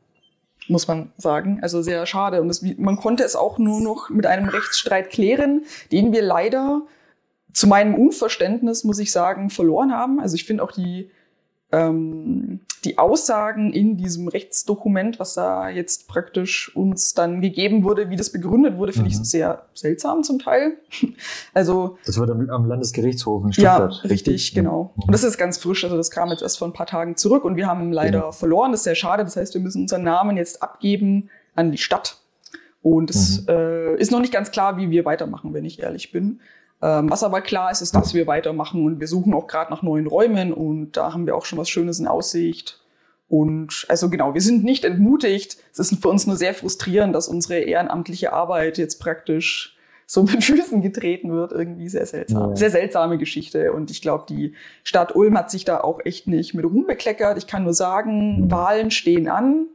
muss 0.69 0.88
man 0.88 1.12
sagen. 1.19 1.61
Also 1.62 1.81
sehr 1.83 2.04
schade. 2.07 2.40
Und 2.43 2.49
das, 2.49 2.62
man 2.76 2.97
konnte 2.97 3.23
es 3.23 3.37
auch 3.37 3.59
nur 3.59 3.81
noch 3.81 4.11
mit 4.11 4.26
einem 4.26 4.49
Rechtsstreit 4.49 5.11
klären, 5.11 5.62
den 5.93 6.12
wir 6.12 6.23
leider 6.23 6.83
zu 7.52 7.69
meinem 7.69 7.95
Unverständnis, 7.95 8.83
muss 8.83 8.99
ich 8.99 9.12
sagen, 9.12 9.50
verloren 9.50 9.93
haben. 9.93 10.19
Also 10.19 10.35
ich 10.35 10.45
finde 10.45 10.64
auch 10.64 10.73
die, 10.73 11.11
ähm, 11.73 12.61
die 12.85 12.99
Aussagen 12.99 13.73
in 13.73 13.97
diesem 13.97 14.28
Rechtsdokument, 14.28 15.18
was 15.18 15.35
da 15.35 15.68
jetzt 15.71 16.06
praktisch 16.06 16.75
uns 16.76 17.14
dann 17.14 17.40
gegeben 17.40 17.83
wurde, 17.83 18.11
wie 18.11 18.16
das 18.16 18.30
begründet 18.30 18.76
wurde, 18.76 18.92
finde 18.92 19.09
Mhm. 19.11 19.23
ich 19.23 19.28
sehr 19.28 19.64
seltsam 19.75 20.23
zum 20.23 20.38
Teil. 20.38 20.75
Also 21.54 21.97
Das 22.04 22.18
war 22.18 22.28
am, 22.28 22.49
am 22.50 22.66
Landesgerichtshof 22.66 23.42
in 23.44 23.50
ja, 23.52 23.76
Stuttgart. 23.76 24.11
richtig, 24.11 24.54
genau. 24.54 24.92
Und 24.97 25.12
das 25.12 25.25
ist 25.25 25.38
ganz 25.38 25.59
frisch. 25.59 25.85
Also 25.85 25.97
das 25.97 26.11
kam 26.11 26.30
jetzt 26.30 26.42
erst 26.42 26.59
vor 26.59 26.68
ein 26.68 26.73
paar 26.73 26.87
Tagen 26.87 27.16
zurück 27.16 27.44
und 27.44 27.56
wir 27.56 27.66
haben 27.66 27.90
leider 27.92 28.21
Genau. 28.21 28.33
verloren. 28.33 28.73
Das 28.73 28.80
ist 28.80 28.85
sehr 28.85 28.94
schade. 28.97 29.25
Das 29.25 29.37
heißt, 29.37 29.54
wir 29.54 29.61
müssen 29.61 29.83
unseren 29.83 30.02
Namen 30.02 30.37
jetzt 30.37 30.62
abgeben 30.62 31.30
an 31.54 31.71
die 31.73 31.78
Stadt. 31.78 32.18
Und 32.83 33.09
es 33.11 33.42
Mhm. 33.42 33.49
äh, 33.49 33.94
ist 33.97 34.11
noch 34.11 34.21
nicht 34.21 34.33
ganz 34.33 34.50
klar, 34.50 34.76
wie 34.76 34.90
wir 34.90 35.04
weitermachen, 35.06 35.54
wenn 35.54 35.64
ich 35.64 35.80
ehrlich 35.80 36.12
bin. 36.12 36.40
Ähm, 36.85 37.11
was 37.11 37.23
aber 37.23 37.41
klar 37.41 37.71
ist, 37.71 37.81
ist, 37.81 37.95
dass 37.95 38.12
wir 38.12 38.26
weitermachen 38.26 38.85
und 38.85 39.00
wir 39.00 39.09
suchen 39.09 39.33
auch 39.33 39.47
gerade 39.47 39.71
nach 39.71 39.83
neuen 39.83 40.07
Räumen 40.07 40.53
und 40.53 40.93
da 40.93 41.14
haben 41.14 41.25
wir 41.25 41.35
auch 41.35 41.47
schon 41.47 41.59
was 41.59 41.71
Schönes 41.71 41.99
in 41.99 42.07
Aussicht. 42.07 42.79
Und 43.26 43.87
also 43.88 44.11
genau, 44.11 44.35
wir 44.35 44.43
sind 44.43 44.64
nicht 44.64 44.85
entmutigt. 44.85 45.57
Es 45.73 45.79
ist 45.79 46.03
für 46.03 46.09
uns 46.09 46.26
nur 46.26 46.37
sehr 46.37 46.53
frustrierend, 46.53 47.14
dass 47.14 47.26
unsere 47.26 47.61
ehrenamtliche 47.61 48.35
Arbeit 48.35 48.76
jetzt 48.76 49.00
praktisch 49.00 49.79
so 50.07 50.23
mit 50.25 50.45
Füßen 50.45 50.83
getreten 50.83 51.33
wird. 51.33 51.53
Irgendwie 51.53 51.88
sehr 51.88 52.05
seltsam. 52.05 52.50
Ja. 52.50 52.57
Sehr 52.57 52.71
seltsame 52.71 53.17
Geschichte. 53.17 53.73
Und 53.73 53.91
ich 53.91 54.03
glaube, 54.03 54.26
die 54.29 54.53
Stadt 54.83 55.17
Ulm 55.17 55.38
hat 55.38 55.50
sich 55.50 55.64
da 55.64 55.81
auch 55.81 56.00
echt 56.05 56.26
nicht 56.29 56.53
mit 56.53 56.67
Ruhm 56.67 56.87
bekleckert. 56.87 57.38
Ich 57.38 57.47
kann 57.47 57.64
nur 57.64 57.73
sagen, 57.73 58.43
Mhm. 58.45 58.50
Wahlen 58.50 58.91
stehen 58.91 59.29
an. 59.29 59.69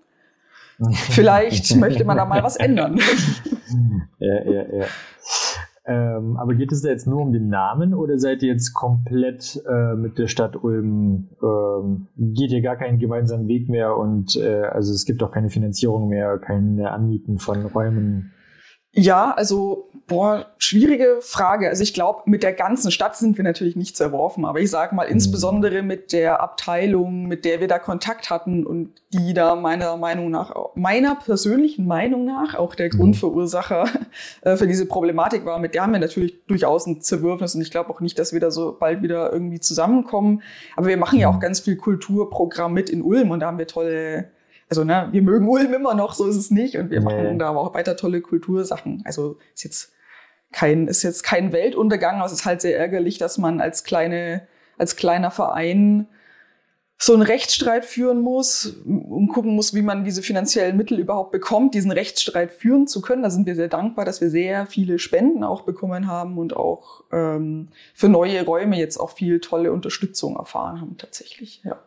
Vielleicht 1.09 1.75
möchte 1.75 2.05
man 2.05 2.17
da 2.17 2.25
mal 2.25 2.43
was 2.43 2.55
ändern. 2.67 2.99
Ja, 4.19 4.43
ja, 4.43 4.63
ja. 4.77 4.85
Ähm, 5.89 6.37
aber 6.37 6.53
geht 6.53 6.71
es 6.71 6.83
da 6.83 6.89
jetzt 6.89 7.07
nur 7.07 7.19
um 7.19 7.33
den 7.33 7.49
Namen 7.49 7.95
oder 7.95 8.19
seid 8.19 8.43
ihr 8.43 8.53
jetzt 8.53 8.75
komplett 8.75 9.59
äh, 9.67 9.95
mit 9.95 10.19
der 10.19 10.27
Stadt 10.27 10.63
Ulm, 10.63 11.29
ähm, 11.41 12.07
geht 12.15 12.51
ihr 12.51 12.61
gar 12.61 12.75
keinen 12.75 12.99
gemeinsamen 12.99 13.47
Weg 13.47 13.69
mehr 13.69 13.97
und 13.97 14.35
äh, 14.35 14.65
also 14.65 14.93
es 14.93 15.05
gibt 15.05 15.23
auch 15.23 15.31
keine 15.31 15.49
Finanzierung 15.49 16.07
mehr, 16.07 16.37
keine 16.37 16.91
Anmieten 16.91 17.39
von 17.39 17.65
Räumen? 17.65 18.33
Ja, 18.91 19.31
also, 19.31 19.88
boah, 20.09 20.47
schwierige 20.57 21.19
Frage. 21.21 21.69
Also 21.69 21.81
ich 21.83 21.93
glaube, 21.93 22.23
mit 22.25 22.43
der 22.43 22.51
ganzen 22.51 22.91
Stadt 22.91 23.15
sind 23.15 23.37
wir 23.37 23.43
natürlich 23.45 23.75
nicht 23.77 23.95
zerworfen, 23.95 24.43
aber 24.43 24.59
ich 24.59 24.69
sage 24.69 24.93
mal, 24.95 25.05
Mhm. 25.05 25.13
insbesondere 25.13 25.81
mit 25.83 26.11
der 26.11 26.41
Abteilung, 26.41 27.27
mit 27.27 27.45
der 27.45 27.61
wir 27.61 27.67
da 27.69 27.79
Kontakt 27.79 28.29
hatten 28.29 28.65
und 28.65 28.91
die 29.13 29.33
da 29.33 29.55
meiner 29.55 29.95
Meinung 29.95 30.29
nach, 30.31 30.53
meiner 30.75 31.15
persönlichen 31.15 31.87
Meinung 31.87 32.25
nach 32.25 32.55
auch 32.55 32.75
der 32.75 32.87
Mhm. 32.87 32.97
Grundverursacher 32.97 33.85
äh, 34.41 34.57
für 34.57 34.67
diese 34.67 34.85
Problematik 34.85 35.45
war, 35.45 35.59
mit 35.59 35.73
der 35.75 35.83
haben 35.83 35.93
wir 35.93 35.99
natürlich 35.99 36.35
durchaus 36.47 36.85
ein 36.87 36.99
Zerwürfnis 37.01 37.55
und 37.55 37.61
ich 37.61 37.71
glaube 37.71 37.89
auch 37.91 38.01
nicht, 38.01 38.19
dass 38.19 38.33
wir 38.33 38.39
da 38.41 38.51
so 38.51 38.75
bald 38.77 39.01
wieder 39.01 39.31
irgendwie 39.31 39.59
zusammenkommen. 39.61 40.41
Aber 40.75 40.87
wir 40.87 40.97
machen 40.97 41.19
ja 41.19 41.29
Mhm. 41.29 41.37
auch 41.37 41.39
ganz 41.39 41.61
viel 41.61 41.77
Kulturprogramm 41.77 42.73
mit 42.73 42.89
in 42.89 43.01
Ulm 43.01 43.31
und 43.31 43.39
da 43.41 43.47
haben 43.47 43.57
wir 43.59 43.67
tolle 43.67 44.29
also 44.71 44.83
ne, 44.83 45.07
wir 45.11 45.23
mögen 45.23 45.47
Ulm 45.49 45.73
immer 45.73 45.95
noch, 45.95 46.13
so 46.13 46.27
ist 46.27 46.35
es 46.35 46.51
nicht. 46.51 46.77
Und 46.77 46.91
wir 46.91 46.99
Nee. 46.99 47.03
machen 47.05 47.39
da 47.39 47.49
aber 47.49 47.59
auch 47.61 47.73
weiter 47.73 47.97
tolle 47.97 48.21
Kultursachen. 48.21 49.01
Also 49.03 49.37
ist 49.55 49.63
jetzt 49.63 49.91
kein, 50.51 50.87
ist 50.87 51.03
jetzt 51.03 51.23
kein 51.23 51.51
Weltuntergang, 51.51 52.17
aber 52.17 52.25
es 52.25 52.31
ist 52.31 52.45
halt 52.45 52.61
sehr 52.61 52.77
ärgerlich, 52.77 53.17
dass 53.17 53.37
man 53.37 53.61
als 53.61 53.83
kleine, 53.83 54.47
als 54.77 54.95
kleiner 54.95 55.31
Verein 55.31 56.07
so 57.01 57.13
einen 57.13 57.21
Rechtsstreit 57.21 57.85
führen 57.85 58.19
muss 58.19 58.65
und 58.65 59.29
gucken 59.29 59.55
muss, 59.55 59.73
wie 59.73 59.81
man 59.81 60.03
diese 60.03 60.21
finanziellen 60.21 60.75
Mittel 60.75 60.99
überhaupt 60.99 61.31
bekommt, 61.31 61.73
diesen 61.73 61.91
Rechtsstreit 61.91 62.51
führen 62.51 62.87
zu 62.87 62.99
können. 63.01 63.23
Da 63.23 63.29
sind 63.29 63.45
wir 63.45 63.55
sehr 63.55 63.69
dankbar, 63.69 64.03
dass 64.03 64.19
wir 64.19 64.29
sehr 64.29 64.65
viele 64.65 64.99
Spenden 64.99 65.45
auch 65.45 65.61
bekommen 65.61 66.07
haben 66.07 66.37
und 66.37 66.57
auch 66.57 67.05
ähm, 67.13 67.69
für 67.93 68.09
neue 68.09 68.43
Räume 68.43 68.77
jetzt 68.77 68.97
auch 68.97 69.11
viel 69.11 69.39
tolle 69.39 69.71
Unterstützung 69.71 70.35
erfahren 70.35 70.81
haben 70.81 70.97
tatsächlich. 70.97 71.61
Ja. 71.63 71.79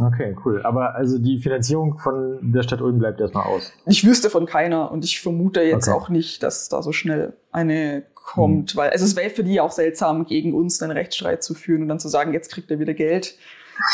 Okay, 0.00 0.36
cool. 0.44 0.62
Aber 0.64 0.94
also 0.94 1.18
die 1.18 1.38
Finanzierung 1.38 1.98
von 1.98 2.38
der 2.52 2.62
Stadt 2.62 2.80
Ulm 2.80 2.98
bleibt 2.98 3.20
erstmal 3.20 3.44
aus. 3.44 3.72
Ich 3.86 4.04
wüsste 4.06 4.30
von 4.30 4.46
keiner 4.46 4.90
und 4.92 5.04
ich 5.04 5.20
vermute 5.20 5.62
jetzt 5.62 5.88
Okay. 5.88 5.96
auch 5.98 6.08
nicht, 6.08 6.42
dass 6.42 6.68
da 6.68 6.82
so 6.82 6.92
schnell 6.92 7.34
eine 7.52 8.04
kommt, 8.14 8.76
weil 8.76 8.90
also 8.90 9.06
es 9.06 9.16
wäre 9.16 9.30
für 9.30 9.42
die 9.42 9.58
auch 9.60 9.70
seltsam, 9.72 10.26
gegen 10.26 10.52
uns 10.52 10.82
einen 10.82 10.92
Rechtsstreit 10.92 11.42
zu 11.42 11.54
führen 11.54 11.82
und 11.82 11.88
dann 11.88 11.98
zu 11.98 12.08
sagen, 12.08 12.34
jetzt 12.34 12.50
kriegt 12.52 12.70
er 12.70 12.78
wieder 12.78 12.92
Geld. 12.92 13.36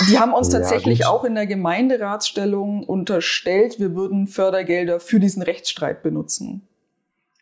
Die 0.09 0.19
haben 0.19 0.33
uns 0.33 0.53
Ja, 0.53 0.59
tatsächlich 0.59 1.01
gut. 1.01 1.09
auch 1.09 1.25
in 1.25 1.35
der 1.37 1.47
Gemeinderatsstellung 1.47 2.85
unterstellt, 2.85 3.79
wir 3.79 3.95
würden 3.95 4.27
Fördergelder 4.27 4.99
für 4.99 5.21
diesen 5.21 5.43
Rechtsstreit 5.43 6.03
benutzen. 6.03 6.67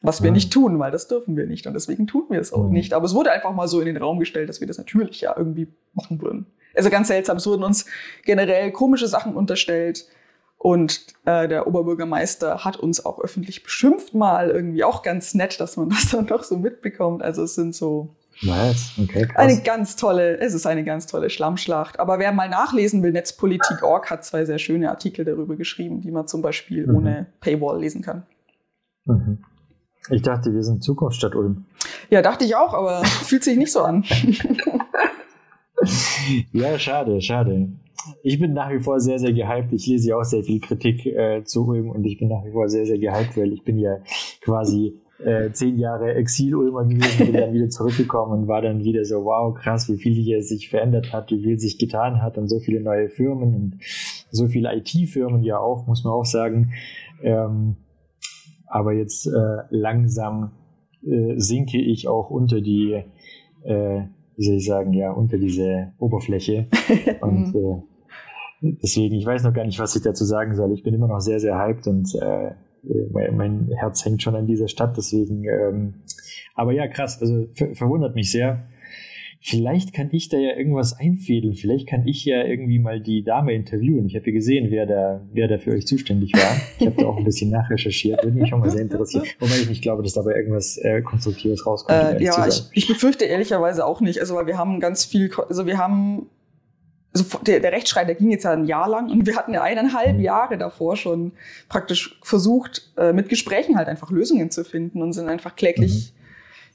Was 0.03 0.23
wir 0.23 0.31
Mhm. 0.31 0.35
nicht 0.35 0.53
tun, 0.53 0.79
weil 0.79 0.91
das 0.91 1.07
dürfen 1.09 1.37
wir 1.37 1.47
nicht 1.47 1.67
und 1.67 1.75
deswegen 1.75 2.07
tun 2.07 2.25
wir 2.29 2.41
es 2.41 2.53
auch 2.53 2.65
Mhm. 2.67 2.73
nicht. 2.73 2.93
Aber 2.93 3.05
es 3.07 3.15
wurde 3.15 3.31
einfach 3.31 3.55
mal 3.55 3.69
so 3.69 3.79
in 3.81 3.87
den 3.87 3.97
Raum 3.97 4.19
gestellt, 4.19 4.49
dass 4.49 4.61
wir 4.61 4.67
das 4.67 4.79
natürlich 4.79 5.21
ja 5.21 5.35
irgendwie 5.37 5.69
machen 5.95 6.21
würden. 6.21 6.47
Also 6.75 6.91
ganz 6.91 7.09
seltsam, 7.09 7.37
es 7.37 7.47
wurden 7.47 7.63
uns 7.63 7.87
generell 8.25 8.73
komische 8.73 9.07
Sachen 9.07 9.35
unterstellt. 9.37 10.07
Und 10.59 11.07
äh, 11.25 11.49
der 11.49 11.67
Oberbürgermeister 11.67 12.65
hat 12.65 12.77
uns 12.77 13.05
auch 13.05 13.19
öffentlich 13.21 13.65
beschimpft 13.65 14.15
mal, 14.15 14.49
irgendwie 14.51 14.85
auch 14.85 15.03
ganz 15.03 15.35
nett, 15.35 15.59
dass 15.61 15.77
man 15.77 15.89
das 15.91 16.11
dann 16.11 16.27
doch 16.27 16.45
so 16.45 16.57
mitbekommt. 16.57 17.23
Also 17.23 17.43
es 17.43 17.55
sind 17.55 17.75
so 17.75 18.11
Nice. 18.43 18.93
Okay, 19.01 19.27
krass. 19.27 19.37
eine 19.37 19.61
ganz 19.63 19.95
tolle, 19.97 20.39
es 20.39 20.55
ist 20.55 20.67
eine 20.67 20.83
ganz 20.85 21.07
tolle 21.07 21.31
Schlammschlacht. 21.31 22.01
Aber 22.01 22.19
wer 22.19 22.33
mal 22.33 22.49
nachlesen 22.49 23.03
will, 23.03 23.13
Netzpolitik.org 23.13 24.11
hat 24.11 24.25
zwei 24.25 24.45
sehr 24.47 24.59
schöne 24.59 24.89
Artikel 24.91 25.25
darüber 25.25 25.55
geschrieben, 25.57 26.01
die 26.01 26.11
man 26.11 26.27
zum 26.27 26.43
Beispiel 26.43 26.87
Mhm. 26.87 26.95
ohne 26.97 27.27
Paywall 27.41 27.81
lesen 27.81 28.03
kann. 28.03 28.23
Mhm. 29.05 29.45
Ich 30.11 30.23
dachte, 30.23 30.53
wir 30.53 30.63
sind 30.63 30.83
Zukunftsstadt 30.83 31.35
Ulm. 31.35 31.65
Ja, 32.11 32.23
dachte 32.23 32.45
ich 32.45 32.57
auch, 32.57 32.75
aber 32.75 33.05
fühlt 33.05 33.45
sich 33.45 33.57
nicht 33.57 33.73
so 33.73 33.81
an. 33.83 34.05
Ja, 36.53 36.79
schade, 36.79 37.21
schade. 37.21 37.69
Ich 38.23 38.39
bin 38.39 38.53
nach 38.53 38.71
wie 38.71 38.79
vor 38.79 39.01
sehr, 39.01 39.19
sehr 39.19 39.33
gehypt. 39.33 39.73
Ich 39.73 39.87
lese 39.87 40.11
ja 40.11 40.17
auch 40.17 40.25
sehr 40.25 40.43
viel 40.43 40.61
Kritik 40.61 41.07
äh, 41.07 41.43
zu 41.45 41.67
Ulm 41.67 41.91
und 41.91 42.05
ich 42.05 42.19
bin 42.19 42.29
nach 42.29 42.45
wie 42.45 42.53
vor 42.53 42.69
sehr, 42.69 42.87
sehr 42.87 42.99
gehypt, 42.99 43.37
weil 43.37 43.53
ich 43.53 43.63
bin 43.65 43.79
ja 43.79 43.99
quasi 44.41 44.95
äh, 45.25 45.53
zehn 45.53 45.79
Jahre 45.79 46.15
Exil-Ulmer 46.15 46.85
gewesen, 46.85 47.27
bin 47.27 47.41
dann 47.41 47.53
wieder 47.53 47.69
zurückgekommen 47.69 48.43
und 48.43 48.49
war 48.49 48.63
dann 48.63 48.83
wieder 48.83 49.05
so, 49.05 49.25
wow, 49.25 49.55
krass, 49.55 49.89
wie 49.89 49.97
viel 49.97 50.15
hier 50.15 50.43
sich 50.43 50.69
verändert 50.69 51.13
hat, 51.13 51.31
wie 51.31 51.43
viel 51.43 51.59
sich 51.59 51.79
getan 51.79 52.23
hat 52.23 52.39
und 52.39 52.49
so 52.49 52.59
viele 52.59 52.81
neue 52.81 53.09
Firmen 53.09 53.55
und 53.55 53.79
so 54.31 54.49
viele 54.49 54.75
IT-Firmen 54.75 55.43
ja 55.43 55.59
auch, 55.59 55.87
muss 55.87 56.05
man 56.05 56.13
auch 56.13 56.25
sagen. 56.25 56.73
Ähm, 57.23 57.77
aber 58.73 58.95
jetzt 58.95 59.27
äh, 59.27 59.59
langsam 59.69 60.53
äh, 61.05 61.35
sinke 61.37 61.79
ich 61.79 62.09
auch 62.09 62.31
unter 62.31 62.63
die, 62.63 63.05
äh, 63.65 64.03
wie 64.37 64.45
soll 64.45 64.57
ich 64.57 64.65
sagen, 64.65 64.95
ja, 64.95 65.13
unter 65.13 65.37
diese 65.37 65.93
Oberfläche. 65.99 66.69
Und 67.21 67.55
äh, 67.55 67.83
deswegen, 68.83 69.15
ich 69.15 69.27
weiß 69.27 69.45
noch 69.45 69.53
gar 69.53 69.67
nicht, 69.67 69.79
was 69.79 69.95
ich 69.95 70.03
dazu 70.03 70.25
sagen 70.25 70.55
soll. 70.55 70.73
Ich 70.73 70.83
bin 70.83 70.95
immer 70.95 71.07
noch 71.07 71.21
sehr, 71.21 71.39
sehr 71.39 71.59
hyped 71.59 71.87
und 71.87 72.15
äh, 72.15 72.53
mein, 73.13 73.37
mein 73.37 73.69
Herz 73.77 74.05
hängt 74.05 74.23
schon 74.23 74.37
an 74.37 74.47
dieser 74.47 74.69
Stadt, 74.69 74.97
deswegen, 74.97 75.45
ähm, 75.45 75.95
aber 76.55 76.73
ja, 76.73 76.89
krass, 76.89 77.21
also 77.21 77.47
ver 77.53 77.75
verwundert 77.75 78.15
mich 78.15 78.31
sehr. 78.31 78.65
Vielleicht 79.45 79.93
kann 79.93 80.09
ich 80.13 80.29
da 80.29 80.37
ja 80.39 80.57
irgendwas 80.57 80.97
einfädeln. 80.97 81.55
Vielleicht 81.55 81.89
kann 81.89 82.07
ich 82.07 82.25
ja 82.25 82.45
irgendwie 82.45 82.79
mal 82.79 83.01
die 83.01 83.25
Dame 83.25 83.53
interviewen. 83.55 84.07
Ich 84.07 84.15
habe 84.15 84.27
ja 84.27 84.33
gesehen, 84.33 84.71
wer 84.71 84.87
da, 84.87 85.21
wer 85.33 85.49
da 85.49 85.59
für 85.59 85.73
euch 85.73 85.85
zuständig 85.85 86.33
war. 86.33 86.57
Ich 86.79 86.87
habe 86.87 86.97
da 86.97 87.07
auch 87.09 87.17
ein 87.17 87.25
bisschen 87.25 87.51
nachrecherchiert. 87.51 88.23
Würde 88.23 88.39
mich 88.39 88.49
schon 88.49 88.61
mal 88.61 88.71
sehr 88.71 88.83
interessieren. 88.83 89.25
Wobei 89.41 89.57
ich 89.57 89.69
nicht 89.69 89.83
glaube, 89.83 90.05
dass 90.05 90.13
dabei 90.13 90.37
irgendwas 90.37 90.77
äh, 90.79 91.03
Konstruktives 91.03 91.67
rauskommt. 91.67 92.21
Äh, 92.21 92.23
ja, 92.23 92.47
ich, 92.47 92.63
ich 92.73 92.87
befürchte 92.87 93.25
ehrlicherweise 93.25 93.85
auch 93.85 94.01
nicht. 94.01 94.21
Also, 94.21 94.37
weil 94.37 94.47
wir 94.47 94.59
haben 94.59 94.79
ganz 94.79 95.05
viel, 95.05 95.29
also 95.49 95.67
wir 95.67 95.77
haben, 95.77 96.27
also 97.13 97.25
der, 97.45 97.59
der 97.59 97.73
Rechtsstreit, 97.73 98.07
der 98.07 98.15
ging 98.15 98.31
jetzt 98.31 98.45
ja 98.45 98.53
ein 98.53 98.67
Jahr 98.67 98.89
lang 98.89 99.11
und 99.11 99.27
wir 99.27 99.35
hatten 99.35 99.53
ja 99.55 99.63
eineinhalb 99.63 100.19
Mhm. 100.19 100.23
Jahre 100.23 100.57
davor 100.57 100.97
schon 100.97 101.33
praktisch 101.69 102.17
versucht, 102.23 102.93
äh, 102.97 103.13
mit 103.13 103.29
Gesprächen 103.29 103.77
halt 103.77 103.89
einfach 103.89 104.13
Lösungen 104.13 104.53
zu 104.53 104.65
finden 104.65 105.03
und 105.03 105.15
sind 105.15 105.29
einfach 105.29 105.57
kläglich, 105.57 106.13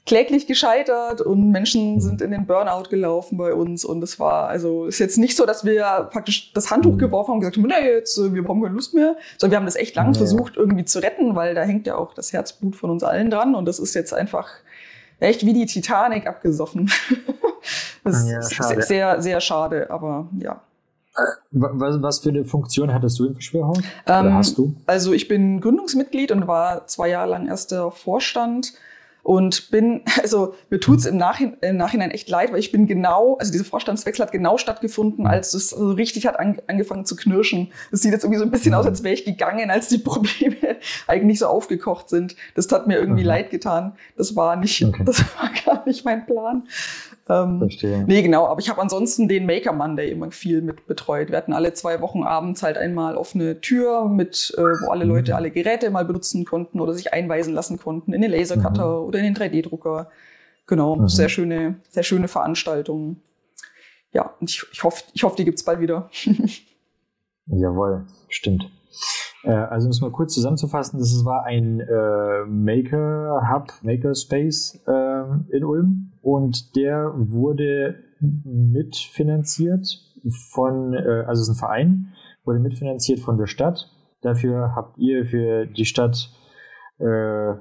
kläglich 0.08 0.46
gescheitert 0.48 1.20
und 1.20 1.50
Menschen 1.52 1.94
Mhm. 1.94 2.00
sind 2.00 2.22
in 2.22 2.30
den 2.32 2.46
Burnout 2.46 2.88
gelaufen 2.90 3.38
bei 3.38 3.54
uns 3.54 3.84
und 3.84 4.02
es 4.02 4.18
war, 4.18 4.48
also 4.48 4.86
ist 4.86 4.98
jetzt 4.98 5.18
nicht 5.18 5.36
so, 5.36 5.46
dass 5.46 5.64
wir 5.64 6.08
praktisch 6.10 6.52
das 6.52 6.70
Handtuch 6.70 6.94
Mhm. 6.94 6.98
geworfen 6.98 7.28
haben 7.28 7.34
und 7.34 7.40
gesagt 7.40 7.56
haben, 7.58 7.66
nee, 7.68 7.88
jetzt, 7.92 8.18
äh, 8.18 8.32
wir 8.34 8.42
haben 8.42 8.60
keine 8.62 8.74
Lust 8.74 8.94
mehr, 8.94 9.16
sondern 9.36 9.52
wir 9.52 9.56
haben 9.58 9.66
das 9.66 9.76
echt 9.76 9.94
lang 9.94 10.08
Ja. 10.12 10.18
versucht 10.18 10.56
irgendwie 10.56 10.84
zu 10.84 10.98
retten, 11.00 11.36
weil 11.36 11.54
da 11.54 11.62
hängt 11.62 11.86
ja 11.86 11.96
auch 11.96 12.14
das 12.14 12.32
Herzblut 12.32 12.74
von 12.74 12.90
uns 12.90 13.04
allen 13.04 13.30
dran 13.30 13.54
und 13.54 13.66
das 13.66 13.78
ist 13.78 13.94
jetzt 13.94 14.12
einfach 14.12 14.48
echt 15.20 15.44
wie 15.46 15.52
die 15.52 15.66
Titanic 15.66 16.26
abgesoffen. 16.26 16.90
das 18.04 18.28
Ja, 18.30 18.38
ist 18.40 18.88
sehr, 18.88 19.20
sehr 19.22 19.40
schade, 19.40 19.90
aber 19.90 20.26
ja. 20.40 20.60
Wa- 21.50 21.70
Was, 21.74 22.00
was 22.00 22.18
für 22.20 22.28
eine 22.28 22.44
Funktion 22.44 22.94
hattest 22.94 23.18
du 23.18 23.26
im 23.26 23.32
Verschwörhaus? 23.34 23.78
Oder 24.06 24.20
Ähm, 24.20 24.34
hast 24.34 24.56
du? 24.56 24.74
Also 24.86 25.12
ich 25.12 25.26
bin 25.26 25.60
Gründungsmitglied 25.60 26.30
und 26.30 26.46
war 26.46 26.86
zwei 26.86 27.08
Jahre 27.08 27.30
lang 27.30 27.48
erster 27.48 27.90
Vorstand 27.90 28.72
und 29.28 29.70
bin, 29.70 30.00
also 30.22 30.54
mir 30.70 30.80
tut's 30.80 31.04
im, 31.04 31.18
Nachhin 31.18 31.54
im 31.60 31.76
Nachhinein 31.76 32.10
echt 32.10 32.30
leid, 32.30 32.50
weil 32.50 32.60
ich 32.60 32.72
bin 32.72 32.86
genau, 32.86 33.36
also 33.38 33.52
dieser 33.52 33.66
Vorstandswechsel 33.66 34.24
hat 34.24 34.32
genau 34.32 34.56
stattgefunden, 34.56 35.26
als 35.26 35.52
es 35.52 35.68
so 35.68 35.90
richtig 35.92 36.26
hat 36.26 36.38
an, 36.40 36.62
angefangen 36.66 37.04
zu 37.04 37.14
knirschen. 37.14 37.70
Das 37.90 38.00
sieht 38.00 38.12
jetzt 38.12 38.24
irgendwie 38.24 38.38
so 38.38 38.44
ein 38.46 38.50
bisschen 38.50 38.72
aus, 38.72 38.86
als 38.86 39.02
wäre 39.02 39.12
ich 39.12 39.26
gegangen, 39.26 39.70
als 39.70 39.88
die 39.88 39.98
Probleme 40.08 40.56
eigentlich 41.06 41.40
so 41.40 41.46
aufgekocht 41.46 42.08
sind. 42.08 42.36
Das 42.54 42.72
hat 42.72 42.86
mir 42.86 42.96
irgendwie 42.96 43.20
Mhm. 43.22 43.28
leid 43.28 43.50
getan. 43.50 43.92
Das 44.16 44.34
war 44.34 44.56
nicht, 44.56 44.82
Okay. 44.82 45.02
das 45.04 45.22
war 45.36 45.50
gar 45.66 45.86
nicht 45.86 46.06
mein 46.06 46.24
Plan. 46.24 46.62
Ähm, 47.30 47.58
Verstehe. 47.58 48.04
Nee, 48.06 48.22
genau, 48.22 48.46
aber 48.46 48.60
ich 48.60 48.70
habe 48.70 48.80
ansonsten 48.80 49.28
den 49.28 49.44
Maker 49.44 49.72
Monday 49.72 50.10
immer 50.10 50.30
viel 50.30 50.62
mit 50.62 50.86
betreut. 50.86 51.28
Wir 51.30 51.36
hatten 51.36 51.52
alle 51.52 51.74
zwei 51.74 52.00
Wochen 52.00 52.22
abends 52.22 52.62
halt 52.62 52.78
einmal 52.78 53.16
offene 53.16 53.60
Tür, 53.60 54.08
mit, 54.08 54.54
äh, 54.56 54.60
wo 54.62 54.90
alle 54.90 55.04
Mhm. 55.04 55.10
Leute 55.10 55.36
alle 55.36 55.50
Geräte 55.50 55.90
mal 55.90 56.04
benutzen 56.06 56.44
konnten 56.46 56.80
oder 56.80 56.94
sich 56.94 57.12
einweisen 57.12 57.52
lassen 57.52 57.78
konnten 57.78 58.12
in 58.14 58.22
den 58.22 58.30
Lasercutter 58.30 59.02
oder 59.02 59.18
in 59.18 59.26
den 59.26 59.34
3D-Drucker. 59.34 60.08
Genau, 60.66 60.96
Mhm. 60.96 61.08
sehr 61.08 61.28
schöne, 61.28 61.76
sehr 61.90 62.02
schöne 62.02 62.28
Veranstaltungen. 62.28 63.20
Ja, 64.12 64.34
und 64.40 64.48
ich, 64.50 64.64
ich 64.72 64.82
hoffe, 64.82 65.04
ich 65.12 65.22
hoffe, 65.22 65.36
die 65.36 65.44
gibt's 65.44 65.62
bald 65.64 65.80
wieder. 65.80 66.08
Jawohl, 67.46 68.06
stimmt. 68.28 68.70
Äh, 69.44 69.50
also 69.52 69.86
um 69.86 69.90
es 69.90 70.00
mal 70.00 70.10
kurz 70.10 70.34
zusammenzufassen, 70.34 70.98
das 70.98 71.24
war 71.24 71.44
ein 71.44 71.80
äh, 71.80 72.44
Maker 72.46 73.48
Hub, 73.52 73.72
Maker 73.82 74.14
Space 74.14 74.80
äh, 74.86 75.56
in 75.56 75.64
Ulm 75.64 76.07
und 76.22 76.76
der 76.76 77.12
wurde 77.16 77.96
mitfinanziert 78.20 79.86
von, 80.52 80.94
äh, 80.94 81.24
also 81.26 81.42
es 81.42 81.48
ist 81.48 81.54
ein 81.54 81.58
Verein, 81.58 82.12
wurde 82.44 82.58
mitfinanziert 82.58 83.20
von 83.20 83.38
der 83.38 83.46
Stadt. 83.46 83.90
Dafür 84.22 84.74
habt 84.74 84.98
ihr 84.98 85.24
für 85.24 85.66
die 85.66 85.84
Stadt 85.84 86.30
äh, 86.98 87.54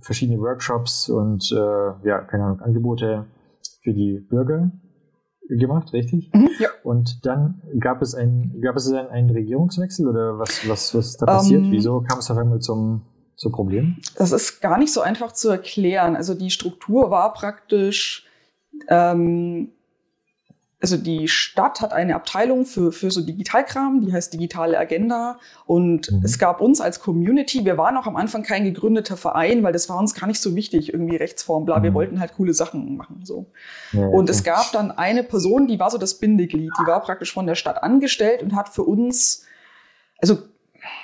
verschiedene 0.00 0.40
Workshops 0.40 1.08
und 1.08 1.50
äh, 1.52 2.08
ja, 2.08 2.22
keine 2.22 2.44
Ahnung, 2.44 2.60
Angebote 2.60 3.26
für 3.82 3.92
die 3.92 4.18
Bürger 4.28 4.70
gemacht, 5.48 5.92
richtig? 5.92 6.30
ja. 6.58 6.68
Und 6.82 7.24
dann 7.24 7.62
gab 7.78 8.02
es 8.02 8.14
ein, 8.14 8.60
gab 8.60 8.76
es 8.76 8.90
dann 8.90 9.08
einen 9.08 9.30
Regierungswechsel 9.30 10.08
oder 10.08 10.38
was, 10.38 10.68
was, 10.68 10.94
was 10.94 11.06
ist 11.08 11.22
da 11.22 11.26
passiert? 11.26 11.62
Ähm, 11.62 11.70
Wieso 11.70 12.00
kam 12.00 12.18
es 12.18 12.30
auf 12.30 12.38
einmal 12.38 12.58
zum, 12.60 13.02
so 13.36 13.50
Problem? 13.50 13.96
Das 14.16 14.32
ist 14.32 14.60
gar 14.60 14.78
nicht 14.78 14.92
so 14.92 15.02
einfach 15.02 15.30
zu 15.32 15.50
erklären. 15.50 16.16
Also 16.16 16.34
die 16.34 16.50
Struktur 16.50 17.10
war 17.10 17.32
praktisch, 17.34 18.26
ähm, 18.88 19.72
also 20.80 20.96
die 20.98 21.26
Stadt 21.28 21.80
hat 21.80 21.92
eine 21.92 22.14
Abteilung 22.14 22.64
für, 22.66 22.92
für 22.92 23.10
so 23.10 23.20
Digitalkram, 23.22 24.02
die 24.02 24.12
heißt 24.12 24.32
Digitale 24.32 24.78
Agenda. 24.78 25.38
Und 25.66 26.10
Mhm. 26.12 26.22
es 26.22 26.38
gab 26.38 26.60
uns 26.60 26.80
als 26.80 27.00
Community, 27.00 27.64
wir 27.64 27.76
waren 27.78 27.96
auch 27.96 28.06
am 28.06 28.16
Anfang 28.16 28.42
kein 28.42 28.64
gegründeter 28.64 29.16
Verein, 29.16 29.62
weil 29.62 29.72
das 29.72 29.88
war 29.88 29.98
uns 29.98 30.14
gar 30.14 30.26
nicht 30.26 30.40
so 30.40 30.54
wichtig, 30.54 30.92
irgendwie 30.92 31.16
Rechtsform, 31.16 31.64
bla. 31.64 31.82
Wir 31.82 31.90
Mhm. 31.90 31.94
wollten 31.94 32.20
halt 32.20 32.34
coole 32.34 32.54
Sachen 32.54 32.96
machen. 32.96 33.20
So. 33.24 33.46
Ja, 33.92 34.06
Und 34.06 34.28
es 34.30 34.40
okay. 34.40 34.50
gab 34.50 34.72
dann 34.72 34.90
eine 34.92 35.22
Person, 35.24 35.66
die 35.66 35.78
war 35.78 35.90
so 35.90 35.98
das 35.98 36.14
Bindeglied, 36.18 36.70
die 36.80 36.86
war 36.86 37.00
praktisch 37.02 37.32
von 37.32 37.46
der 37.46 37.54
Stadt 37.54 37.82
angestellt 37.82 38.42
und 38.42 38.54
hat 38.54 38.68
für 38.68 38.82
uns, 38.84 39.44
also 40.18 40.38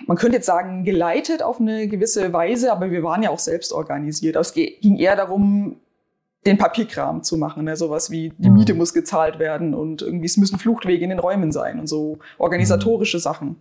man 0.07 0.17
könnte 0.17 0.37
jetzt 0.37 0.47
sagen, 0.47 0.85
geleitet 0.85 1.43
auf 1.43 1.61
eine 1.61 1.89
gewisse 1.89 2.33
Weise, 2.33 2.73
aber 2.73 2.91
wir 2.91 3.03
waren 3.03 3.23
ja 3.23 3.31
auch 3.31 3.39
selbst 3.39 3.73
organisiert. 3.73 4.37
Aber 4.37 4.43
es 4.43 4.53
ging 4.55 4.97
eher 4.97 5.17
darum, 5.17 5.77
den 6.47 6.59
Papierkram 6.59 7.23
zu 7.23 7.37
machen, 7.37 7.65
ne? 7.65 7.77
sowas 7.77 8.11
wie 8.11 8.33
die 8.39 8.49
Mhm. 8.49 8.55
Miete 8.57 8.75
muss 8.75 8.93
gezahlt 8.93 9.39
werden 9.39 9.75
und 9.75 10.03
irgendwie 10.03 10.27
es 10.27 10.37
müssen 10.37 10.59
Fluchtwege 10.59 11.05
in 11.05 11.11
den 11.11 11.21
Räumen 11.21 11.53
sein 11.53 11.79
und 11.79 11.87
so 11.87 12.19
organisatorische 12.39 13.21
Sachen. 13.21 13.57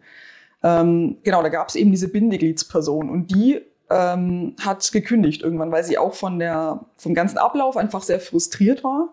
Ähm, 0.63 1.17
genau, 1.23 1.43
da 1.43 1.49
gab 1.49 1.69
es 1.69 1.75
eben 1.75 1.91
diese 1.91 2.07
Bindegliedsperson 2.07 3.09
und 3.09 3.31
die 3.31 3.61
ähm, 3.89 4.55
hat 4.61 4.91
gekündigt 4.91 5.43
irgendwann, 5.43 5.71
weil 5.71 5.83
sie 5.83 5.97
auch 5.97 6.13
von 6.13 6.39
der 6.39 6.85
vom 6.95 7.13
ganzen 7.13 7.37
Ablauf 7.37 7.77
einfach 7.77 8.01
sehr 8.01 8.19
frustriert 8.19 8.83
war. 8.83 9.09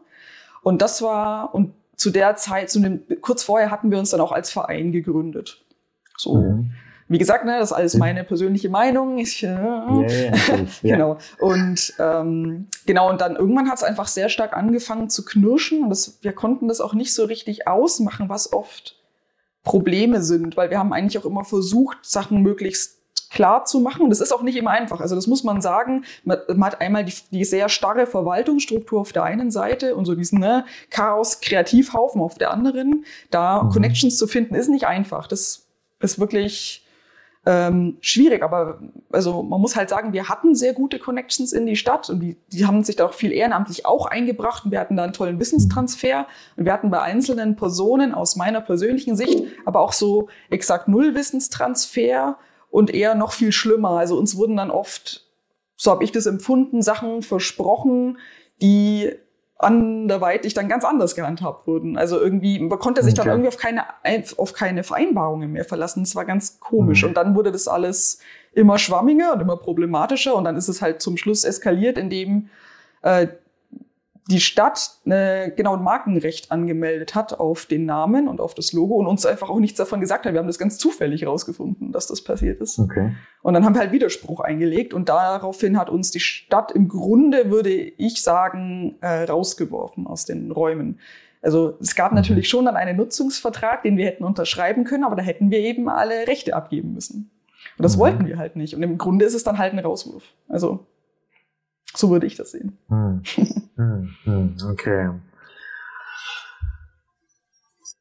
Und 0.62 0.80
das 0.82 1.02
war 1.02 1.54
und 1.54 1.74
zu 1.96 2.10
der 2.10 2.36
Zeit, 2.36 2.70
zu 2.70 2.80
dem, 2.80 3.02
kurz 3.20 3.42
vorher 3.42 3.70
hatten 3.70 3.90
wir 3.90 3.98
uns 3.98 4.10
dann 4.10 4.20
auch 4.20 4.32
als 4.32 4.50
Verein 4.50 4.92
gegründet. 4.92 5.64
So, 6.16 6.36
Mhm. 6.36 6.70
Wie 7.08 7.18
gesagt, 7.18 7.44
ne, 7.44 7.58
das 7.58 7.70
ist 7.70 7.76
alles 7.76 7.94
meine 7.94 8.22
persönliche 8.22 8.68
Meinung. 8.68 9.18
Ich, 9.18 9.42
äh, 9.42 9.48
Ja, 9.48 9.86
ja. 10.82 10.96
Genau. 10.96 11.18
Und 11.38 11.94
ähm, 11.98 12.66
genau, 12.86 13.08
und 13.08 13.20
dann 13.20 13.36
irgendwann 13.36 13.68
hat 13.68 13.78
es 13.78 13.82
einfach 13.84 14.08
sehr 14.08 14.28
stark 14.28 14.56
angefangen 14.56 15.08
zu 15.08 15.24
knirschen. 15.24 15.84
Und 15.84 15.90
das, 15.90 16.18
wir 16.22 16.32
konnten 16.32 16.68
das 16.68 16.80
auch 16.80 16.94
nicht 16.94 17.14
so 17.14 17.24
richtig 17.24 17.66
ausmachen, 17.66 18.28
was 18.28 18.52
oft 18.52 18.96
Probleme 19.64 20.22
sind, 20.22 20.56
weil 20.56 20.70
wir 20.70 20.78
haben 20.78 20.92
eigentlich 20.92 21.18
auch 21.18 21.24
immer 21.24 21.44
versucht, 21.44 21.98
Sachen 22.02 22.42
möglichst 22.42 22.98
klar 23.30 23.64
zu 23.64 23.80
machen. 23.80 24.02
Und 24.02 24.10
das 24.10 24.20
ist 24.20 24.32
auch 24.32 24.42
nicht 24.42 24.56
immer 24.56 24.70
einfach. 24.70 25.00
Also 25.00 25.14
das 25.14 25.26
muss 25.26 25.44
man 25.44 25.60
sagen. 25.60 26.04
Man, 26.24 26.38
man 26.48 26.64
hat 26.64 26.80
einmal 26.80 27.04
die, 27.04 27.14
die 27.30 27.44
sehr 27.44 27.68
starre 27.68 28.06
Verwaltungsstruktur 28.06 29.00
auf 29.00 29.12
der 29.12 29.24
einen 29.24 29.50
Seite 29.50 29.96
und 29.96 30.04
so 30.04 30.14
diesen 30.14 30.40
ne, 30.40 30.64
Chaos-Kreativhaufen 30.90 32.20
auf 32.20 32.36
der 32.36 32.50
anderen. 32.50 33.04
Da 33.30 33.62
Mhm. 33.62 33.70
Connections 33.70 34.16
zu 34.16 34.26
finden, 34.26 34.54
ist 34.54 34.68
nicht 34.68 34.86
einfach. 34.86 35.26
Das 35.26 35.66
ist 36.00 36.18
wirklich 36.18 36.86
ähm, 37.50 37.96
schwierig, 38.02 38.42
aber 38.42 38.78
also 39.10 39.42
man 39.42 39.58
muss 39.58 39.74
halt 39.74 39.88
sagen, 39.88 40.12
wir 40.12 40.28
hatten 40.28 40.54
sehr 40.54 40.74
gute 40.74 40.98
Connections 40.98 41.54
in 41.54 41.64
die 41.64 41.76
Stadt 41.76 42.10
und 42.10 42.20
die, 42.20 42.36
die 42.52 42.66
haben 42.66 42.84
sich 42.84 42.96
da 42.96 43.06
auch 43.06 43.14
viel 43.14 43.32
ehrenamtlich 43.32 43.86
auch 43.86 44.04
eingebracht 44.04 44.66
und 44.66 44.70
wir 44.70 44.78
hatten 44.78 44.98
da 44.98 45.04
einen 45.04 45.14
tollen 45.14 45.40
Wissenstransfer 45.40 46.26
und 46.58 46.66
wir 46.66 46.74
hatten 46.74 46.90
bei 46.90 47.00
einzelnen 47.00 47.56
Personen 47.56 48.12
aus 48.12 48.36
meiner 48.36 48.60
persönlichen 48.60 49.16
Sicht 49.16 49.44
aber 49.64 49.80
auch 49.80 49.94
so 49.94 50.28
exakt 50.50 50.88
null 50.88 51.14
Wissenstransfer 51.14 52.36
und 52.70 52.92
eher 52.92 53.14
noch 53.14 53.32
viel 53.32 53.50
schlimmer. 53.50 53.92
Also 53.92 54.18
uns 54.18 54.36
wurden 54.36 54.58
dann 54.58 54.70
oft, 54.70 55.26
so 55.74 55.90
habe 55.90 56.04
ich 56.04 56.12
das 56.12 56.26
empfunden, 56.26 56.82
Sachen 56.82 57.22
versprochen, 57.22 58.18
die 58.60 59.10
anderweitig 59.58 60.54
dann 60.54 60.68
ganz 60.68 60.84
anders 60.84 61.16
gehandhabt 61.16 61.66
wurden. 61.66 61.98
Also 61.98 62.20
irgendwie, 62.20 62.60
man 62.60 62.78
konnte 62.78 63.02
sich 63.02 63.14
dann 63.14 63.24
Okay. 63.26 63.32
irgendwie 63.32 63.48
auf 63.48 63.56
keine, 63.56 63.84
auf 64.36 64.52
keine 64.52 64.84
Vereinbarungen 64.84 65.52
mehr 65.52 65.64
verlassen. 65.64 66.04
Das 66.04 66.14
war 66.14 66.24
ganz 66.24 66.60
komisch. 66.60 67.02
Mhm. 67.02 67.08
Und 67.08 67.14
dann 67.16 67.34
wurde 67.34 67.50
das 67.50 67.66
alles 67.66 68.20
immer 68.52 68.78
schwammiger 68.78 69.32
und 69.34 69.40
immer 69.40 69.56
problematischer. 69.56 70.36
Und 70.36 70.44
dann 70.44 70.56
ist 70.56 70.68
es 70.68 70.80
halt 70.80 71.02
zum 71.02 71.16
Schluss 71.16 71.44
eskaliert, 71.44 71.98
indem 71.98 72.50
äh, 73.02 73.26
die 74.30 74.40
Stadt 74.40 74.90
äh, 75.06 75.50
genau 75.52 75.74
ein 75.74 75.82
Markenrecht 75.82 76.52
angemeldet 76.52 77.14
hat 77.14 77.40
auf 77.40 77.64
den 77.64 77.86
Namen 77.86 78.28
und 78.28 78.40
auf 78.42 78.54
das 78.54 78.74
Logo 78.74 78.96
und 78.96 79.06
uns 79.06 79.24
einfach 79.24 79.48
auch 79.48 79.58
nichts 79.58 79.78
davon 79.78 80.00
gesagt 80.00 80.26
hat. 80.26 80.34
Wir 80.34 80.38
haben 80.40 80.46
das 80.46 80.58
ganz 80.58 80.76
zufällig 80.76 81.26
rausgefunden, 81.26 81.92
dass 81.92 82.06
das 82.08 82.22
passiert 82.22 82.60
ist. 82.60 82.78
Okay. 82.78 83.14
Und 83.42 83.54
dann 83.54 83.64
haben 83.64 83.74
wir 83.74 83.80
halt 83.80 83.92
Widerspruch 83.92 84.40
eingelegt 84.40 84.92
und 84.92 85.08
daraufhin 85.08 85.78
hat 85.78 85.88
uns 85.88 86.10
die 86.10 86.20
Stadt 86.20 86.72
im 86.72 86.88
Grunde, 86.88 87.50
würde 87.50 87.70
ich 87.72 88.22
sagen, 88.22 88.96
äh, 89.00 89.24
rausgeworfen 89.24 90.06
aus 90.06 90.26
den 90.26 90.50
Räumen. 90.52 91.00
Also 91.40 91.78
es 91.80 91.94
gab 91.94 92.12
Mhm. 92.12 92.16
natürlich 92.16 92.50
schon 92.50 92.66
dann 92.66 92.76
einen 92.76 92.98
Nutzungsvertrag, 92.98 93.82
den 93.82 93.96
wir 93.96 94.04
hätten 94.04 94.24
unterschreiben 94.24 94.84
können, 94.84 95.04
aber 95.04 95.16
da 95.16 95.22
hätten 95.22 95.50
wir 95.50 95.60
eben 95.60 95.88
alle 95.88 96.26
Rechte 96.26 96.54
abgeben 96.54 96.92
müssen. 96.92 97.30
Und 97.78 97.82
das 97.82 97.96
Mhm. 97.96 98.00
wollten 98.00 98.26
wir 98.26 98.36
halt 98.36 98.56
nicht. 98.56 98.74
Und 98.74 98.82
im 98.82 98.98
Grunde 98.98 99.24
ist 99.24 99.34
es 99.34 99.42
dann 99.44 99.56
halt 99.56 99.72
ein 99.72 99.78
Rauswurf. 99.78 100.24
Also 100.48 100.86
so 101.94 102.10
würde 102.10 102.26
ich 102.26 102.36
das 102.36 102.52
sehen. 102.52 102.78
Hm. 102.88 103.22
Hm. 103.76 104.10
Hm. 104.24 104.56
Okay. 104.70 105.10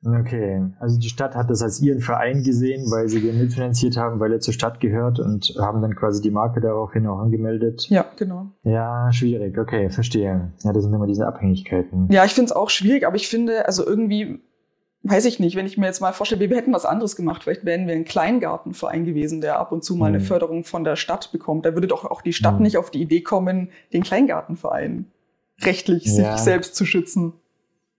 Okay, 0.06 0.64
also 0.80 1.00
die 1.00 1.10
Stadt 1.10 1.36
hat 1.36 1.50
das 1.50 1.62
als 1.62 1.82
ihren 1.82 2.02
Verein 2.02 2.44
gesehen, 2.44 2.90
weil 2.92 3.10
sie 3.10 3.20
den 3.20 3.40
mitfinanziert 3.40 3.98
haben, 3.98 4.20
weil 4.20 4.32
er 4.32 4.40
zur 4.40 4.54
Stadt 4.54 4.80
gehört 4.80 5.20
und 5.20 5.54
haben 5.60 5.82
dann 5.82 5.96
quasi 5.96 6.22
die 6.22 6.30
Marke 6.30 6.62
daraufhin 6.62 7.08
auch 7.08 7.20
angemeldet. 7.20 7.88
Ja, 7.90 8.06
genau. 8.16 8.52
Ja, 8.64 9.12
schwierig, 9.12 9.58
okay, 9.58 9.90
verstehe. 9.90 10.54
Ja, 10.64 10.72
das 10.72 10.84
sind 10.84 10.94
immer 10.94 11.08
diese 11.08 11.26
Abhängigkeiten. 11.26 12.08
Ja, 12.12 12.26
ich 12.26 12.34
finde 12.34 12.46
es 12.46 12.56
auch 12.56 12.70
schwierig, 12.70 13.08
aber 13.08 13.16
ich 13.16 13.28
finde, 13.28 13.66
also 13.66 13.86
irgendwie, 13.86 14.40
weiß 15.10 15.26
ich 15.26 15.40
nicht, 15.40 15.56
wenn 15.56 15.66
ich 15.66 15.78
mir 15.78 15.86
jetzt 15.88 16.02
mal 16.02 16.14
vorstelle, 16.14 16.50
wir 16.50 16.58
hätten 16.58 16.74
was 16.74 16.86
anderes 16.86 17.16
gemacht, 17.16 17.44
vielleicht 17.44 17.66
wären 17.66 17.88
wir 17.88 17.94
ein 17.96 18.06
Kleingartenverein 18.06 19.06
gewesen, 19.06 19.42
der 19.42 19.60
ab 19.60 19.72
und 19.72 19.84
zu 19.84 19.96
mal 19.96 20.08
eine 20.08 20.20
Mhm. 20.20 20.24
Förderung 20.24 20.64
von 20.64 20.84
der 20.84 20.96
Stadt 20.96 21.32
bekommt. 21.32 21.66
Da 21.66 21.74
würde 21.74 21.88
doch 21.88 22.06
auch 22.06 22.22
die 22.22 22.34
Stadt 22.34 22.58
Mhm. 22.58 22.64
nicht 22.64 22.78
auf 22.78 22.92
die 22.92 23.02
Idee 23.02 23.22
kommen, 23.22 23.70
den 23.94 24.04
Kleingartenverein 24.04 25.06
rechtlich 25.62 26.06
Ja. 26.06 26.36
sich 26.38 26.44
selbst 26.44 26.76
zu 26.76 26.86
schützen. 26.86 27.34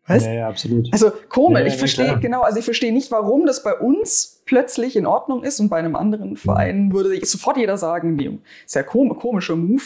Was? 0.06 0.24
Ja, 0.24 0.32
ja, 0.32 0.48
absolut. 0.48 0.88
Also 0.92 1.10
komisch, 1.28 1.60
Ja, 1.60 1.66
ich 1.66 1.76
verstehe, 1.76 2.18
genau, 2.18 2.40
also 2.40 2.58
ich 2.58 2.64
verstehe 2.64 2.92
nicht, 2.94 3.10
warum 3.10 3.44
das 3.44 3.62
bei 3.62 3.74
uns 3.74 4.42
plötzlich 4.46 4.96
in 4.96 5.04
Ordnung 5.04 5.42
ist 5.42 5.60
und 5.60 5.68
bei 5.68 5.76
einem 5.76 5.96
anderen 5.96 6.36
Verein 6.38 6.92
würde 6.94 7.22
sofort 7.26 7.58
jeder 7.58 7.76
sagen, 7.76 8.14
nee, 8.16 8.38
ist 8.64 8.74
ja 8.74 8.82
kom 8.82 9.14
komischer 9.18 9.54
Move. 9.56 9.82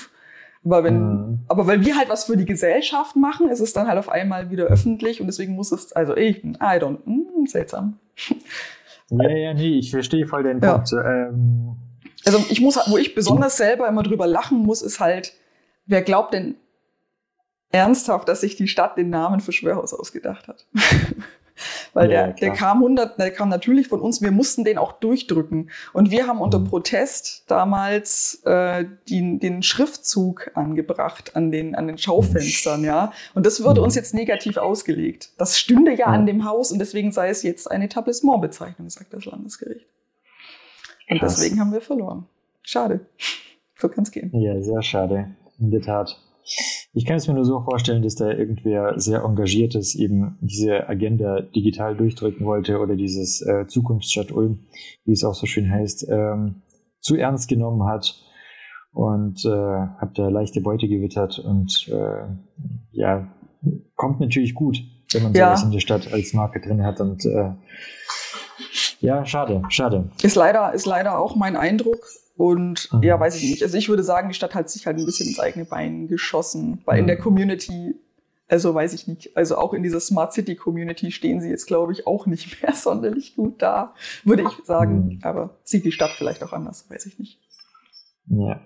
Aber 0.64 0.84
wenn, 0.84 1.16
Mhm. 1.16 1.38
aber 1.48 1.66
weil 1.66 1.84
wir 1.84 1.96
halt 1.96 2.08
was 2.08 2.24
für 2.24 2.36
die 2.36 2.44
Gesellschaft 2.44 3.16
machen, 3.16 3.48
ist 3.48 3.60
es 3.60 3.72
dann 3.72 3.88
halt 3.88 3.98
auf 3.98 4.08
einmal 4.08 4.50
wieder 4.50 4.64
öffentlich 4.64 5.20
und 5.20 5.26
deswegen 5.26 5.54
muss 5.54 5.72
es, 5.72 5.92
also 5.92 6.16
ich, 6.16 6.44
I 6.44 6.56
don't, 6.58 7.04
hm, 7.04 7.46
seltsam. 7.46 7.98
Ja, 9.14 9.28
ja, 9.28 9.52
nee, 9.52 9.78
ich 9.78 9.90
verstehe 9.90 10.26
voll 10.26 10.42
den 10.42 10.60
Ja. 10.62 10.74
Punkt. 10.78 10.92
Ähm, 10.92 11.76
Also 12.24 12.42
ich 12.48 12.62
muss, 12.62 12.78
wo 12.86 12.96
ich 12.96 13.14
besonders 13.14 13.58
selber 13.58 13.86
immer 13.86 14.02
drüber 14.02 14.26
lachen 14.26 14.58
muss, 14.60 14.80
ist 14.80 15.00
halt, 15.00 15.34
wer 15.84 16.00
glaubt 16.00 16.32
denn 16.32 16.54
ernsthaft, 17.72 18.26
dass 18.28 18.40
sich 18.40 18.56
die 18.56 18.68
Stadt 18.68 18.96
den 18.96 19.10
Namen 19.10 19.40
für 19.40 19.52
Schwörhaus 19.52 19.92
ausgedacht 19.92 20.48
hat? 20.48 20.66
Weil 21.92 22.10
Ja, 22.10 22.26
der, 22.28 22.32
der 22.34 22.50
kam 22.52 22.78
100, 22.78 23.18
der 23.18 23.30
kam 23.30 23.48
natürlich 23.48 23.88
von 23.88 24.00
uns, 24.00 24.22
wir 24.22 24.30
mussten 24.30 24.64
den 24.64 24.78
auch 24.78 24.92
durchdrücken. 24.92 25.70
Und 25.92 26.10
wir 26.10 26.26
haben 26.26 26.40
unter 26.40 26.58
Mhm. 26.58 26.64
Protest 26.68 27.44
damals 27.50 28.42
äh, 28.44 28.84
den, 29.10 29.38
den 29.40 29.62
Schriftzug 29.62 30.50
angebracht 30.54 31.36
an 31.36 31.50
den, 31.50 31.74
an 31.74 31.86
den 31.86 31.98
Schaufenstern, 31.98 32.84
ja. 32.84 33.12
Und 33.34 33.46
das 33.46 33.62
wurde 33.62 33.80
Mhm. 33.80 33.84
uns 33.84 33.94
jetzt 33.94 34.14
negativ 34.14 34.56
ausgelegt. 34.56 35.30
Das 35.38 35.58
stünde 35.58 35.94
ja 35.94 36.06
an 36.06 36.26
dem 36.26 36.44
Haus 36.44 36.72
und 36.72 36.78
deswegen 36.78 37.12
sei 37.12 37.28
es 37.28 37.42
jetzt 37.42 37.70
eine 37.70 37.84
Etablissmentbezeichnung, 37.84 38.88
sagt 38.90 39.12
das 39.12 39.24
Landesgericht. 39.24 39.86
Und 41.10 41.18
Krass. 41.20 41.36
deswegen 41.36 41.60
haben 41.60 41.72
wir 41.72 41.80
verloren. 41.80 42.26
Schade. 42.62 43.00
So 43.78 43.88
kann 43.88 44.04
es 44.04 44.10
gehen. 44.12 44.30
Ja, 44.34 44.60
sehr 44.62 44.82
schade. 44.82 45.34
In 45.58 45.70
der 45.70 45.82
Tat. 45.82 46.16
Ich 46.94 47.06
kann 47.06 47.16
es 47.16 47.26
mir 47.26 47.32
nur 47.34 47.46
so 47.46 47.60
vorstellen, 47.60 48.02
dass 48.02 48.16
da 48.16 48.30
irgendwer 48.30 48.98
sehr 49.00 49.22
engagiert 49.22 49.74
ist, 49.74 49.94
eben 49.94 50.36
diese 50.42 50.88
Agenda 50.88 51.40
digital 51.40 51.96
durchdrücken 51.96 52.44
wollte 52.44 52.78
oder 52.80 52.96
dieses 52.96 53.40
äh, 53.40 53.66
Zukunftsstadt 53.66 54.30
Ulm, 54.30 54.66
wie 55.04 55.12
es 55.12 55.24
auch 55.24 55.34
so 55.34 55.46
schön 55.46 55.70
heißt, 55.70 56.06
ähm, 56.10 56.62
zu 57.00 57.16
ernst 57.16 57.48
genommen 57.48 57.84
hat 57.88 58.14
und 58.92 59.42
äh, 59.46 59.48
hat 59.48 60.18
da 60.18 60.28
leichte 60.28 60.60
Beute 60.60 60.86
gewittert 60.86 61.38
und 61.38 61.88
äh, 61.90 62.26
ja, 62.90 63.26
kommt 63.96 64.20
natürlich 64.20 64.54
gut, 64.54 64.82
wenn 65.12 65.22
man 65.22 65.32
Ja. 65.32 65.46
sowas 65.48 65.64
in 65.64 65.72
der 65.72 65.80
Stadt 65.80 66.12
als 66.12 66.34
Marke 66.34 66.60
drin 66.60 66.84
hat 66.84 67.00
und 67.00 67.24
äh, 67.24 67.52
ja, 69.00 69.24
schade, 69.24 69.62
schade. 69.70 70.10
Ist 70.22 70.36
leider, 70.36 70.74
ist 70.74 70.86
leider 70.86 71.18
auch 71.18 71.36
mein 71.36 71.56
Eindruck. 71.56 72.06
Und 72.36 72.88
Mhm. 72.92 73.02
ja, 73.02 73.20
weiß 73.20 73.36
ich 73.36 73.50
nicht. 73.50 73.62
Also 73.62 73.76
ich 73.76 73.88
würde 73.88 74.02
sagen, 74.02 74.28
die 74.28 74.34
Stadt 74.34 74.54
hat 74.54 74.70
sich 74.70 74.86
halt 74.86 74.98
ein 74.98 75.04
bisschen 75.04 75.28
ins 75.28 75.38
eigene 75.40 75.64
Bein 75.64 76.08
geschossen. 76.08 76.80
Weil 76.84 76.98
in 76.98 77.04
Mhm. 77.04 77.08
der 77.08 77.18
Community, 77.18 77.94
also 78.48 78.74
weiß 78.74 78.92
ich 78.94 79.06
nicht, 79.06 79.36
also 79.36 79.56
auch 79.56 79.74
in 79.74 79.82
dieser 79.82 80.00
Smart 80.00 80.32
City 80.32 80.56
Community 80.56 81.10
stehen 81.12 81.40
sie 81.40 81.50
jetzt, 81.50 81.66
glaube 81.66 81.92
ich, 81.92 82.06
auch 82.06 82.26
nicht 82.26 82.46
mehr 82.62 82.74
sonderlich 82.74 83.36
gut 83.36 83.60
da, 83.62 83.94
würde 84.24 84.42
ich 84.44 84.64
sagen. 84.66 85.06
Mhm. 85.06 85.18
Aber 85.22 85.58
sieht 85.64 85.84
die 85.84 85.92
Stadt 85.92 86.10
vielleicht 86.16 86.42
auch 86.42 86.52
anders, 86.52 86.88
weiß 86.90 87.06
ich 87.06 87.18
nicht. 87.18 87.38
Ja, 88.26 88.60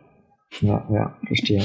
ja, 0.61 0.88
ja, 0.92 1.16
verstehe. 1.26 1.62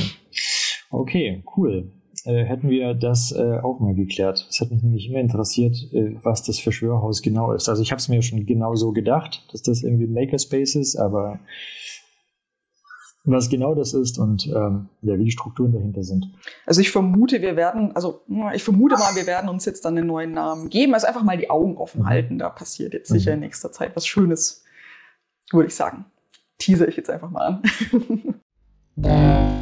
Okay, 0.90 1.44
cool. 1.56 1.92
Äh, 2.26 2.44
hätten 2.46 2.70
wir 2.70 2.94
das 2.94 3.32
äh, 3.32 3.60
auch 3.62 3.80
mal 3.80 3.96
geklärt. 3.96 4.46
Es 4.50 4.62
hat 4.62 4.72
mich 4.72 4.84
nämlich 4.84 5.10
immer 5.10 5.20
interessiert, 5.20 5.76
äh, 5.92 6.16
was 6.22 6.44
das 6.44 6.60
Verschwörhaus 6.60 7.22
genau 7.22 7.54
ist. 7.54 7.68
Also 7.68 7.82
ich 7.82 7.92
habe 7.92 8.00
es 8.00 8.10
mir 8.10 8.22
schon 8.22 8.46
genau 8.46 8.76
so 8.76 8.92
gedacht, 8.92 9.44
dass 9.52 9.64
das 9.64 9.82
irgendwie 9.82 10.06
ein 10.06 10.14
Makerspace 10.14 10.76
ist, 10.76 10.96
aber 10.96 11.40
was 13.24 13.50
genau 13.50 13.76
das 13.76 13.94
ist 13.94 14.18
und 14.18 14.48
ähm, 14.48 14.90
ja, 15.02 15.18
wie 15.18 15.26
die 15.26 15.32
Strukturen 15.32 15.72
dahinter 15.72 16.04
sind. 16.04 16.26
Also 16.66 16.82
ich 16.82 16.90
vermute, 16.90 17.42
wir 17.42 17.56
werden, 17.56 17.96
also 17.96 18.22
ich 18.54 18.64
vermute 18.64 18.96
mal, 18.96 19.16
wir 19.16 19.28
werden 19.28 19.50
uns 19.50 19.66
jetzt 19.66 19.86
dann 19.86 19.98
einen 19.98 20.08
neuen 20.08 20.32
Namen 20.32 20.70
geben. 20.70 20.94
Also 20.94 21.08
einfach 21.08 21.24
mal 21.24 21.38
die 21.38 21.50
Augen 21.50 21.78
offen 21.78 22.02
mhm. 22.02 22.08
halten. 22.08 22.40
Da 22.40 22.50
passiert 22.50 22.94
jetzt 22.94 23.10
sicher 23.10 23.32
mhm. 23.32 23.36
in 23.36 23.40
nächster 23.42 23.72
Zeit 23.72 23.96
was 23.96 24.08
Schönes, 24.08 24.64
würde 25.52 25.68
ich 25.68 25.76
sagen. 25.76 26.06
Teaser 26.58 26.88
ich 26.88 26.98
jetzt 26.98 27.10
einfach 27.10 27.30
mal 27.30 27.62
an. 28.96 29.56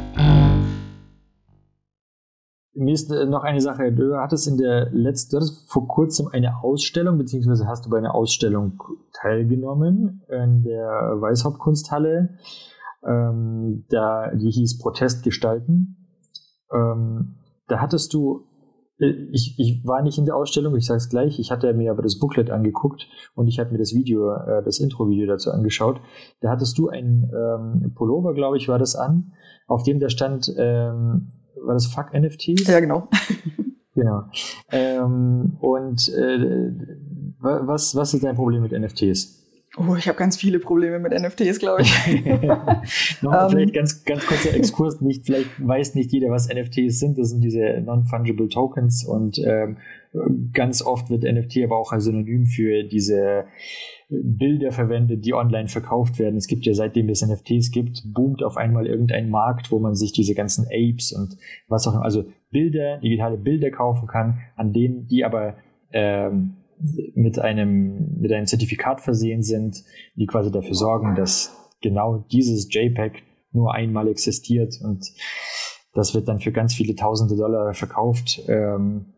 Mir 2.74 2.94
ist 2.94 3.10
äh, 3.10 3.26
noch 3.26 3.42
eine 3.42 3.60
Sache. 3.60 3.92
Du 3.92 4.16
hattest 4.16 4.46
in 4.46 4.56
der 4.56 4.90
letzten, 4.90 5.32
du 5.32 5.36
hattest 5.38 5.70
vor 5.70 5.88
kurzem 5.88 6.28
eine 6.28 6.62
Ausstellung, 6.62 7.18
beziehungsweise 7.18 7.66
hast 7.66 7.84
du 7.84 7.90
bei 7.90 7.98
einer 7.98 8.14
Ausstellung 8.14 8.80
teilgenommen 9.12 10.22
in 10.28 10.62
der 10.62 11.16
Weißhauptkunsthalle. 11.20 12.36
Ähm, 13.04 13.86
da, 13.88 14.34
die 14.34 14.50
hieß 14.50 14.78
Protest 14.78 15.24
gestalten. 15.24 15.96
Ähm, 16.72 17.36
da 17.66 17.80
hattest 17.80 18.14
du, 18.14 18.44
äh, 19.00 19.06
ich, 19.32 19.58
ich 19.58 19.84
war 19.84 20.02
nicht 20.02 20.18
in 20.18 20.26
der 20.26 20.36
Ausstellung, 20.36 20.76
ich 20.76 20.86
sage 20.86 20.98
es 20.98 21.08
gleich, 21.08 21.40
ich 21.40 21.50
hatte 21.50 21.72
mir 21.72 21.90
aber 21.90 22.02
das 22.02 22.18
Booklet 22.18 22.50
angeguckt 22.50 23.08
und 23.34 23.48
ich 23.48 23.58
habe 23.58 23.72
mir 23.72 23.78
das 23.78 23.94
Video, 23.94 24.32
äh, 24.32 24.62
das 24.62 24.78
Intro-Video 24.78 25.26
dazu 25.26 25.50
angeschaut. 25.50 26.00
Da 26.40 26.50
hattest 26.50 26.78
du 26.78 26.88
ein 26.88 27.30
ähm, 27.34 27.94
Pullover, 27.94 28.34
glaube 28.34 28.58
ich, 28.58 28.68
war 28.68 28.78
das 28.78 28.94
an, 28.94 29.32
auf 29.66 29.82
dem 29.82 29.98
da 29.98 30.08
stand, 30.08 30.54
ähm, 30.56 31.32
war 31.56 31.74
das 31.74 31.86
Fuck 31.86 32.12
NFTs? 32.14 32.66
Ja, 32.66 32.80
genau. 32.80 33.08
genau. 33.94 34.24
Ähm, 34.70 35.56
und 35.60 36.08
äh, 36.08 36.72
was, 37.40 37.94
was 37.94 38.14
ist 38.14 38.24
dein 38.24 38.36
Problem 38.36 38.62
mit 38.62 38.72
NFTs? 38.72 39.39
Oh, 39.76 39.94
ich 39.96 40.08
habe 40.08 40.18
ganz 40.18 40.36
viele 40.36 40.58
Probleme 40.58 40.98
mit 40.98 41.12
NFTs, 41.12 41.60
glaube 41.60 41.82
ich. 41.82 42.24
Noch, 43.22 43.44
um, 43.44 43.50
vielleicht 43.50 43.68
ähm. 43.68 43.72
ganz, 43.72 44.04
ganz 44.04 44.26
kurzer 44.26 44.52
Exkurs. 44.54 45.00
Nicht, 45.00 45.26
vielleicht 45.26 45.50
weiß 45.64 45.94
nicht 45.94 46.10
jeder, 46.12 46.30
was 46.30 46.48
NFTs 46.48 46.98
sind. 46.98 47.18
Das 47.18 47.30
sind 47.30 47.40
diese 47.40 47.80
Non-Fungible 47.80 48.48
Tokens 48.48 49.04
und 49.04 49.38
ähm, 49.38 49.76
ganz 50.52 50.82
oft 50.82 51.08
wird 51.08 51.22
NFT 51.22 51.58
aber 51.64 51.76
auch 51.76 51.92
als 51.92 52.04
Synonym 52.04 52.46
für 52.46 52.82
diese 52.82 53.44
Bilder 54.08 54.72
verwendet, 54.72 55.24
die 55.24 55.34
online 55.34 55.68
verkauft 55.68 56.18
werden. 56.18 56.36
Es 56.36 56.48
gibt 56.48 56.66
ja 56.66 56.74
seitdem 56.74 57.08
es 57.08 57.24
NFTs 57.24 57.70
gibt, 57.70 58.02
boomt 58.12 58.42
auf 58.42 58.56
einmal 58.56 58.88
irgendein 58.88 59.30
Markt, 59.30 59.70
wo 59.70 59.78
man 59.78 59.94
sich 59.94 60.12
diese 60.12 60.34
ganzen 60.34 60.66
Apes 60.66 61.12
und 61.12 61.36
was 61.68 61.86
auch 61.86 61.94
immer, 61.94 62.04
also 62.04 62.24
Bilder, 62.50 62.98
digitale 62.98 63.36
Bilder 63.36 63.70
kaufen 63.70 64.08
kann, 64.08 64.40
an 64.56 64.72
denen 64.72 65.06
die 65.06 65.24
aber 65.24 65.54
ähm, 65.92 66.56
mit 67.14 67.38
einem, 67.38 68.18
mit 68.20 68.32
einem 68.32 68.46
Zertifikat 68.46 69.00
versehen 69.00 69.42
sind, 69.42 69.84
die 70.14 70.26
quasi 70.26 70.50
dafür 70.50 70.74
sorgen, 70.74 71.14
dass 71.14 71.56
genau 71.82 72.24
dieses 72.30 72.72
JPEG 72.72 73.22
nur 73.52 73.74
einmal 73.74 74.08
existiert 74.08 74.80
und 74.82 75.12
das 75.92 76.14
wird 76.14 76.28
dann 76.28 76.40
für 76.40 76.52
ganz 76.52 76.74
viele 76.74 76.94
tausende 76.94 77.36
Dollar 77.36 77.74
verkauft. 77.74 78.42
Ähm, 78.48 79.12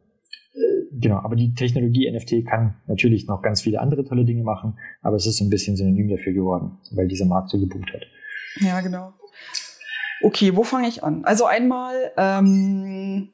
äh, 0.54 0.98
genau, 0.98 1.18
aber 1.18 1.36
die 1.36 1.54
Technologie 1.54 2.10
NFT 2.10 2.46
kann 2.46 2.76
natürlich 2.86 3.26
noch 3.26 3.42
ganz 3.42 3.62
viele 3.62 3.80
andere 3.80 4.04
tolle 4.04 4.24
Dinge 4.24 4.42
machen, 4.42 4.78
aber 5.02 5.16
es 5.16 5.26
ist 5.26 5.36
so 5.36 5.44
ein 5.44 5.50
bisschen 5.50 5.76
synonym 5.76 6.08
dafür 6.08 6.32
geworden, 6.32 6.78
weil 6.92 7.08
dieser 7.08 7.26
Markt 7.26 7.50
so 7.50 7.58
geboomt 7.58 7.92
hat. 7.92 8.02
Ja, 8.60 8.80
genau. 8.80 9.12
Okay, 10.22 10.56
wo 10.56 10.62
fange 10.62 10.88
ich 10.88 11.02
an? 11.02 11.24
Also 11.24 11.46
einmal, 11.46 12.12
ähm, 12.16 13.30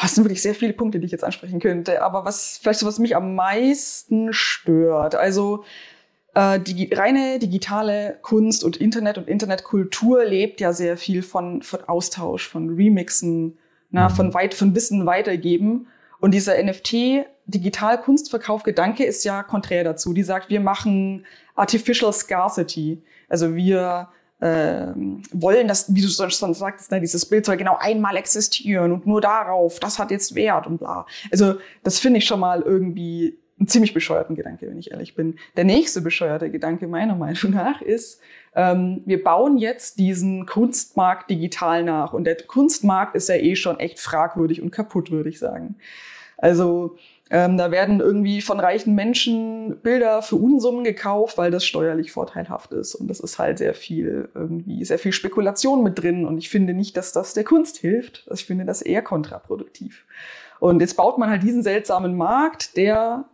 Oh, 0.00 0.06
es 0.06 0.14
sind 0.14 0.24
wirklich 0.24 0.40
sehr 0.40 0.54
viele 0.54 0.72
Punkte, 0.72 0.98
die 0.98 1.04
ich 1.04 1.12
jetzt 1.12 1.24
ansprechen 1.24 1.60
könnte. 1.60 2.00
Aber 2.02 2.24
was 2.24 2.58
vielleicht 2.58 2.80
so, 2.80 2.86
was 2.86 2.98
mich 2.98 3.14
am 3.16 3.34
meisten 3.34 4.32
stört, 4.32 5.14
also 5.14 5.64
äh, 6.34 6.58
die 6.58 6.92
reine 6.94 7.38
digitale 7.38 8.18
Kunst 8.22 8.64
und 8.64 8.78
Internet 8.78 9.18
und 9.18 9.28
Internetkultur 9.28 10.24
lebt 10.24 10.60
ja 10.60 10.72
sehr 10.72 10.96
viel 10.96 11.22
von, 11.22 11.60
von 11.60 11.84
Austausch, 11.84 12.48
von 12.48 12.70
Remixen, 12.70 13.58
na, 13.90 14.08
mhm. 14.08 14.14
von 14.14 14.34
weit, 14.34 14.54
von 14.54 14.74
Wissen 14.74 15.04
weitergeben. 15.04 15.88
Und 16.18 16.32
dieser 16.32 16.62
NFT 16.62 17.26
Digital 17.46 18.00
Kunstverkauf 18.00 18.62
Gedanke 18.62 19.04
ist 19.04 19.24
ja 19.24 19.42
konträr 19.42 19.84
dazu. 19.84 20.14
Die 20.14 20.22
sagt, 20.22 20.48
wir 20.48 20.60
machen 20.60 21.26
Artificial 21.56 22.12
Scarcity. 22.12 23.02
Also 23.28 23.54
wir 23.54 24.08
wollen, 24.40 25.68
dass, 25.68 25.94
wie 25.94 26.00
du 26.00 26.08
schon 26.08 26.54
sagtest, 26.54 26.90
ne, 26.90 27.00
dieses 27.00 27.26
Bild 27.26 27.44
soll 27.44 27.56
genau 27.56 27.76
einmal 27.78 28.16
existieren 28.16 28.92
und 28.92 29.06
nur 29.06 29.20
darauf, 29.20 29.80
das 29.80 29.98
hat 29.98 30.10
jetzt 30.10 30.34
Wert 30.34 30.66
und 30.66 30.78
bla. 30.78 31.06
Also 31.30 31.56
das 31.82 31.98
finde 31.98 32.18
ich 32.18 32.24
schon 32.24 32.40
mal 32.40 32.62
irgendwie 32.62 33.38
einen 33.58 33.68
ziemlich 33.68 33.92
bescheuerten 33.92 34.34
Gedanke, 34.34 34.66
wenn 34.66 34.78
ich 34.78 34.90
ehrlich 34.90 35.14
bin. 35.14 35.38
Der 35.56 35.64
nächste 35.64 36.00
bescheuerte 36.00 36.50
Gedanke 36.50 36.86
meiner 36.86 37.14
Meinung 37.14 37.50
nach 37.50 37.82
ist, 37.82 38.20
ähm, 38.54 39.02
wir 39.04 39.22
bauen 39.22 39.58
jetzt 39.58 39.98
diesen 39.98 40.46
Kunstmarkt 40.46 41.30
digital 41.30 41.84
nach 41.84 42.14
und 42.14 42.24
der 42.24 42.36
Kunstmarkt 42.36 43.14
ist 43.14 43.28
ja 43.28 43.36
eh 43.36 43.56
schon 43.56 43.78
echt 43.78 44.00
fragwürdig 44.00 44.62
und 44.62 44.70
kaputt, 44.70 45.10
würde 45.10 45.28
ich 45.28 45.38
sagen. 45.38 45.76
Also 46.38 46.96
ähm, 47.32 47.56
da 47.56 47.70
werden 47.70 48.00
irgendwie 48.00 48.40
von 48.40 48.58
reichen 48.58 48.96
Menschen 48.96 49.80
Bilder 49.82 50.20
für 50.20 50.34
Unsummen 50.34 50.82
gekauft, 50.82 51.38
weil 51.38 51.52
das 51.52 51.64
steuerlich 51.64 52.10
vorteilhaft 52.10 52.72
ist. 52.72 52.96
Und 52.96 53.06
das 53.06 53.20
ist 53.20 53.38
halt 53.38 53.58
sehr 53.58 53.72
viel, 53.74 54.28
irgendwie 54.34 54.84
sehr 54.84 54.98
viel 54.98 55.12
Spekulation 55.12 55.84
mit 55.84 56.02
drin. 56.02 56.26
Und 56.26 56.38
ich 56.38 56.50
finde 56.50 56.74
nicht, 56.74 56.96
dass 56.96 57.12
das 57.12 57.32
der 57.32 57.44
Kunst 57.44 57.76
hilft. 57.78 58.24
Also 58.28 58.40
ich 58.40 58.46
finde 58.46 58.64
das 58.64 58.82
eher 58.82 59.02
kontraproduktiv. 59.02 60.06
Und 60.58 60.80
jetzt 60.80 60.96
baut 60.96 61.18
man 61.18 61.30
halt 61.30 61.44
diesen 61.44 61.62
seltsamen 61.62 62.16
Markt, 62.16 62.76
der 62.76 63.26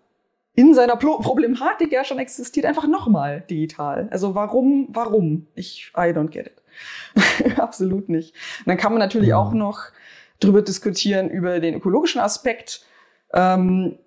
in 0.55 0.75
seiner 0.75 0.97
Problematik 0.97 1.91
ja 1.91 2.05
schon 2.05 2.19
existiert, 2.19 2.67
einfach 2.67 2.87
nochmal 2.87 3.45
digital. 3.49 4.09
Also 4.11 4.35
warum, 4.35 4.89
warum? 4.91 5.47
Ich, 5.55 5.93
I 5.97 6.13
don't 6.13 6.29
get 6.29 6.47
it. 6.47 7.59
Absolut 7.59 8.11
nicht. 8.11 8.35
Und 8.61 8.69
dann 8.69 8.77
kann 8.77 8.93
man 8.93 8.99
natürlich 8.99 9.33
auch 9.33 9.53
noch 9.55 9.85
drüber 10.39 10.61
diskutieren 10.61 11.31
über 11.31 11.61
den 11.61 11.75
ökologischen 11.75 12.21
Aspekt 12.21 12.85
ähm, 13.33 13.99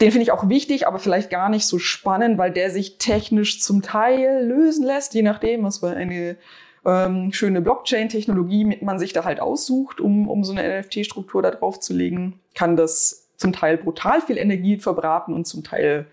den 0.00 0.10
finde 0.10 0.22
ich 0.22 0.32
auch 0.32 0.48
wichtig, 0.48 0.86
aber 0.86 0.98
vielleicht 0.98 1.30
gar 1.30 1.48
nicht 1.48 1.66
so 1.66 1.78
spannend, 1.78 2.38
weil 2.38 2.50
der 2.50 2.70
sich 2.70 2.98
technisch 2.98 3.60
zum 3.60 3.82
Teil 3.82 4.44
lösen 4.44 4.84
lässt, 4.84 5.14
je 5.14 5.22
nachdem, 5.22 5.62
was 5.62 5.78
für 5.78 5.90
eine 5.90 6.36
ähm, 6.84 7.32
schöne 7.32 7.60
Blockchain-Technologie 7.60 8.78
man 8.80 8.98
sich 8.98 9.12
da 9.12 9.24
halt 9.24 9.40
aussucht, 9.40 10.00
um, 10.00 10.28
um 10.28 10.44
so 10.44 10.52
eine 10.52 10.80
NFT-Struktur 10.80 11.42
da 11.42 11.50
drauf 11.50 11.78
zu 11.78 11.94
legen, 11.94 12.40
kann 12.54 12.76
das 12.76 13.30
zum 13.36 13.52
Teil 13.52 13.76
brutal 13.76 14.20
viel 14.20 14.38
Energie 14.38 14.78
verbraten 14.78 15.34
und 15.34 15.46
zum 15.46 15.62
Teil 15.62 16.06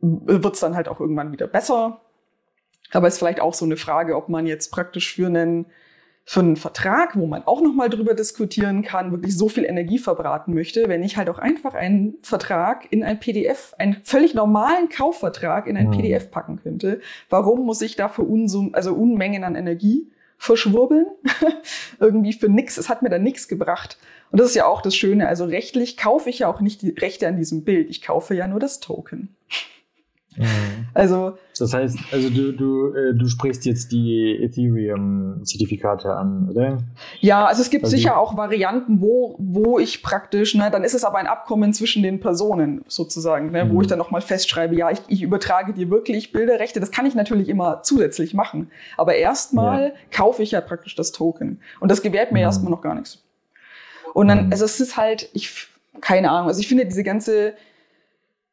wird 0.00 0.54
es 0.54 0.60
dann 0.60 0.76
halt 0.76 0.88
auch 0.88 1.00
irgendwann 1.00 1.32
wieder 1.32 1.46
besser. 1.46 2.00
Aber 2.92 3.06
es 3.06 3.14
ist 3.14 3.18
vielleicht 3.18 3.40
auch 3.40 3.54
so 3.54 3.64
eine 3.64 3.76
Frage, 3.76 4.16
ob 4.16 4.28
man 4.28 4.46
jetzt 4.46 4.70
praktisch 4.70 5.14
für 5.14 5.26
einen 5.26 5.66
für 6.24 6.40
einen 6.40 6.56
Vertrag, 6.56 7.16
wo 7.16 7.26
man 7.26 7.42
auch 7.44 7.60
nochmal 7.60 7.90
drüber 7.90 8.14
diskutieren 8.14 8.82
kann, 8.82 9.10
wirklich 9.10 9.36
so 9.36 9.48
viel 9.48 9.64
Energie 9.64 9.98
verbraten 9.98 10.54
möchte, 10.54 10.88
wenn 10.88 11.02
ich 11.02 11.16
halt 11.16 11.28
auch 11.28 11.38
einfach 11.38 11.74
einen 11.74 12.14
Vertrag 12.22 12.86
in 12.90 13.02
ein 13.02 13.18
PDF, 13.18 13.74
einen 13.78 13.96
völlig 14.04 14.34
normalen 14.34 14.88
Kaufvertrag 14.88 15.66
in 15.66 15.76
ein 15.76 15.88
mhm. 15.88 15.92
PDF 15.92 16.30
packen 16.30 16.60
könnte. 16.62 17.00
Warum 17.28 17.66
muss 17.66 17.82
ich 17.82 17.96
dafür 17.96 18.28
Unsum, 18.28 18.74
also 18.74 18.94
Unmengen 18.94 19.42
an 19.42 19.56
Energie 19.56 20.10
verschwurbeln? 20.38 21.06
Irgendwie 21.98 22.32
für 22.32 22.48
nix. 22.48 22.78
Es 22.78 22.88
hat 22.88 23.02
mir 23.02 23.10
da 23.10 23.18
nichts 23.18 23.48
gebracht. 23.48 23.98
Und 24.30 24.40
das 24.40 24.48
ist 24.48 24.54
ja 24.54 24.66
auch 24.66 24.80
das 24.80 24.94
Schöne. 24.94 25.26
Also 25.26 25.44
rechtlich 25.44 25.96
kaufe 25.96 26.30
ich 26.30 26.40
ja 26.40 26.48
auch 26.48 26.60
nicht 26.60 26.82
die 26.82 26.90
Rechte 26.90 27.26
an 27.26 27.36
diesem 27.36 27.64
Bild. 27.64 27.90
Ich 27.90 28.00
kaufe 28.00 28.34
ja 28.34 28.46
nur 28.46 28.60
das 28.60 28.78
Token. 28.78 29.34
Mhm. 30.36 30.86
Also. 30.94 31.36
Das 31.58 31.74
heißt, 31.74 31.98
also 32.10 32.30
du, 32.30 32.52
du, 32.52 32.94
äh, 32.94 33.14
du 33.14 33.28
sprichst 33.28 33.64
jetzt 33.66 33.92
die 33.92 34.38
Ethereum-Zertifikate 34.42 36.14
an, 36.14 36.48
oder? 36.50 36.78
Ja, 37.20 37.46
also 37.46 37.62
es 37.62 37.70
gibt 37.70 37.84
also 37.84 37.96
sicher 37.96 38.18
auch 38.18 38.36
Varianten, 38.36 39.00
wo, 39.00 39.36
wo 39.38 39.78
ich 39.78 40.02
praktisch, 40.02 40.54
ne, 40.54 40.70
dann 40.70 40.82
ist 40.82 40.94
es 40.94 41.04
aber 41.04 41.18
ein 41.18 41.26
Abkommen 41.26 41.72
zwischen 41.72 42.02
den 42.02 42.20
Personen 42.20 42.82
sozusagen, 42.88 43.50
ne, 43.50 43.64
mhm. 43.64 43.74
wo 43.74 43.82
ich 43.82 43.86
dann 43.86 43.98
nochmal 43.98 44.22
festschreibe, 44.22 44.74
ja, 44.74 44.90
ich, 44.90 45.00
ich 45.08 45.22
übertrage 45.22 45.72
dir 45.72 45.90
wirklich 45.90 46.32
Bilderrechte. 46.32 46.80
Das 46.80 46.90
kann 46.90 47.06
ich 47.06 47.14
natürlich 47.14 47.48
immer 47.48 47.82
zusätzlich 47.82 48.34
machen. 48.34 48.70
Aber 48.96 49.14
erstmal 49.14 49.88
ja. 49.88 49.94
kaufe 50.10 50.42
ich 50.42 50.52
ja 50.52 50.60
praktisch 50.60 50.94
das 50.96 51.12
Token. 51.12 51.60
Und 51.80 51.90
das 51.90 52.02
gewährt 52.02 52.32
mir 52.32 52.40
mhm. 52.40 52.44
erstmal 52.44 52.70
noch 52.70 52.82
gar 52.82 52.94
nichts. 52.94 53.22
Und 54.14 54.28
dann, 54.28 54.46
mhm. 54.46 54.52
also 54.52 54.64
es 54.64 54.80
ist 54.80 54.96
halt, 54.96 55.28
ich, 55.32 55.68
keine 56.00 56.30
Ahnung, 56.30 56.48
also 56.48 56.60
ich 56.60 56.68
finde 56.68 56.86
diese 56.86 57.04
ganze 57.04 57.54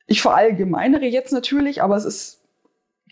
ich 0.09 0.21
verallgemeinere 0.21 1.05
jetzt 1.05 1.31
natürlich, 1.31 1.81
aber 1.83 1.95
es 1.95 2.03
ist, 2.03 2.41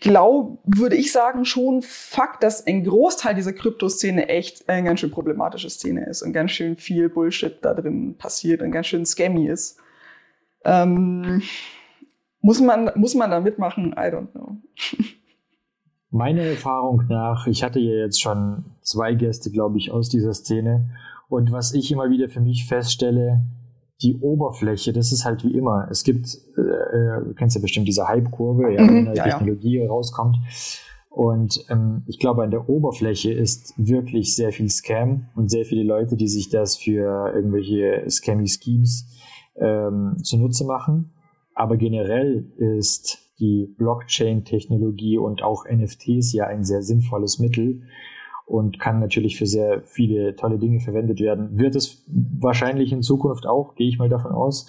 glaub, 0.00 0.58
würde 0.64 0.96
ich 0.96 1.12
sagen, 1.12 1.44
schon 1.44 1.82
Fakt, 1.82 2.42
dass 2.42 2.66
ein 2.66 2.84
Großteil 2.84 3.34
dieser 3.34 3.52
Kryptoszene 3.52 4.28
echt 4.28 4.68
eine 4.68 4.86
ganz 4.86 5.00
schön 5.00 5.10
problematische 5.10 5.70
Szene 5.70 6.06
ist 6.06 6.22
und 6.22 6.32
ganz 6.32 6.50
schön 6.50 6.76
viel 6.76 7.08
Bullshit 7.08 7.56
da 7.62 7.74
drin 7.74 8.16
passiert 8.18 8.62
und 8.62 8.72
ganz 8.72 8.88
schön 8.88 9.06
scammy 9.06 9.48
ist. 9.48 9.78
Ähm, 10.64 11.42
muss 12.40 12.60
man, 12.60 12.90
muss 12.96 13.14
man 13.14 13.30
da 13.30 13.40
mitmachen? 13.40 13.92
I 13.92 14.10
don't 14.10 14.32
know. 14.32 14.56
Meiner 16.10 16.42
Erfahrung 16.42 17.04
nach, 17.08 17.46
ich 17.46 17.62
hatte 17.62 17.78
ja 17.78 18.04
jetzt 18.04 18.20
schon 18.20 18.64
zwei 18.80 19.14
Gäste, 19.14 19.50
glaube 19.50 19.78
ich, 19.78 19.92
aus 19.92 20.08
dieser 20.08 20.34
Szene. 20.34 20.90
Und 21.28 21.52
was 21.52 21.74
ich 21.74 21.92
immer 21.92 22.10
wieder 22.10 22.28
für 22.28 22.40
mich 22.40 22.66
feststelle, 22.66 23.42
die 24.02 24.16
Oberfläche, 24.18 24.92
das 24.92 25.12
ist 25.12 25.24
halt 25.24 25.44
wie 25.44 25.52
immer. 25.52 25.88
Es 25.90 26.04
gibt, 26.04 26.38
äh, 26.56 26.60
äh 26.60 27.24
du 27.24 27.34
kennst 27.34 27.56
ja 27.56 27.62
bestimmt 27.62 27.88
diese 27.88 28.06
Hype-Kurve, 28.06 28.72
ja, 28.72 28.82
mhm, 28.82 28.88
wenn 28.88 29.08
eine 29.08 29.16
ja, 29.16 29.24
Technologie 29.24 29.78
ja. 29.78 29.88
rauskommt. 29.88 30.36
Und 31.10 31.64
ähm, 31.68 32.02
ich 32.06 32.20
glaube, 32.20 32.44
an 32.44 32.50
der 32.50 32.68
Oberfläche 32.68 33.32
ist 33.32 33.74
wirklich 33.76 34.36
sehr 34.36 34.52
viel 34.52 34.68
Scam 34.68 35.26
und 35.34 35.50
sehr 35.50 35.64
viele 35.64 35.82
Leute, 35.82 36.16
die 36.16 36.28
sich 36.28 36.48
das 36.48 36.76
für 36.76 37.32
irgendwelche 37.34 38.04
Scammy 38.08 38.46
Schemes 38.46 39.06
ähm, 39.56 40.16
zunutze 40.22 40.64
machen. 40.64 41.10
Aber 41.54 41.76
generell 41.76 42.46
ist 42.56 43.18
die 43.40 43.66
Blockchain-Technologie 43.78 45.18
und 45.18 45.42
auch 45.42 45.64
NFTs 45.64 46.32
ja 46.32 46.46
ein 46.46 46.62
sehr 46.62 46.82
sinnvolles 46.82 47.40
Mittel 47.40 47.82
und 48.48 48.80
kann 48.80 48.98
natürlich 48.98 49.36
für 49.36 49.46
sehr 49.46 49.82
viele 49.82 50.34
tolle 50.34 50.58
Dinge 50.58 50.80
verwendet 50.80 51.20
werden. 51.20 51.58
Wird 51.58 51.76
es 51.76 52.02
wahrscheinlich 52.08 52.92
in 52.92 53.02
Zukunft 53.02 53.46
auch, 53.46 53.74
gehe 53.74 53.88
ich 53.88 53.98
mal 53.98 54.08
davon 54.08 54.32
aus. 54.32 54.66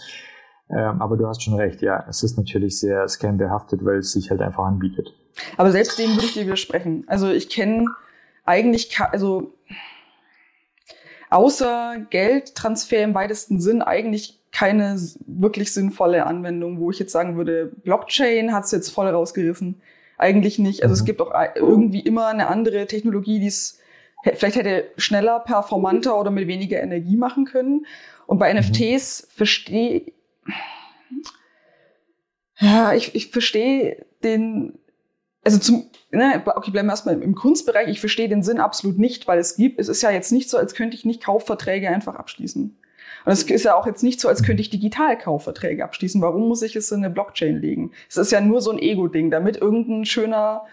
Ähm, 0.70 1.02
aber 1.02 1.18
du 1.18 1.28
hast 1.28 1.42
schon 1.42 1.56
recht, 1.56 1.82
ja, 1.82 2.06
es 2.08 2.22
ist 2.22 2.38
natürlich 2.38 2.80
sehr 2.80 3.08
scam-behaftet, 3.08 3.84
weil 3.84 4.00
es 4.00 4.12
sich 4.12 4.30
halt 4.30 4.42
einfach 4.42 4.65
anbietet. 4.65 5.13
Aber 5.58 5.72
selbst 5.72 5.98
dem 5.98 6.12
würde 6.12 6.26
ich 6.26 6.34
dir 6.34 6.44
widersprechen. 6.44 7.06
Also 7.08 7.30
ich 7.30 7.50
kenne 7.50 7.88
eigentlich, 8.46 9.00
also 9.00 9.54
außer 11.30 12.06
Geldtransfer 12.10 13.02
im 13.02 13.15
weitesten 13.15 13.60
Sinn 13.62 13.82
eigentlich 13.82 14.39
keine 14.52 15.00
wirklich 15.26 15.74
sinnvolle 15.74 16.26
Anwendung, 16.26 16.80
wo 16.80 16.92
ich 16.92 17.00
jetzt 17.00 17.12
sagen 17.12 17.38
würde, 17.38 17.72
Blockchain 17.84 18.54
hat 18.54 18.65
es 18.65 18.72
jetzt 18.72 18.89
voll 18.89 19.08
rausgerissen. 19.08 19.82
Eigentlich 20.19 20.60
nicht. 20.60 20.84
Also 20.84 20.93
mhm. 20.93 20.99
es 20.99 21.05
gibt 21.05 21.21
auch 21.21 21.34
irgendwie 21.55 22.01
immer 22.01 22.27
eine 22.27 22.47
andere 22.47 22.86
Technologie, 22.86 23.39
die 23.39 23.47
es 23.47 23.79
vielleicht 24.36 24.58
hätte 24.58 24.91
schneller, 24.97 25.39
performanter 25.39 26.19
oder 26.19 26.29
mit 26.29 26.47
weniger 26.47 26.79
Energie 26.79 27.17
machen 27.17 27.45
können. 27.45 27.86
Und 28.27 28.38
bei 28.38 28.53
mhm. 28.53 28.60
NFTs 28.60 29.27
verstehe 29.32 30.12
ja, 32.60 32.93
ich, 32.93 33.15
ich 33.15 33.32
verstehe 33.32 34.05
den, 34.23 34.77
also 35.43 35.58
zum, 35.58 35.89
ne, 36.12 36.43
okay, 36.45 36.71
bleiben 36.71 36.88
wir 36.88 36.93
erstmal 36.93 37.21
im 37.21 37.36
Kunstbereich. 37.36 37.88
Ich 37.88 38.01
verstehe 38.01 38.27
den 38.27 38.43
Sinn 38.43 38.60
absolut 38.60 38.99
nicht, 38.99 39.27
weil 39.27 39.39
es 39.39 39.55
gibt, 39.55 39.79
es 39.79 39.88
ist 39.88 40.01
ja 40.01 40.12
jetzt 40.12 40.32
nicht 40.32 40.49
so, 40.49 40.58
als 40.58 40.75
könnte 40.75 40.95
ich 40.95 41.05
nicht 41.05 41.23
Kaufverträge 41.23 41.89
einfach 41.89 42.15
abschließen. 42.15 42.77
Und 43.25 43.32
es 43.32 43.43
ist 43.43 43.65
ja 43.65 43.75
auch 43.75 43.86
jetzt 43.86 44.03
nicht 44.03 44.19
so, 44.19 44.27
als 44.27 44.43
könnte 44.43 44.62
ich 44.62 44.69
digital 44.69 45.17
Kaufverträge 45.17 45.84
abschließen. 45.84 46.21
Warum 46.21 46.47
muss 46.47 46.62
ich 46.62 46.75
es 46.75 46.91
in 46.91 47.03
eine 47.03 47.13
Blockchain 47.13 47.60
legen? 47.60 47.91
Es 48.10 48.17
ist 48.17 48.32
ja 48.32 48.41
nur 48.41 48.62
so 48.62 48.71
ein 48.71 48.79
Ego-Ding, 48.79 49.32
damit 49.32 49.58
irgendein 49.58 50.05
schöner 50.05 50.63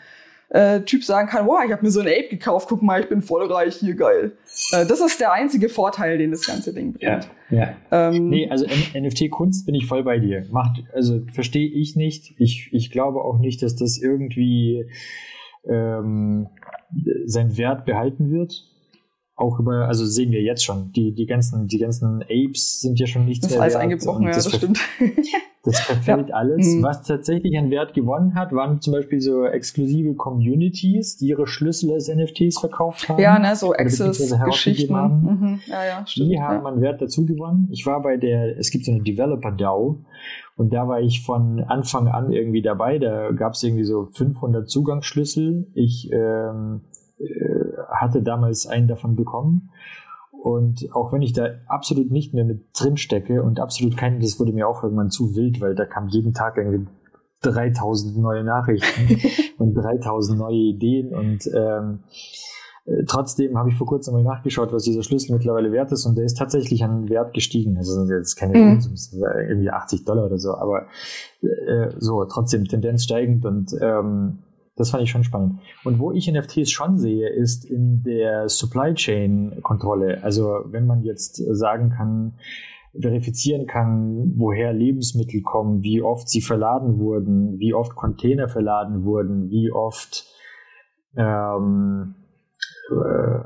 äh, 0.48 0.80
Typ 0.82 1.02
sagen 1.02 1.28
kann, 1.28 1.46
wow, 1.46 1.60
ich 1.64 1.72
habe 1.72 1.82
mir 1.82 1.90
so 1.90 2.00
ein 2.00 2.06
Ape 2.06 2.28
gekauft, 2.30 2.68
guck 2.68 2.82
mal, 2.82 3.00
ich 3.00 3.08
bin 3.08 3.20
voll 3.20 3.50
reich, 3.52 3.76
hier 3.76 3.94
geil. 3.94 4.32
Äh, 4.72 4.86
das 4.86 5.00
ist 5.00 5.20
der 5.20 5.32
einzige 5.32 5.68
Vorteil, 5.68 6.18
den 6.18 6.30
das 6.30 6.46
ganze 6.46 6.72
Ding 6.72 6.92
bringt. 6.92 7.28
Ja, 7.50 7.76
ja. 7.90 8.08
Ähm, 8.10 8.28
nee, 8.28 8.48
also 8.48 8.64
NFT-Kunst 8.66 9.66
bin 9.66 9.74
ich 9.74 9.86
voll 9.86 10.04
bei 10.04 10.18
dir. 10.18 10.46
Macht, 10.50 10.84
also 10.94 11.20
verstehe 11.32 11.68
ich 11.68 11.96
nicht. 11.96 12.34
Ich, 12.38 12.68
ich 12.72 12.90
glaube 12.90 13.22
auch 13.22 13.38
nicht, 13.38 13.62
dass 13.62 13.74
das 13.74 13.98
irgendwie 13.98 14.86
ähm, 15.68 16.48
seinen 17.24 17.56
Wert 17.56 17.84
behalten 17.84 18.30
wird 18.30 18.64
auch 19.36 19.60
über, 19.60 19.86
also 19.86 20.06
sehen 20.06 20.32
wir 20.32 20.42
jetzt 20.42 20.64
schon, 20.64 20.92
die, 20.92 21.12
die 21.12 21.26
ganzen, 21.26 21.68
die 21.68 21.78
ganzen 21.78 22.22
Apes 22.22 22.80
sind 22.80 22.98
ja 22.98 23.06
schon 23.06 23.26
nichts 23.26 23.46
das 23.46 23.52
mehr. 23.52 23.60
Das 23.60 23.68
ist 23.68 23.76
alles 23.76 23.82
eingebrochen, 23.82 24.22
ja, 24.24 24.32
das, 24.32 24.44
das 24.44 24.56
stimmt. 24.56 24.80
Das 25.66 25.80
verfällt 25.80 26.28
ja. 26.28 26.36
alles. 26.36 26.74
Mhm. 26.74 26.82
Was 26.84 27.02
tatsächlich 27.02 27.58
an 27.58 27.72
Wert 27.72 27.92
gewonnen 27.92 28.36
hat, 28.36 28.52
waren 28.52 28.80
zum 28.80 28.92
Beispiel 28.92 29.20
so 29.20 29.44
exklusive 29.44 30.14
Communities, 30.14 31.16
die 31.16 31.26
ihre 31.26 31.48
Schlüssel 31.48 31.92
als 31.92 32.08
NFTs 32.08 32.60
verkauft 32.60 33.08
haben. 33.08 33.20
Ja, 33.20 33.36
ne, 33.36 33.56
so 33.56 33.72
Access-Geschichten. 33.72 34.94
Mhm. 34.94 35.60
Ja, 35.66 35.84
ja, 35.84 36.06
stimmt. 36.06 36.30
Die 36.30 36.40
haben 36.40 36.64
an 36.66 36.80
Wert 36.80 37.02
dazu 37.02 37.26
gewonnen. 37.26 37.68
Ich 37.72 37.84
war 37.84 38.00
bei 38.00 38.16
der, 38.16 38.56
es 38.56 38.70
gibt 38.70 38.84
so 38.84 38.92
eine 38.92 39.02
Developer-DAO 39.02 40.04
und 40.56 40.72
da 40.72 40.86
war 40.86 41.00
ich 41.00 41.24
von 41.24 41.58
Anfang 41.64 42.06
an 42.06 42.30
irgendwie 42.30 42.62
dabei. 42.62 43.00
Da 43.00 43.32
gab 43.32 43.54
es 43.54 43.62
irgendwie 43.64 43.84
so 43.84 44.06
500 44.06 44.70
Zugangsschlüssel. 44.70 45.66
Ich 45.74 46.10
ähm, 46.12 46.82
äh, 47.18 47.55
hatte 48.00 48.22
damals 48.22 48.66
einen 48.66 48.88
davon 48.88 49.16
bekommen. 49.16 49.70
Und 50.30 50.94
auch 50.94 51.12
wenn 51.12 51.22
ich 51.22 51.32
da 51.32 51.48
absolut 51.66 52.10
nicht 52.10 52.32
mehr 52.32 52.44
mit 52.44 52.66
drin 52.78 52.96
stecke 52.96 53.42
und 53.42 53.58
absolut 53.58 53.96
keinen, 53.96 54.20
das 54.20 54.38
wurde 54.38 54.52
mir 54.52 54.68
auch 54.68 54.82
irgendwann 54.82 55.10
zu 55.10 55.34
wild, 55.34 55.60
weil 55.60 55.74
da 55.74 55.84
kam 55.84 56.08
jeden 56.08 56.34
Tag 56.34 56.56
irgendwie 56.56 56.86
3000 57.42 58.16
neue 58.18 58.44
Nachrichten 58.44 59.18
und 59.58 59.74
3000 59.74 60.38
neue 60.38 60.54
Ideen 60.54 61.12
und 61.14 61.50
ähm, 61.52 62.00
äh, 62.86 63.04
trotzdem 63.06 63.58
habe 63.58 63.70
ich 63.70 63.76
vor 63.76 63.86
kurzem 63.86 64.14
mal 64.14 64.22
nachgeschaut, 64.22 64.72
was 64.72 64.84
dieser 64.84 65.02
Schlüssel 65.02 65.32
mittlerweile 65.32 65.72
wert 65.72 65.92
ist 65.92 66.06
und 66.06 66.16
der 66.16 66.24
ist 66.24 66.38
tatsächlich 66.38 66.84
an 66.84 67.08
Wert 67.08 67.34
gestiegen. 67.34 67.76
Also 67.76 68.06
das 68.08 68.28
ist 68.28 68.36
keine 68.36 68.56
mhm. 68.56 68.80
irgendwie 69.48 69.70
80 69.70 70.04
Dollar 70.04 70.26
oder 70.26 70.38
so, 70.38 70.54
aber 70.54 70.86
äh, 71.42 71.90
so 71.98 72.24
trotzdem 72.24 72.64
Tendenz 72.66 73.04
steigend 73.04 73.44
und 73.44 73.74
ähm, 73.80 74.38
das 74.76 74.90
fand 74.90 75.02
ich 75.02 75.10
schon 75.10 75.24
spannend. 75.24 75.60
Und 75.84 75.98
wo 75.98 76.12
ich 76.12 76.30
NFTs 76.30 76.70
schon 76.70 76.98
sehe, 76.98 77.28
ist 77.28 77.64
in 77.64 78.02
der 78.02 78.48
Supply 78.48 78.94
Chain 78.94 79.60
Kontrolle. 79.62 80.22
Also 80.22 80.60
wenn 80.66 80.86
man 80.86 81.02
jetzt 81.02 81.36
sagen 81.36 81.90
kann, 81.90 82.34
verifizieren 83.00 83.66
kann, 83.66 84.34
woher 84.36 84.72
Lebensmittel 84.72 85.42
kommen, 85.42 85.82
wie 85.82 86.02
oft 86.02 86.28
sie 86.28 86.40
verladen 86.40 86.98
wurden, 86.98 87.58
wie 87.58 87.74
oft 87.74 87.94
Container 87.94 88.48
verladen 88.48 89.04
wurden, 89.04 89.50
wie 89.50 89.70
oft 89.70 90.24
ähm, 91.16 92.14
äh, 92.90 92.94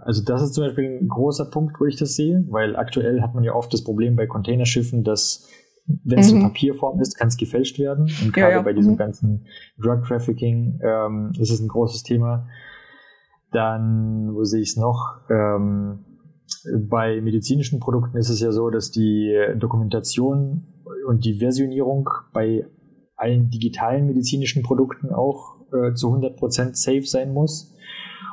also 0.04 0.24
das 0.24 0.42
ist 0.42 0.54
zum 0.54 0.64
Beispiel 0.64 0.98
ein 1.00 1.08
großer 1.08 1.50
Punkt, 1.50 1.80
wo 1.80 1.84
ich 1.86 1.96
das 1.96 2.14
sehe, 2.14 2.44
weil 2.48 2.76
aktuell 2.76 3.22
hat 3.22 3.34
man 3.34 3.44
ja 3.44 3.54
oft 3.54 3.72
das 3.72 3.84
Problem 3.84 4.16
bei 4.16 4.26
Containerschiffen, 4.26 5.04
dass 5.04 5.48
wenn 5.86 6.18
es 6.18 6.30
mhm. 6.30 6.38
in 6.38 6.42
Papierform 6.44 7.00
ist, 7.00 7.16
kann 7.16 7.28
es 7.28 7.36
gefälscht 7.36 7.78
werden. 7.78 8.10
Und 8.22 8.32
gerade 8.32 8.52
ja, 8.52 8.58
ja. 8.58 8.62
bei 8.62 8.72
diesem 8.72 8.92
mhm. 8.92 8.98
ganzen 8.98 9.46
Drug 9.78 10.02
Trafficking 10.06 10.80
ähm, 10.82 11.32
ist 11.38 11.50
es 11.50 11.60
ein 11.60 11.68
großes 11.68 12.02
Thema. 12.02 12.46
Dann, 13.52 14.34
wo 14.34 14.44
sehe 14.44 14.60
ich 14.60 14.70
es 14.70 14.76
noch? 14.76 15.20
Ähm, 15.28 16.04
bei 16.88 17.20
medizinischen 17.20 17.80
Produkten 17.80 18.16
ist 18.16 18.28
es 18.28 18.40
ja 18.40 18.52
so, 18.52 18.70
dass 18.70 18.90
die 18.90 19.34
Dokumentation 19.56 20.66
und 21.06 21.24
die 21.24 21.38
Versionierung 21.38 22.08
bei 22.32 22.66
allen 23.16 23.50
digitalen 23.50 24.06
medizinischen 24.06 24.62
Produkten 24.62 25.12
auch 25.12 25.56
äh, 25.72 25.94
zu 25.94 26.08
100% 26.08 26.74
safe 26.74 27.02
sein 27.02 27.32
muss. 27.32 27.74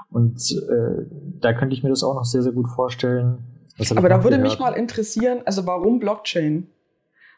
Und 0.10 0.40
äh, 0.52 1.06
da 1.40 1.54
könnte 1.54 1.76
ich 1.76 1.84
mir 1.84 1.90
das 1.90 2.04
auch 2.04 2.16
noch 2.16 2.26
sehr, 2.26 2.42
sehr 2.42 2.54
gut 2.54 2.70
vorstellen. 2.70 3.40
Aber 3.96 4.10
da 4.10 4.24
würde 4.24 4.38
gehört? 4.38 4.42
mich 4.42 4.60
mal 4.60 4.74
interessieren, 4.74 5.42
also 5.46 5.66
warum 5.66 6.00
Blockchain? 6.00 6.68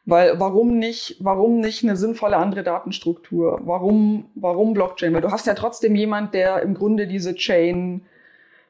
Weil 0.09 0.39
warum 0.39 0.77
nicht, 0.77 1.17
warum 1.19 1.59
nicht 1.59 1.83
eine 1.83 1.95
sinnvolle 1.95 2.37
andere 2.37 2.63
Datenstruktur? 2.63 3.59
Warum, 3.63 4.25
warum 4.35 4.73
Blockchain? 4.73 5.13
Weil 5.13 5.21
du 5.21 5.31
hast 5.31 5.47
ja 5.47 5.53
trotzdem 5.53 5.95
jemand, 5.95 6.33
der 6.33 6.61
im 6.63 6.73
Grunde 6.73 7.07
diese 7.07 7.35
Chain 7.35 8.01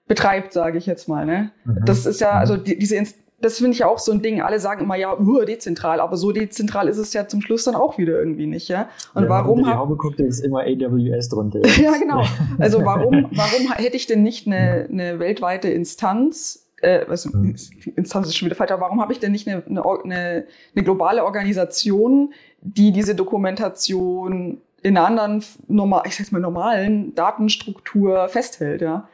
betreibt, 0.08 0.54
sage 0.54 0.78
ich 0.78 0.86
jetzt 0.86 1.08
mal. 1.08 1.25
Ne? 1.25 1.52
Mhm. 1.65 1.80
Das 1.86 2.06
ist 2.06 2.19
ja, 2.19 2.32
also 2.32 2.58
die, 2.58 2.78
diese, 2.78 2.95
das 3.41 3.58
finde 3.58 3.71
ich 3.71 3.84
auch 3.84 3.99
so 3.99 4.12
ein 4.12 4.21
Ding. 4.21 4.41
Alle 4.41 4.60
sagen 4.60 4.84
immer, 4.84 4.95
ja, 4.95 5.17
uh, 5.17 5.45
dezentral, 5.45 6.02
aber 6.02 6.17
so 6.17 6.32
dezentral 6.32 6.88
ist 6.89 6.97
es 6.97 7.13
ja 7.13 7.28
zum 7.28 7.41
Schluss 7.41 7.63
dann 7.63 7.75
auch 7.75 7.97
wieder 7.97 8.19
irgendwie 8.19 8.47
nicht, 8.47 8.67
ja. 8.67 8.89
Und 9.13 9.23
ja, 9.23 9.30
warum? 9.30 9.63
Die 9.63 9.69
Haube 9.69 9.95
guckt, 9.95 10.19
ist 10.19 10.41
immer 10.41 10.62
AWS 10.62 11.30
drunter. 11.30 11.60
ja, 11.82 11.93
genau. 11.97 12.23
Also 12.58 12.84
warum, 12.84 13.28
warum 13.32 13.71
hätte 13.73 13.95
ich 13.95 14.08
denn 14.08 14.23
nicht 14.23 14.47
eine, 14.47 14.88
eine 14.91 15.19
weltweite 15.19 15.69
Instanz, 15.69 16.68
äh, 16.81 17.05
was, 17.07 17.25
mhm. 17.25 17.55
Instanz 17.95 18.27
ist 18.27 18.37
schon 18.37 18.47
wieder 18.47 18.55
falsch, 18.55 18.71
aber 18.71 18.81
warum 18.81 19.01
habe 19.01 19.13
ich 19.13 19.19
denn 19.19 19.31
nicht 19.31 19.47
eine, 19.47 19.63
eine, 19.65 19.83
eine, 20.03 20.83
globale 20.83 21.23
Organisation, 21.23 22.33
die 22.61 22.91
diese 22.91 23.15
Dokumentation 23.15 24.61
in 24.81 24.97
einer 24.97 25.05
anderen, 25.05 25.43
normal, 25.67 26.03
ich 26.05 26.15
sag's 26.15 26.31
mal, 26.31 26.39
normalen 26.39 27.13
Datenstruktur 27.15 28.29
festhält, 28.29 28.81
ja? 28.81 29.07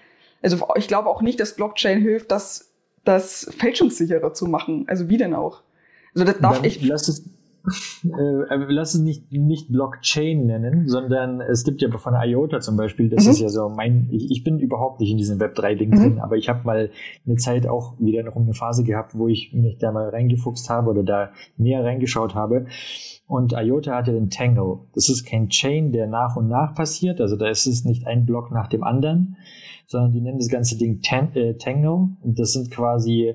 Also 0.44 0.68
ich 0.76 0.88
glaube 0.88 1.10
auch 1.10 1.24
nicht, 1.24 1.40
dass 1.40 1.56
Blockchain 1.56 2.02
hilft, 2.02 2.30
das, 2.30 2.72
das 3.04 3.50
fälschungssicherer 3.58 4.34
zu 4.34 4.46
machen. 4.46 4.86
Also 4.88 5.10
wie 5.10 5.18
denn 5.18 5.34
auch? 5.34 5.64
Also 6.14 6.24
das 6.24 6.40
darf 6.40 6.58
Dann 6.58 6.66
ich. 6.66 6.82
Lass 6.84 7.08
es, 7.08 7.24
äh, 8.04 8.56
lass 8.68 8.94
es 8.94 9.02
nicht, 9.02 9.32
nicht 9.32 9.72
Blockchain 9.72 10.46
nennen, 10.46 10.88
sondern 10.88 11.42
es 11.42 11.64
gibt 11.64 11.82
ja 11.82 11.90
von 11.98 12.14
IOTA 12.14 12.60
zum 12.60 12.78
Beispiel, 12.78 13.10
das 13.10 13.26
mhm. 13.26 13.32
ist 13.32 13.40
ja 13.40 13.50
so 13.50 13.70
mein, 13.70 14.08
ich, 14.12 14.32
ich, 14.32 14.44
bin 14.44 14.60
überhaupt 14.60 15.00
nicht 15.00 15.12
in 15.12 15.18
diesem 15.18 15.40
Web3-Ding 15.40 15.90
mhm. 15.90 15.96
drin, 15.96 16.20
aber 16.20 16.36
ich 16.36 16.50
habe 16.50 16.62
mal 16.64 16.90
eine 17.26 17.36
Zeit 17.36 17.68
auch 17.68 18.00
wieder 18.00 18.24
noch 18.24 18.36
eine 18.36 18.54
Phase 18.54 18.84
gehabt, 18.84 19.18
wo 19.18 19.28
ich 19.28 19.54
mich 19.54 19.78
da 19.78 19.92
mal 19.92 20.10
reingefuchst 20.10 20.70
habe 20.70 20.92
oder 20.92 21.04
da 21.04 21.32
näher 21.58 21.84
reingeschaut 21.84 22.36
habe. 22.36 22.66
Und 23.28 23.54
IOTA 23.54 23.96
hatte 23.96 24.14
den 24.14 24.30
Tangle. 24.30 24.80
Das 24.94 25.10
ist 25.10 25.26
kein 25.26 25.50
Chain, 25.50 25.92
der 25.92 26.08
nach 26.08 26.36
und 26.36 26.48
nach 26.48 26.76
passiert, 26.76 27.20
also 27.20 27.36
da 27.36 27.50
ist 27.50 27.66
es 27.66 27.86
nicht 27.86 28.06
ein 28.06 28.26
Block 28.26 28.52
nach 28.52 28.68
dem 28.68 28.84
anderen, 28.84 29.38
sondern 29.88 30.12
die 30.12 30.22
nennen 30.22 30.38
das 30.38 30.50
ganze 30.50 30.78
Ding 30.78 31.02
Tan 31.02 31.34
äh, 31.34 31.56
Tangle 31.56 32.10
und 32.22 32.38
das 32.38 32.54
sind 32.54 32.72
quasi 32.72 33.34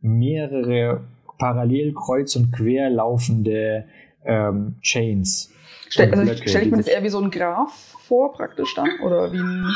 mehrere 0.00 1.02
parallel 1.38 1.94
kreuz 1.94 2.36
und 2.36 2.52
quer 2.52 2.90
laufende 2.90 3.84
ähm, 4.24 4.76
Chains. 4.82 5.50
Stell, 5.88 6.12
also 6.12 6.34
stelle 6.34 6.64
ich 6.64 6.70
mir 6.70 6.76
das 6.76 6.86
eher 6.86 7.02
wie 7.02 7.08
so 7.08 7.18
ein 7.18 7.30
Graph 7.30 7.94
vor, 8.08 8.32
praktisch 8.32 8.74
dann? 8.74 8.88
Oder 9.02 9.32
wie 9.32 9.38
ein, 9.38 9.66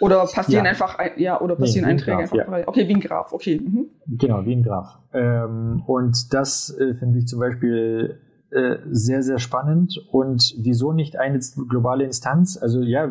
oder 0.00 0.26
passieren 0.26 0.64
ja. 0.64 0.70
einfach, 0.70 0.98
ein, 0.98 1.10
ja, 1.16 1.40
oder 1.40 1.56
passieren 1.56 1.86
nee, 1.86 1.92
Einträge 1.92 2.18
Graph, 2.18 2.32
einfach? 2.32 2.58
Ja. 2.58 2.68
Okay, 2.68 2.88
wie 2.88 2.94
ein 2.94 3.00
Graph, 3.00 3.32
okay. 3.32 3.60
Mhm. 3.60 3.86
Genau, 4.06 4.44
wie 4.44 4.54
ein 4.54 4.62
Graph. 4.62 4.98
Ähm, 5.12 5.82
und 5.86 6.32
das 6.32 6.74
äh, 6.78 6.94
finde 6.94 7.18
ich 7.18 7.26
zum 7.26 7.40
Beispiel 7.40 8.18
äh, 8.50 8.76
sehr, 8.90 9.22
sehr 9.22 9.38
spannend. 9.38 10.00
Und 10.10 10.54
wieso 10.58 10.92
nicht 10.92 11.18
eine 11.18 11.38
globale 11.68 12.04
Instanz? 12.04 12.56
Also 12.56 12.80
ja, 12.80 13.10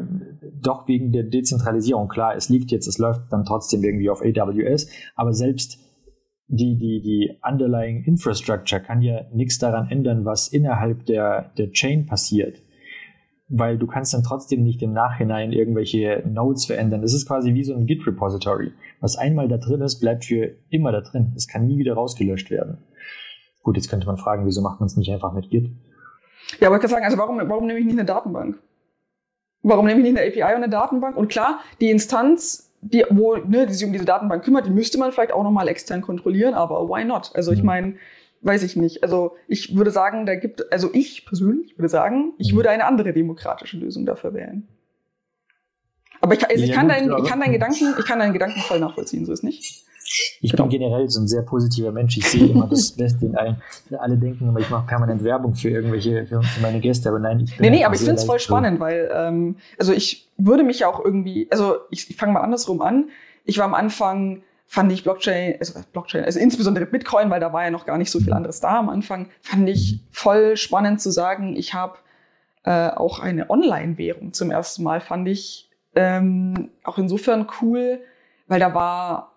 doch 0.61 0.87
wegen 0.87 1.11
der 1.11 1.23
Dezentralisierung. 1.23 2.07
Klar, 2.07 2.35
es 2.35 2.49
liegt 2.49 2.71
jetzt, 2.71 2.87
es 2.87 2.97
läuft 2.97 3.31
dann 3.31 3.45
trotzdem 3.45 3.83
irgendwie 3.83 4.09
auf 4.09 4.23
AWS, 4.23 4.87
aber 5.15 5.33
selbst 5.33 5.77
die, 6.47 6.77
die, 6.77 7.01
die 7.01 7.37
underlying 7.43 8.03
Infrastructure 8.03 8.81
kann 8.81 9.01
ja 9.01 9.25
nichts 9.33 9.59
daran 9.59 9.89
ändern, 9.89 10.25
was 10.25 10.47
innerhalb 10.47 11.05
der, 11.05 11.51
der 11.57 11.71
Chain 11.71 12.05
passiert. 12.05 12.61
Weil 13.49 13.77
du 13.77 13.87
kannst 13.87 14.13
dann 14.13 14.23
trotzdem 14.23 14.63
nicht 14.63 14.81
im 14.81 14.91
Nachhinein 14.91 15.53
irgendwelche 15.53 16.23
Nodes 16.25 16.65
verändern. 16.65 17.01
Das 17.01 17.13
ist 17.13 17.27
quasi 17.27 17.53
wie 17.53 17.63
so 17.63 17.73
ein 17.73 17.85
Git-Repository. 17.85 18.71
Was 18.99 19.17
einmal 19.17 19.47
da 19.47 19.57
drin 19.57 19.81
ist, 19.81 19.99
bleibt 19.99 20.25
für 20.25 20.55
immer 20.69 20.91
da 20.91 21.01
drin. 21.01 21.33
Es 21.35 21.47
kann 21.47 21.65
nie 21.65 21.77
wieder 21.77 21.93
rausgelöscht 21.93 22.49
werden. 22.49 22.79
Gut, 23.63 23.77
jetzt 23.77 23.89
könnte 23.89 24.07
man 24.07 24.17
fragen, 24.17 24.45
wieso 24.45 24.61
macht 24.61 24.79
man 24.79 24.87
es 24.87 24.97
nicht 24.97 25.11
einfach 25.11 25.33
mit 25.33 25.49
Git? 25.49 25.69
Ja, 26.59 26.67
aber 26.67 26.77
ich 26.77 26.81
kann 26.81 26.89
sagen, 26.89 27.05
also 27.05 27.17
warum, 27.17 27.37
warum 27.37 27.67
nehme 27.67 27.79
ich 27.79 27.85
nicht 27.85 27.97
eine 27.97 28.05
Datenbank? 28.05 28.57
Warum 29.63 29.85
nehme 29.85 29.99
ich 29.99 30.11
nicht 30.11 30.17
eine 30.17 30.29
API 30.29 30.55
und 30.55 30.63
eine 30.63 30.69
Datenbank? 30.69 31.17
Und 31.17 31.27
klar, 31.27 31.59
die 31.81 31.89
Instanz, 31.89 32.66
die, 32.81 33.03
wo, 33.09 33.35
ne, 33.37 33.65
die 33.67 33.73
sich 33.73 33.85
um 33.85 33.93
diese 33.93 34.05
Datenbank 34.05 34.43
kümmert, 34.43 34.65
die 34.65 34.71
müsste 34.71 34.97
man 34.97 35.11
vielleicht 35.11 35.31
auch 35.33 35.43
nochmal 35.43 35.67
extern 35.67 36.01
kontrollieren, 36.01 36.53
aber 36.53 36.87
why 36.87 37.03
not? 37.03 37.31
Also 37.33 37.51
ich 37.51 37.59
Mhm. 37.61 37.65
meine, 37.65 37.95
weiß 38.41 38.63
ich 38.63 38.75
nicht. 38.75 39.03
Also 39.03 39.35
ich 39.47 39.75
würde 39.75 39.91
sagen, 39.91 40.25
da 40.25 40.35
gibt, 40.35 40.71
also 40.71 40.89
ich 40.93 41.25
persönlich 41.25 41.77
würde 41.77 41.89
sagen, 41.89 42.33
ich 42.37 42.51
Mhm. 42.53 42.57
würde 42.57 42.69
eine 42.69 42.85
andere 42.85 43.13
demokratische 43.13 43.77
Lösung 43.77 44.05
dafür 44.05 44.33
wählen. 44.33 44.67
Aber 46.27 46.35
ich, 46.35 46.49
also 46.49 46.63
ich, 46.63 46.69
Ja, 46.69 46.75
kann, 46.75 46.91
aber- 46.91 47.19
ich 47.23 47.29
kann 47.29 47.39
deinen 47.39 47.53
Gedanken, 47.53 47.95
ich 47.97 48.05
kann 48.05 48.19
deinen 48.19 48.33
Gedanken 48.33 48.59
voll 48.61 48.79
nachvollziehen, 48.79 49.25
so 49.25 49.31
ist 49.31 49.43
nicht. 49.43 49.83
Ich 50.41 50.51
Genau. 50.51 50.63
bin 50.67 50.79
generell 50.79 51.09
so 51.09 51.19
ein 51.19 51.27
sehr 51.27 51.41
positiver 51.41 51.91
Mensch. 51.91 52.17
Ich 52.17 52.25
sehe 52.29 52.47
immer 52.47 52.67
das 52.67 52.91
Beste 52.91 53.25
in 53.25 53.35
allen. 53.35 53.61
Alle 53.97 54.17
denken 54.17 54.47
immer, 54.47 54.59
ich 54.59 54.69
mache 54.69 54.85
permanent 54.87 55.23
Werbung 55.23 55.53
für 55.55 55.69
irgendwelche, 55.69 56.25
für, 56.25 56.41
für 56.41 56.61
meine 56.61 56.79
Gäste, 56.79 57.09
aber 57.09 57.19
nein, 57.19 57.41
ich 57.41 57.57
bin 57.57 57.65
Nee, 57.69 57.77
nee, 57.77 57.83
aber 57.85 57.95
ich 57.95 58.01
finde 58.01 58.15
es 58.15 58.23
voll 58.23 58.39
spannend, 58.39 58.79
weil, 58.79 59.09
ähm, 59.13 59.55
also 59.77 59.91
ich 59.93 60.29
würde 60.37 60.63
mich 60.63 60.79
ja 60.79 60.87
auch 60.87 61.03
irgendwie, 61.03 61.47
also 61.51 61.75
ich, 61.91 62.09
ich 62.09 62.15
fange 62.15 62.33
mal 62.33 62.41
andersrum 62.41 62.81
an. 62.81 63.09
Ich 63.45 63.57
war 63.57 63.65
am 63.65 63.73
Anfang, 63.73 64.43
fand 64.65 64.91
ich 64.91 65.03
Blockchain, 65.03 65.55
also 65.59 65.79
Blockchain, 65.91 66.23
also 66.25 66.39
insbesondere 66.39 66.85
Bitcoin, 66.85 67.29
weil 67.29 67.39
da 67.39 67.51
war 67.51 67.63
ja 67.65 67.71
noch 67.71 67.85
gar 67.85 67.97
nicht 67.97 68.11
so 68.11 68.19
viel 68.19 68.33
anderes 68.33 68.59
da 68.61 68.79
am 68.79 68.89
Anfang, 68.89 69.27
fand 69.41 69.67
ich 69.69 69.99
voll 70.11 70.55
spannend 70.57 71.01
zu 71.01 71.09
sagen, 71.11 71.55
ich 71.57 71.73
habe 71.73 71.95
äh, 72.63 72.89
auch 72.89 73.19
eine 73.19 73.49
Online-Währung 73.49 74.33
zum 74.33 74.51
ersten 74.51 74.83
Mal, 74.83 74.99
fand 75.01 75.27
ich 75.27 75.66
ähm, 75.97 76.69
auch 76.83 76.99
insofern 76.99 77.47
cool, 77.59 77.99
weil 78.47 78.59
da 78.59 78.73
war, 78.75 79.33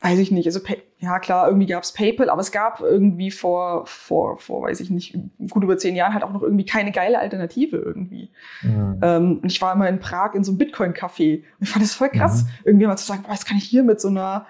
weiß 0.00 0.18
ich 0.18 0.30
nicht, 0.30 0.46
also 0.46 0.60
ja 0.98 1.18
klar, 1.18 1.48
irgendwie 1.48 1.66
gab 1.66 1.82
es 1.82 1.92
PayPal, 1.92 2.30
aber 2.30 2.40
es 2.40 2.50
gab 2.50 2.80
irgendwie 2.80 3.30
vor, 3.30 3.86
vor, 3.86 4.38
vor, 4.38 4.62
weiß 4.62 4.80
ich 4.80 4.88
nicht, 4.88 5.18
gut 5.50 5.62
über 5.62 5.76
zehn 5.76 5.96
Jahren 5.96 6.14
halt 6.14 6.24
auch 6.24 6.32
noch 6.32 6.42
irgendwie 6.42 6.64
keine 6.64 6.92
geile 6.92 7.18
Alternative 7.18 7.76
irgendwie. 7.76 8.30
Mhm. 8.62 9.00
Ähm, 9.02 9.38
und 9.42 9.52
ich 9.52 9.60
war 9.60 9.74
immer 9.74 9.88
in 9.88 10.00
Prag 10.00 10.34
in 10.34 10.44
so 10.44 10.52
einem 10.52 10.58
Bitcoin-Café 10.58 11.36
und 11.36 11.44
ich 11.60 11.68
fand 11.68 11.84
das 11.84 11.92
voll 11.92 12.08
krass, 12.08 12.46
irgendwie 12.64 12.86
mal 12.86 12.96
zu 12.96 13.06
sagen, 13.06 13.24
jetzt 13.30 13.46
kann 13.46 13.58
ich 13.58 13.64
hier 13.64 13.82
mit 13.82 14.00
so 14.00 14.08
einer, 14.08 14.46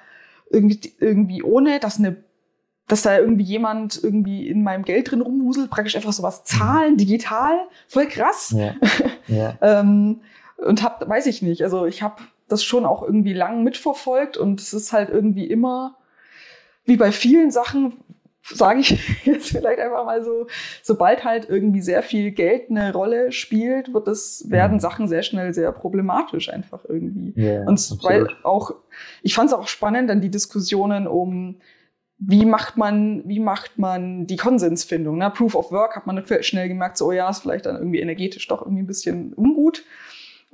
irgendwie, 0.49 0.93
irgendwie 1.01 1.43
ohne, 1.43 1.81
dass 1.81 1.99
eine 1.99 2.17
dass 2.87 3.01
da 3.01 3.19
irgendwie 3.19 3.45
jemand 3.45 3.99
irgendwie 4.03 4.47
in 4.47 4.63
meinem 4.63 4.85
Geld 4.85 5.11
drin 5.11 5.23
rumwuselt, 5.23 5.71
praktisch 5.71 5.97
einfach 5.97 6.13
sowas 6.13 6.45
zahlen, 6.45 6.99
digital, 6.99 7.57
voll 7.89 8.07
krass. 8.07 8.55
Ja, 8.55 8.75
ja. 9.27 9.59
Ähm, 9.63 10.21
und 10.59 10.83
hab, 10.83 11.09
weiß 11.09 11.27
ich 11.27 11.43
nicht, 11.43 11.63
also 11.63 11.87
ich 11.87 12.03
habe 12.03 12.23
das 12.49 12.63
schon 12.63 12.85
auch 12.85 13.03
irgendwie 13.03 13.33
lang 13.33 13.63
mitverfolgt 13.63 14.37
und 14.37 14.61
es 14.61 14.73
ist 14.73 14.93
halt 14.93 15.09
irgendwie 15.09 15.47
immer, 15.47 15.97
wie 16.85 16.97
bei 16.97 17.13
vielen 17.13 17.51
Sachen, 17.51 18.05
sage 18.43 18.81
ich 18.81 18.99
jetzt 19.25 19.51
vielleicht 19.51 19.81
einfach 19.81 20.05
mal 20.05 20.23
so, 20.23 20.47
sobald 20.83 21.25
halt 21.25 21.49
irgendwie 21.49 21.81
sehr 21.81 22.03
viel 22.03 22.31
Geld 22.31 22.71
eine 22.71 22.93
Rolle 22.93 23.33
spielt, 23.33 23.95
wird 23.95 24.09
es, 24.09 24.45
werden 24.49 24.75
Mhm. 24.75 24.81
Sachen 24.81 25.09
sehr 25.09 25.23
schnell 25.23 25.55
sehr 25.55 25.73
problematisch 25.73 26.51
einfach 26.51 26.85
irgendwie. 26.87 27.33
ja 27.41 27.63
Und 27.65 27.81
weil 28.03 28.29
auch, 28.43 28.75
ich 29.23 29.35
fand 29.35 29.51
es 29.51 29.55
auch 29.55 29.69
spannend, 29.69 30.11
dann 30.11 30.21
die 30.21 30.31
Diskussionen 30.31 31.07
um, 31.07 31.61
wie 32.19 32.45
macht 32.45 32.77
man, 32.77 33.23
wie 33.27 33.41
macht 33.41 33.79
man 33.79 34.27
die 34.27 34.37
Konsensfindung? 34.37 35.19
Ne? 35.19 35.31
Proof 35.31 35.55
of 35.55 35.73
Work 35.73 35.97
hat 35.97 36.07
man 36.07 36.23
schnell 36.41 36.69
gemerkt, 36.69 36.99
so, 36.99 37.07
oh 37.07 37.13
ja, 37.13 37.29
ist 37.29 37.41
vielleicht 37.41 37.67
dann 37.67 37.77
irgendwie 37.77 38.01
energetisch 38.01 38.47
doch 38.47 38.63
irgendwie 38.63 38.83
ein 38.83 38.87
bisschen 38.87 39.33
ungut. 39.35 39.85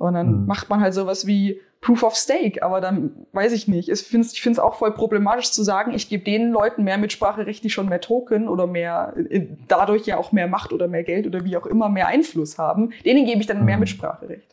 Und 0.01 0.13
dann 0.15 0.41
Mhm. 0.41 0.45
macht 0.47 0.69
man 0.69 0.79
halt 0.81 0.93
sowas 0.93 1.27
wie 1.27 1.61
Proof 1.79 2.03
of 2.03 2.15
Stake, 2.15 2.61
aber 2.63 2.79
dann 2.81 3.25
weiß 3.33 3.51
ich 3.53 3.67
nicht. 3.67 3.89
Ich 3.89 4.01
finde 4.01 4.27
es 4.27 4.59
auch 4.59 4.75
voll 4.75 4.93
problematisch 4.93 5.51
zu 5.51 5.63
sagen, 5.63 5.93
ich 5.93 6.09
gebe 6.09 6.23
den 6.23 6.51
Leuten 6.51 6.83
mehr 6.83 6.97
Mitspracherecht, 6.97 7.63
die 7.63 7.69
schon 7.69 7.87
mehr 7.89 8.01
Token 8.01 8.47
oder 8.47 8.67
mehr, 8.67 9.13
äh, 9.29 9.47
dadurch 9.67 10.05
ja 10.05 10.17
auch 10.17 10.31
mehr 10.31 10.47
Macht 10.47 10.73
oder 10.73 10.87
mehr 10.87 11.03
Geld 11.03 11.25
oder 11.27 11.43
wie 11.43 11.57
auch 11.57 11.65
immer 11.65 11.89
mehr 11.89 12.07
Einfluss 12.07 12.57
haben. 12.57 12.91
Denen 13.05 13.25
gebe 13.25 13.41
ich 13.41 13.47
dann 13.47 13.63
mehr 13.65 13.75
Mhm. 13.77 13.81
Mitspracherecht 13.81 14.47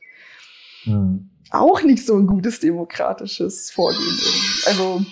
Mhm. 0.86 1.30
auch 1.50 1.82
nicht 1.82 2.04
so 2.06 2.16
ein 2.16 2.26
gutes 2.26 2.60
demokratisches 2.60 3.70
Vorgehen. 3.70 4.00
Irgendwie. 4.02 4.66
Also 4.66 5.02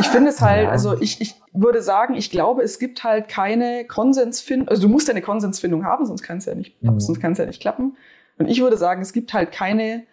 ich 0.00 0.06
finde 0.08 0.30
es 0.30 0.40
halt, 0.40 0.68
also 0.68 1.00
ich, 1.00 1.20
ich 1.20 1.34
würde 1.52 1.82
sagen, 1.82 2.14
ich 2.14 2.30
glaube, 2.30 2.62
es 2.62 2.78
gibt 2.78 3.04
halt 3.04 3.28
keine 3.28 3.84
Konsensfindung, 3.84 4.68
also 4.68 4.82
du 4.82 4.88
musst 4.88 5.08
ja 5.08 5.12
eine 5.12 5.22
Konsensfindung 5.22 5.84
haben, 5.84 6.06
sonst 6.06 6.22
kann 6.22 6.38
es 6.38 6.46
ja 6.46 6.54
nicht, 6.54 6.82
Mhm. 6.82 7.00
sonst 7.00 7.20
kann 7.20 7.32
es 7.32 7.38
ja 7.38 7.46
nicht 7.46 7.60
klappen. 7.60 7.96
Und 8.38 8.48
ich 8.48 8.60
würde 8.60 8.76
sagen, 8.76 9.02
es 9.02 9.12
gibt 9.12 9.32
halt 9.32 9.52
keine 9.52 10.06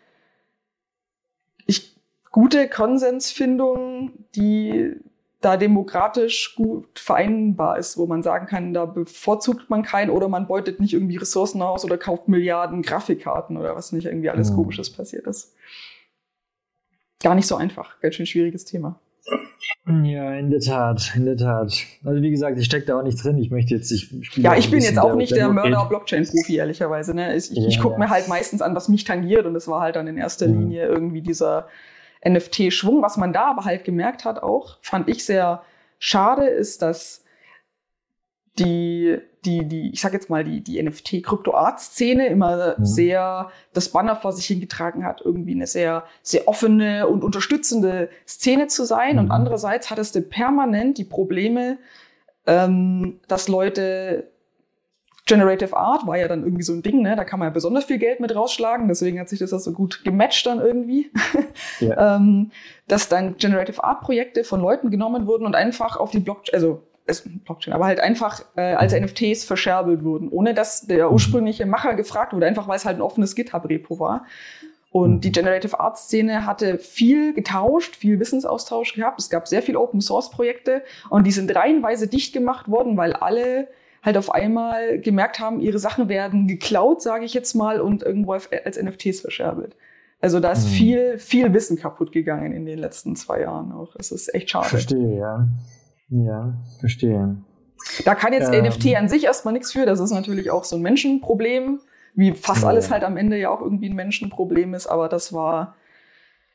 ich, 1.65 1.95
gute 2.31 2.69
Konsensfindung, 2.69 4.11
die 4.35 4.95
da 5.41 5.57
demokratisch 5.57 6.55
gut 6.55 6.99
vereinbar 6.99 7.79
ist, 7.79 7.97
wo 7.97 8.05
man 8.05 8.21
sagen 8.21 8.45
kann, 8.45 8.73
da 8.73 8.85
bevorzugt 8.85 9.69
man 9.69 9.81
keinen 9.81 10.11
oder 10.11 10.27
man 10.27 10.47
beutet 10.47 10.79
nicht 10.79 10.93
irgendwie 10.93 11.17
Ressourcen 11.17 11.61
aus 11.63 11.83
oder 11.83 11.97
kauft 11.97 12.27
Milliarden 12.27 12.83
Grafikkarten 12.83 13.57
oder 13.57 13.75
was 13.75 13.91
nicht 13.91 14.05
irgendwie 14.05 14.29
alles 14.29 14.51
Mhm. 14.51 14.55
Komisches 14.57 14.91
passiert 14.91 15.25
ist. 15.25 15.55
Gar 17.23 17.35
nicht 17.35 17.47
so 17.47 17.55
einfach, 17.55 17.99
ganz 18.01 18.15
schön 18.15 18.27
schwieriges 18.27 18.65
Thema. 18.65 18.99
Ja, 20.03 20.33
in 20.35 20.49
der 20.49 20.59
Tat, 20.59 21.13
in 21.15 21.25
der 21.25 21.37
Tat. 21.37 21.73
Also 22.03 22.21
wie 22.21 22.31
gesagt, 22.31 22.57
ich 22.59 22.65
stecke 22.65 22.85
da 22.85 22.99
auch 22.99 23.03
nicht 23.03 23.23
drin. 23.23 23.37
Ich 23.37 23.49
möchte 23.51 23.75
jetzt, 23.75 23.91
ich 23.91 24.09
spiele 24.25 24.45
Ja, 24.45 24.55
ich 24.55 24.69
bin 24.69 24.81
jetzt 24.81 24.97
auch 24.99 25.15
nicht 25.15 25.35
der. 25.35 25.49
Mörder-Blockchain-Profi, 25.49 26.55
ehrlicherweise. 26.57 27.13
Ne? 27.15 27.35
Ich, 27.35 27.51
ich, 27.51 27.65
ich 27.67 27.75
Ja, 27.75 27.81
gucke 27.81 27.93
ja. 27.95 27.99
mir 27.99 28.09
halt 28.09 28.27
meistens 28.27 28.61
an, 28.61 28.75
was 28.75 28.89
mich 28.89 29.03
tangiert 29.03 29.45
und 29.45 29.53
das 29.53 29.67
war 29.67 29.81
halt 29.81 29.95
dann 29.95 30.07
in 30.07 30.17
erster 30.17 30.47
Mhm. 30.47 30.59
Linie 30.59 30.85
irgendwie 30.87 31.21
dieser 31.21 31.67
NFT-Schwung. 32.27 33.01
Was 33.01 33.17
man 33.17 33.33
da 33.33 33.45
aber 33.51 33.65
halt 33.65 33.83
gemerkt 33.83 34.25
hat 34.25 34.41
auch, 34.41 34.77
fand 34.81 35.09
ich 35.09 35.25
sehr 35.25 35.63
schade, 35.99 36.45
ist, 36.45 36.81
dass 36.81 37.23
die, 38.59 39.19
die, 39.45 39.65
die, 39.65 39.91
ich 39.91 40.01
sag 40.01 40.13
jetzt 40.13 40.29
mal, 40.29 40.43
die, 40.43 40.61
die 40.61 40.81
NFT-Krypto-Art-Szene 40.81 42.27
immer 42.27 42.75
Mhm. 42.77 42.85
sehr 42.85 43.51
das 43.73 43.89
Banner 43.89 44.15
vor 44.15 44.31
sich 44.33 44.45
hingetragen 44.45 45.03
hat, 45.05 45.21
irgendwie 45.23 45.53
eine 45.53 45.67
sehr, 45.67 46.03
sehr 46.21 46.47
offene 46.47 47.07
und 47.07 47.23
unterstützende 47.23 48.09
Szene 48.27 48.67
zu 48.67 48.85
sein. 48.85 49.17
Und 49.17 49.25
Mhm. 49.25 49.31
andererseits 49.31 49.89
hattest 49.89 50.15
du 50.15 50.21
permanent 50.21 50.97
die 50.97 51.03
Probleme, 51.05 51.77
ähm, 52.45 53.19
dass 53.27 53.47
Leute 53.47 54.27
Generative 55.27 55.77
Art 55.77 56.07
war 56.07 56.17
ja 56.17 56.27
dann 56.27 56.43
irgendwie 56.43 56.63
so 56.63 56.73
ein 56.73 56.81
Ding, 56.81 57.03
ne? 57.03 57.15
Da 57.15 57.23
kann 57.23 57.39
man 57.39 57.47
ja 57.47 57.53
besonders 57.53 57.85
viel 57.85 57.99
Geld 57.99 58.19
mit 58.19 58.35
rausschlagen, 58.35 58.87
deswegen 58.87 59.19
hat 59.19 59.29
sich 59.29 59.39
das 59.39 59.53
auch 59.53 59.59
so 59.59 59.71
gut 59.71 60.03
gematcht 60.03 60.45
dann 60.47 60.59
irgendwie. 60.59 61.11
Ja. 61.79 62.15
ähm, 62.17 62.51
dass 62.87 63.07
dann 63.07 63.37
Generative 63.37 63.83
Art 63.83 64.01
Projekte 64.01 64.43
von 64.43 64.59
Leuten 64.61 64.89
genommen 64.89 65.27
wurden 65.27 65.45
und 65.45 65.55
einfach 65.55 65.95
auf 65.95 66.09
die 66.11 66.19
Blockchain, 66.19 66.55
also 66.55 66.83
es- 67.05 67.23
Blockchain, 67.45 67.73
aber 67.73 67.85
halt 67.85 67.99
einfach 67.99 68.43
äh, 68.55 68.73
als 68.73 68.93
NFTs 68.93 69.43
verscherbelt 69.45 70.03
wurden, 70.03 70.29
ohne 70.29 70.53
dass 70.53 70.81
der 70.87 71.07
Mhm. 71.07 71.13
ursprüngliche 71.13 71.65
Macher 71.65 71.95
gefragt 71.95 72.33
wurde, 72.33 72.45
einfach 72.45 72.67
weil 72.67 72.77
es 72.77 72.85
halt 72.85 72.97
ein 72.97 73.01
offenes 73.01 73.35
GitHub-Repo 73.35 73.99
war. 73.99 74.25
Und 74.91 75.15
Mhm. 75.15 75.21
die 75.21 75.31
Generative 75.31 75.79
Art 75.79 75.97
Szene 75.97 76.45
hatte 76.45 76.77
viel 76.77 77.33
getauscht, 77.33 77.95
viel 77.95 78.19
Wissensaustausch 78.19 78.93
gehabt. 78.93 79.19
Es 79.21 79.29
gab 79.29 79.47
sehr 79.47 79.61
viele 79.61 79.79
Open 79.79 80.01
Source 80.01 80.29
Projekte 80.31 80.83
und 81.09 81.25
die 81.25 81.31
sind 81.31 81.55
reihenweise 81.55 82.07
dicht 82.07 82.33
gemacht 82.33 82.69
worden, 82.69 82.97
weil 82.97 83.13
alle 83.13 83.67
halt 84.03 84.17
auf 84.17 84.31
einmal 84.33 84.99
gemerkt 84.99 85.39
haben, 85.39 85.61
ihre 85.61 85.77
Sachen 85.79 86.09
werden 86.09 86.47
geklaut, 86.47 87.01
sage 87.01 87.23
ich 87.23 87.33
jetzt 87.33 87.53
mal, 87.53 87.79
und 87.79 88.01
irgendwo 88.03 88.33
als 88.33 88.49
NFTs 88.81 89.21
verscherbelt. 89.21 89.75
Also 90.19 90.39
da 90.39 90.51
ist 90.51 90.65
Mhm. 90.65 90.71
viel, 90.71 91.17
viel 91.19 91.53
Wissen 91.53 91.77
kaputt 91.77 92.11
gegangen 92.11 92.51
in 92.51 92.65
den 92.65 92.77
letzten 92.79 93.15
zwei 93.15 93.41
Jahren 93.41 93.71
auch. 93.71 93.93
Das 93.95 94.11
ist 94.11 94.33
echt 94.35 94.49
schade. 94.49 94.67
Verstehe, 94.67 95.17
ja. 95.19 95.47
Ja, 96.11 96.53
verstehe. 96.79 97.37
Da 98.05 98.13
kann 98.15 98.33
jetzt 98.33 98.53
Ähm. 98.53 98.65
NFT 98.65 98.95
an 98.95 99.09
sich 99.09 99.23
erstmal 99.23 99.53
nichts 99.53 99.71
für. 99.71 99.85
Das 99.85 99.99
ist 99.99 100.11
natürlich 100.11 100.51
auch 100.51 100.63
so 100.65 100.75
ein 100.75 100.81
Menschenproblem, 100.83 101.79
wie 102.13 102.33
fast 102.33 102.61
Ja. 102.63 102.67
alles 102.69 102.91
halt 102.91 103.03
am 103.03 103.17
Ende 103.17 103.37
ja 103.37 103.49
auch 103.49 103.61
irgendwie 103.61 103.89
ein 103.89 103.95
Menschenproblem 103.95 104.73
ist. 104.75 104.85
Aber 104.87 105.09
das 105.09 105.33
war 105.33 105.75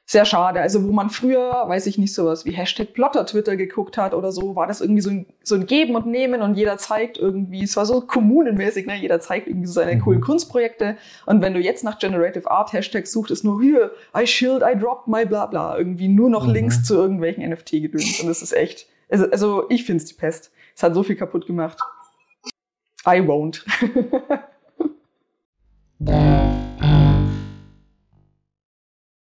sehr 0.09 0.25
schade. 0.25 0.61
Also 0.61 0.85
wo 0.87 0.93
man 0.93 1.11
früher, 1.11 1.65
weiß 1.67 1.87
ich 1.89 1.99
nicht, 1.99 2.15
sowas 2.15 2.45
wie 2.45 2.53
Hashtag 2.53 2.93
Plotter 2.93 3.27
Twitter 3.27 3.57
geguckt 3.57 3.99
hat 3.99 4.15
oder 4.15 4.31
so, 4.31 4.55
war 4.55 4.69
das 4.69 4.81
irgendwie 4.81 5.01
so 5.01 5.11
ein, 5.11 5.27
so 5.43 5.57
ein 5.57 5.67
Geben 5.67 5.97
und 5.97 6.07
Nehmen 6.07 6.43
und 6.43 6.55
jeder 6.55 6.79
zeigt 6.79 7.19
irgendwie, 7.19 7.65
es 7.65 7.77
war 7.77 7.87
so 7.87 8.03
kommunenmäßig, 8.03 8.87
ne? 8.87 8.95
jeder 8.95 9.19
zeigt 9.19 9.49
irgendwie 9.49 9.67
so 9.67 9.73
seine 9.73 9.97
Mhm. 9.97 10.01
coolen 10.03 10.21
Kunstprojekte. 10.21 10.97
Und 11.25 11.43
wenn 11.43 11.55
du 11.55 11.61
jetzt 11.61 11.83
nach 11.83 11.99
Generative 11.99 12.49
Art 12.49 12.73
Hashtags 12.73 13.11
suchst, 13.11 13.33
ist 13.33 13.43
nur 13.43 13.61
hier, 13.61 13.91
I 14.17 14.29
shield, 14.29 14.63
I 14.63 14.79
drop 14.79 15.09
my 15.09 15.25
bla 15.25 15.47
bla. 15.47 15.77
Irgendwie 15.77 16.07
nur 16.07 16.31
noch 16.31 16.47
Mhm. 16.47 16.53
Links 16.53 16.85
zu 16.85 16.95
irgendwelchen 16.95 17.43
NFT-Gedöns. 17.43 18.21
Und 18.21 18.29
das 18.29 18.43
ist 18.43 18.53
echt, 18.53 18.87
also, 19.09 19.31
also 19.31 19.71
ich 19.71 19.85
find's 19.85 20.07
die 20.07 20.15
Pest. 20.15 20.53
Es 20.75 20.83
hat 20.83 20.95
so 20.95 21.03
viel 21.03 21.17
kaputt 21.17 21.47
gemacht. 21.47 21.79
I 23.07 23.21
won't. 23.21 23.65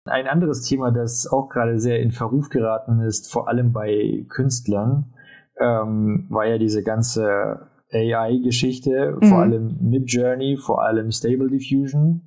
Ein 0.05 0.27
anderes 0.27 0.63
Thema, 0.63 0.91
das 0.91 1.27
auch 1.27 1.49
gerade 1.49 1.79
sehr 1.79 2.01
in 2.01 2.11
Verruf 2.11 2.49
geraten 2.49 3.01
ist, 3.01 3.31
vor 3.31 3.49
allem 3.49 3.73
bei 3.73 4.25
Künstlern, 4.29 5.15
ähm, 5.59 6.27
war 6.29 6.47
ja 6.47 6.59
diese 6.59 6.83
ganze 6.83 7.69
AI-Geschichte, 7.93 9.17
mhm. 9.21 9.27
vor 9.27 9.39
allem 9.41 9.77
Mid-Journey, 9.81 10.57
vor 10.57 10.83
allem 10.83 11.13
Stable 11.13 11.49
Diffusion, 11.49 12.23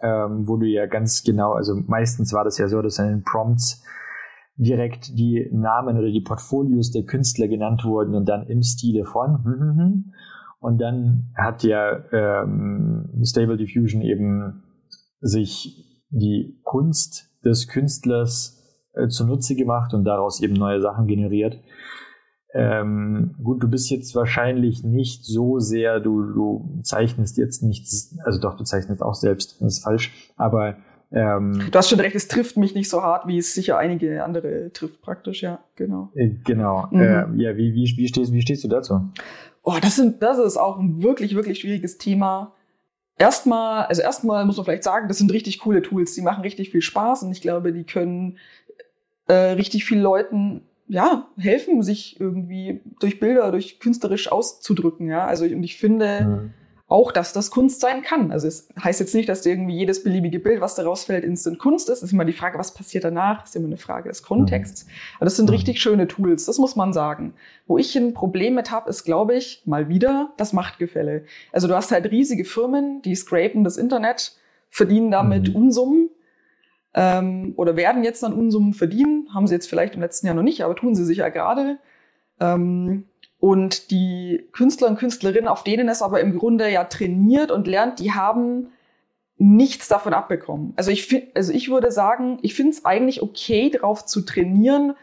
ähm, 0.00 0.46
wo 0.46 0.56
du 0.56 0.66
ja 0.66 0.86
ganz 0.86 1.22
genau, 1.24 1.52
also 1.52 1.74
meistens 1.86 2.32
war 2.32 2.44
das 2.44 2.58
ja 2.58 2.68
so, 2.68 2.82
dass 2.82 2.98
in 2.98 3.08
den 3.08 3.24
Prompts 3.24 3.82
direkt 4.56 5.18
die 5.18 5.48
Namen 5.52 5.98
oder 5.98 6.10
die 6.10 6.20
Portfolios 6.20 6.90
der 6.90 7.04
Künstler 7.04 7.48
genannt 7.48 7.84
wurden 7.84 8.14
und 8.14 8.28
dann 8.28 8.46
im 8.46 8.62
Stile 8.62 9.04
von. 9.04 10.14
Und 10.60 10.78
dann 10.78 11.30
hat 11.36 11.62
ja 11.62 12.04
ähm, 12.10 13.20
Stable 13.22 13.58
Diffusion 13.58 14.00
eben 14.00 14.62
sich 15.20 16.02
die 16.08 16.58
Kunst 16.64 17.28
des 17.44 17.68
Künstlers 17.68 18.64
äh, 18.94 19.08
zunutze 19.08 19.56
gemacht 19.56 19.92
und 19.92 20.04
daraus 20.04 20.40
eben 20.40 20.54
neue 20.54 20.80
Sachen 20.80 21.06
generiert. 21.06 21.58
Ähm, 22.54 23.34
gut, 23.42 23.62
du 23.62 23.68
bist 23.68 23.90
jetzt 23.90 24.14
wahrscheinlich 24.14 24.84
nicht 24.84 25.24
so 25.24 25.58
sehr, 25.58 26.00
du, 26.00 26.22
du 26.32 26.80
zeichnest 26.82 27.36
jetzt 27.36 27.62
nichts, 27.62 28.16
also 28.24 28.40
doch, 28.40 28.56
du 28.56 28.64
zeichnest 28.64 29.02
auch 29.02 29.14
selbst, 29.14 29.60
das 29.60 29.78
ist 29.78 29.84
falsch, 29.84 30.32
aber 30.36 30.76
ähm, 31.14 31.68
du 31.70 31.78
hast 31.78 31.88
schon 31.88 32.00
recht, 32.00 32.16
es 32.16 32.26
trifft 32.26 32.56
mich 32.56 32.74
nicht 32.74 32.90
so 32.90 33.02
hart, 33.02 33.28
wie 33.28 33.38
es 33.38 33.54
sicher 33.54 33.78
einige 33.78 34.24
andere 34.24 34.72
trifft, 34.72 35.00
praktisch, 35.00 35.42
ja, 35.42 35.60
genau. 35.76 36.10
Äh, 36.14 36.30
genau. 36.44 36.88
Mhm. 36.90 37.00
Äh, 37.00 37.42
ja, 37.42 37.56
wie, 37.56 37.72
wie, 37.74 37.94
wie, 37.96 38.08
stehst, 38.08 38.32
wie 38.32 38.42
stehst 38.42 38.64
du 38.64 38.68
dazu? 38.68 39.00
Oh, 39.62 39.76
das, 39.80 39.96
sind, 39.96 40.22
das 40.22 40.38
ist 40.38 40.56
auch 40.56 40.78
ein 40.78 41.02
wirklich, 41.02 41.36
wirklich 41.36 41.60
schwieriges 41.60 41.98
Thema. 41.98 42.52
Erstmal, 43.16 43.86
also 43.86 44.02
erstmal 44.02 44.44
muss 44.44 44.56
man 44.56 44.66
vielleicht 44.66 44.82
sagen, 44.82 45.06
das 45.06 45.18
sind 45.18 45.32
richtig 45.32 45.60
coole 45.60 45.82
Tools, 45.82 46.14
die 46.14 46.22
machen 46.22 46.42
richtig 46.42 46.70
viel 46.70 46.82
Spaß 46.82 47.22
und 47.22 47.30
ich 47.30 47.40
glaube, 47.40 47.72
die 47.72 47.84
können 47.84 48.38
äh, 49.28 49.34
richtig 49.34 49.84
vielen 49.84 50.02
Leuten 50.02 50.62
ja, 50.88 51.28
helfen, 51.38 51.82
sich 51.82 52.20
irgendwie 52.20 52.80
durch 53.00 53.20
Bilder, 53.20 53.52
durch 53.52 53.78
künstlerisch 53.78 54.30
auszudrücken, 54.30 55.08
ja. 55.08 55.24
Also, 55.24 55.44
und 55.44 55.62
ich 55.62 55.76
finde 55.76 56.24
mhm. 56.24 56.54
Auch, 56.86 57.12
dass 57.12 57.32
das 57.32 57.50
Kunst 57.50 57.80
sein 57.80 58.02
kann. 58.02 58.30
Also, 58.30 58.46
es 58.46 58.68
heißt 58.82 59.00
jetzt 59.00 59.14
nicht, 59.14 59.28
dass 59.28 59.46
irgendwie 59.46 59.76
jedes 59.76 60.02
beliebige 60.02 60.38
Bild, 60.38 60.60
was 60.60 60.74
daraus 60.74 61.04
fällt, 61.04 61.24
instant 61.24 61.58
Kunst 61.58 61.88
ist. 61.88 61.98
Es 61.98 62.04
ist 62.04 62.12
immer 62.12 62.26
die 62.26 62.34
Frage, 62.34 62.58
was 62.58 62.74
passiert 62.74 63.04
danach? 63.04 63.44
Ist 63.44 63.56
immer 63.56 63.66
eine 63.66 63.78
Frage 63.78 64.10
des 64.10 64.22
Kontexts. 64.22 64.84
Mhm. 64.84 64.90
Aber 65.16 65.24
das 65.24 65.36
sind 65.36 65.46
mhm. 65.46 65.54
richtig 65.54 65.80
schöne 65.80 66.06
Tools, 66.08 66.44
das 66.44 66.58
muss 66.58 66.76
man 66.76 66.92
sagen. 66.92 67.34
Wo 67.66 67.78
ich 67.78 67.96
ein 67.96 68.12
Problem 68.12 68.54
mit 68.54 68.70
habe, 68.70 68.90
ist, 68.90 69.04
glaube 69.04 69.34
ich, 69.34 69.62
mal 69.64 69.88
wieder 69.88 70.32
das 70.36 70.52
Machtgefälle. 70.52 71.24
Also, 71.52 71.68
du 71.68 71.74
hast 71.74 71.90
halt 71.90 72.10
riesige 72.10 72.44
Firmen, 72.44 73.00
die 73.00 73.14
scrapen 73.14 73.64
das 73.64 73.78
Internet, 73.78 74.36
verdienen 74.68 75.10
damit 75.10 75.48
mhm. 75.48 75.56
Unsummen 75.56 76.10
ähm, 76.94 77.54
oder 77.56 77.76
werden 77.76 78.04
jetzt 78.04 78.22
dann 78.22 78.34
Unsummen 78.34 78.74
verdienen. 78.74 79.28
Haben 79.32 79.46
sie 79.46 79.54
jetzt 79.54 79.68
vielleicht 79.68 79.94
im 79.94 80.02
letzten 80.02 80.26
Jahr 80.26 80.36
noch 80.36 80.42
nicht, 80.42 80.62
aber 80.62 80.76
tun 80.76 80.94
sie 80.94 81.04
sicher 81.04 81.30
gerade. 81.30 81.78
Ähm, 82.40 83.06
und 83.44 83.90
die 83.90 84.48
Künstler 84.52 84.88
und 84.88 84.96
Künstlerinnen, 84.98 85.48
auf 85.48 85.64
denen 85.64 85.90
es 85.90 86.00
aber 86.00 86.18
im 86.22 86.38
Grunde 86.38 86.70
ja 86.70 86.84
trainiert 86.84 87.50
und 87.50 87.66
lernt, 87.66 87.98
die 87.98 88.12
haben 88.12 88.68
nichts 89.36 89.86
davon 89.86 90.14
abbekommen. 90.14 90.72
Also 90.76 90.90
ich, 90.90 91.04
find, 91.04 91.24
also 91.36 91.52
ich 91.52 91.68
würde 91.68 91.92
sagen, 91.92 92.38
ich 92.40 92.54
finde 92.54 92.70
es 92.70 92.86
eigentlich 92.86 93.20
okay, 93.20 93.68
darauf 93.68 94.06
zu 94.06 94.22
trainieren, 94.22 94.94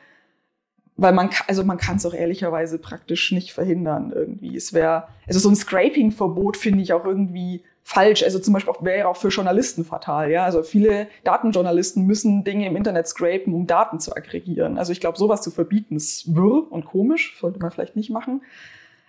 weil 0.96 1.14
man, 1.14 1.30
also 1.48 1.64
man 1.64 1.78
kann 1.78 1.98
es 1.98 2.06
auch 2.08 2.16
ehrlicherweise 2.16 2.80
praktisch 2.80 3.32
nicht 3.32 3.54
verhindern 3.54 4.12
irgendwie. 4.12 4.58
Es 4.58 4.74
wäre, 4.74 5.08
also 5.28 5.39
so 5.39 5.50
ein 5.50 5.56
Scraping-Verbot 5.56 6.58
finde 6.58 6.82
ich 6.82 6.94
auch 6.94 7.06
irgendwie 7.06 7.64
falsch. 7.84 8.24
Also 8.24 8.40
zum 8.40 8.54
Beispiel 8.54 8.74
wäre 8.82 9.08
auch 9.08 9.18
für 9.18 9.30
Journalisten 9.30 9.84
fatal. 9.84 10.32
Ja, 10.32 10.46
also 10.46 10.64
viele 10.64 11.08
Datenjournalisten 11.24 12.06
müssen 12.06 12.44
Dinge 12.44 12.68
im 12.68 12.76
Internet 12.76 13.08
scrapen, 13.08 13.54
um 13.54 13.68
Daten 13.68 14.00
zu 14.00 14.16
aggregieren. 14.16 14.78
Also 14.78 14.92
ich 14.92 15.00
glaube, 15.00 15.18
sowas 15.18 15.42
zu 15.42 15.52
verbieten 15.52 15.96
ist 15.96 16.36
wirr 16.36 16.72
und 16.72 16.86
komisch, 16.86 17.38
sollte 17.40 17.60
man 17.60 17.72
vielleicht 17.72 17.96
nicht 17.96 18.10
machen. 18.10 18.42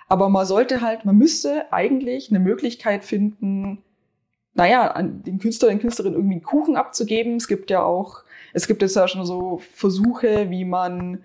Aber 0.08 0.28
man 0.28 0.46
sollte 0.46 0.80
halt, 0.80 1.04
man 1.04 1.16
müsste 1.16 1.72
eigentlich 1.72 2.30
eine 2.30 2.40
Möglichkeit 2.40 3.04
finden, 3.04 3.82
naja, 4.54 4.90
an 4.90 5.22
den 5.22 5.38
Künstler, 5.38 5.68
den 5.68 5.80
Künstlerinnen 5.80 6.18
irgendwie 6.18 6.34
einen 6.34 6.42
Kuchen 6.42 6.76
abzugeben. 6.76 7.36
Es 7.36 7.48
gibt 7.48 7.70
ja 7.70 7.82
auch, 7.82 8.22
es 8.52 8.66
gibt 8.66 8.82
jetzt 8.82 8.96
ja 8.96 9.08
schon 9.08 9.24
so 9.24 9.62
Versuche, 9.74 10.50
wie 10.50 10.64
man 10.64 11.24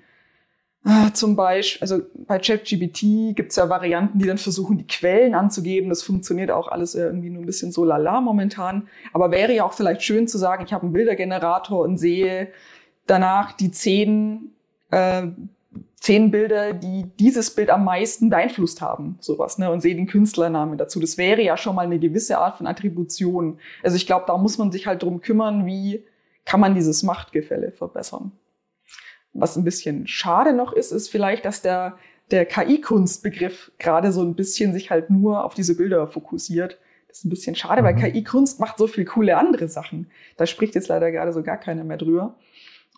Ah, 0.89 1.13
zum 1.13 1.35
Beispiel, 1.35 1.81
also 1.81 1.99
bei 2.27 2.39
ChatGPT 2.39 3.35
gibt 3.35 3.49
es 3.49 3.57
ja 3.57 3.67
Varianten, 3.67 4.19
die 4.19 4.25
dann 4.25 4.37
versuchen, 4.37 4.77
die 4.77 4.87
Quellen 4.87 5.35
anzugeben. 5.35 5.89
Das 5.89 6.01
funktioniert 6.01 6.49
auch 6.49 6.69
alles 6.69 6.95
irgendwie 6.95 7.29
nur 7.29 7.43
ein 7.43 7.45
bisschen 7.45 7.73
so 7.73 7.83
lala 7.83 8.21
momentan. 8.21 8.87
Aber 9.11 9.29
wäre 9.29 9.53
ja 9.53 9.65
auch 9.65 9.73
vielleicht 9.73 10.01
schön 10.01 10.29
zu 10.29 10.37
sagen, 10.37 10.63
ich 10.65 10.71
habe 10.71 10.83
einen 10.83 10.93
Bildergenerator 10.93 11.81
und 11.81 11.97
sehe 11.97 12.47
danach 13.05 13.51
die 13.51 13.69
zehn, 13.71 14.51
äh, 14.91 15.23
zehn 15.97 16.31
Bilder, 16.31 16.71
die 16.71 17.03
dieses 17.19 17.53
Bild 17.53 17.69
am 17.69 17.83
meisten 17.83 18.29
beeinflusst 18.29 18.81
haben, 18.81 19.17
sowas, 19.19 19.57
ne, 19.57 19.69
und 19.69 19.81
sehe 19.81 19.93
den 19.93 20.07
Künstlernamen 20.07 20.77
dazu. 20.77 21.01
Das 21.01 21.17
wäre 21.17 21.41
ja 21.41 21.57
schon 21.57 21.75
mal 21.75 21.85
eine 21.85 21.99
gewisse 21.99 22.37
Art 22.37 22.59
von 22.59 22.65
Attribution. 22.65 23.59
Also 23.83 23.97
ich 23.97 24.05
glaube, 24.05 24.23
da 24.25 24.37
muss 24.37 24.57
man 24.57 24.71
sich 24.71 24.87
halt 24.87 25.03
drum 25.03 25.19
kümmern, 25.19 25.65
wie 25.65 26.05
kann 26.45 26.61
man 26.61 26.75
dieses 26.75 27.03
Machtgefälle 27.03 27.73
verbessern. 27.73 28.31
Was 29.39 29.55
ein 29.55 29.63
bisschen 29.63 30.07
schade 30.07 30.53
noch 30.53 30.73
ist, 30.73 30.91
ist 30.91 31.09
vielleicht, 31.09 31.45
dass 31.45 31.61
der, 31.61 31.97
der 32.31 32.45
KI-Kunstbegriff 32.45 33.71
gerade 33.77 34.11
so 34.11 34.21
ein 34.21 34.35
bisschen 34.35 34.73
sich 34.73 34.89
halt 34.89 35.09
nur 35.09 35.43
auf 35.43 35.53
diese 35.53 35.77
Bilder 35.77 36.07
fokussiert. 36.07 36.77
Das 37.07 37.19
ist 37.19 37.25
ein 37.25 37.29
bisschen 37.29 37.55
schade, 37.55 37.81
mhm. 37.81 37.85
weil 37.85 37.95
KI-Kunst 37.95 38.59
macht 38.59 38.77
so 38.77 38.87
viel 38.87 39.05
coole 39.05 39.37
andere 39.37 39.67
Sachen. 39.67 40.07
Da 40.37 40.45
spricht 40.45 40.75
jetzt 40.75 40.87
leider 40.87 41.11
gerade 41.11 41.33
so 41.33 41.43
gar 41.43 41.57
keiner 41.57 41.83
mehr 41.83 41.97
drüber. 41.97 42.35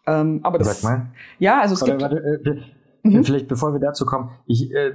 Ähm, 0.08 0.40
aber 0.44 0.58
das, 0.58 0.82
Sag 0.82 0.90
mal. 0.90 1.08
Ja, 1.40 1.60
also 1.62 1.76
es 1.76 1.84
Oder, 1.84 1.98
gibt. 1.98 2.02
Warte, 2.02 2.64
äh, 3.04 3.08
mhm. 3.08 3.24
Vielleicht 3.24 3.48
bevor 3.48 3.74
wir 3.74 3.80
dazu 3.80 4.06
kommen, 4.06 4.32
ich, 4.48 4.72
äh, 4.74 4.94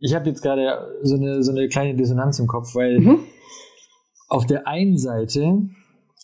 ich 0.00 0.14
habe 0.14 0.28
jetzt 0.28 0.42
gerade 0.42 0.98
so 1.02 1.14
eine, 1.14 1.42
so 1.42 1.52
eine 1.52 1.68
kleine 1.68 1.94
Dissonanz 1.94 2.38
im 2.38 2.46
Kopf, 2.46 2.74
weil 2.74 2.98
mhm. 2.98 3.20
auf 4.28 4.46
der 4.46 4.66
einen 4.66 4.98
Seite 4.98 5.68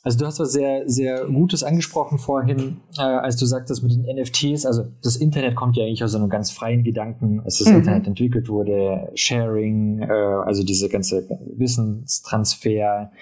also 0.03 0.19
du 0.19 0.27
hast 0.27 0.41
was 0.41 0.53
sehr, 0.53 0.89
sehr 0.89 1.27
Gutes 1.27 1.63
angesprochen 1.63 2.19
vorhin, 2.19 2.81
äh, 2.99 3.03
als 3.03 3.37
du 3.37 3.47
sagtest 3.47 3.85
mit 3.85 3.93
den 3.93 4.03
NFTs. 4.03 4.67
Also 4.67 4.85
das 5.03 5.17
Internet 5.17 5.55
kommt 5.55 5.77
ja 5.77 5.85
eigentlich 5.85 6.03
aus 6.03 6.13
so 6.13 6.19
einem 6.19 6.29
ganz 6.29 6.51
freien 6.51 6.83
Gedanken, 6.83 7.41
als 7.41 7.59
das 7.59 7.69
mhm. 7.69 7.77
Internet 7.77 8.09
entwickelt 8.09 8.49
wurde. 8.49 9.11
Sharing, 9.15 10.01
äh, 10.03 10.13
also 10.13 10.65
diese 10.65 10.89
ganze 10.89 11.29
Wissenstransfer, 11.57 13.13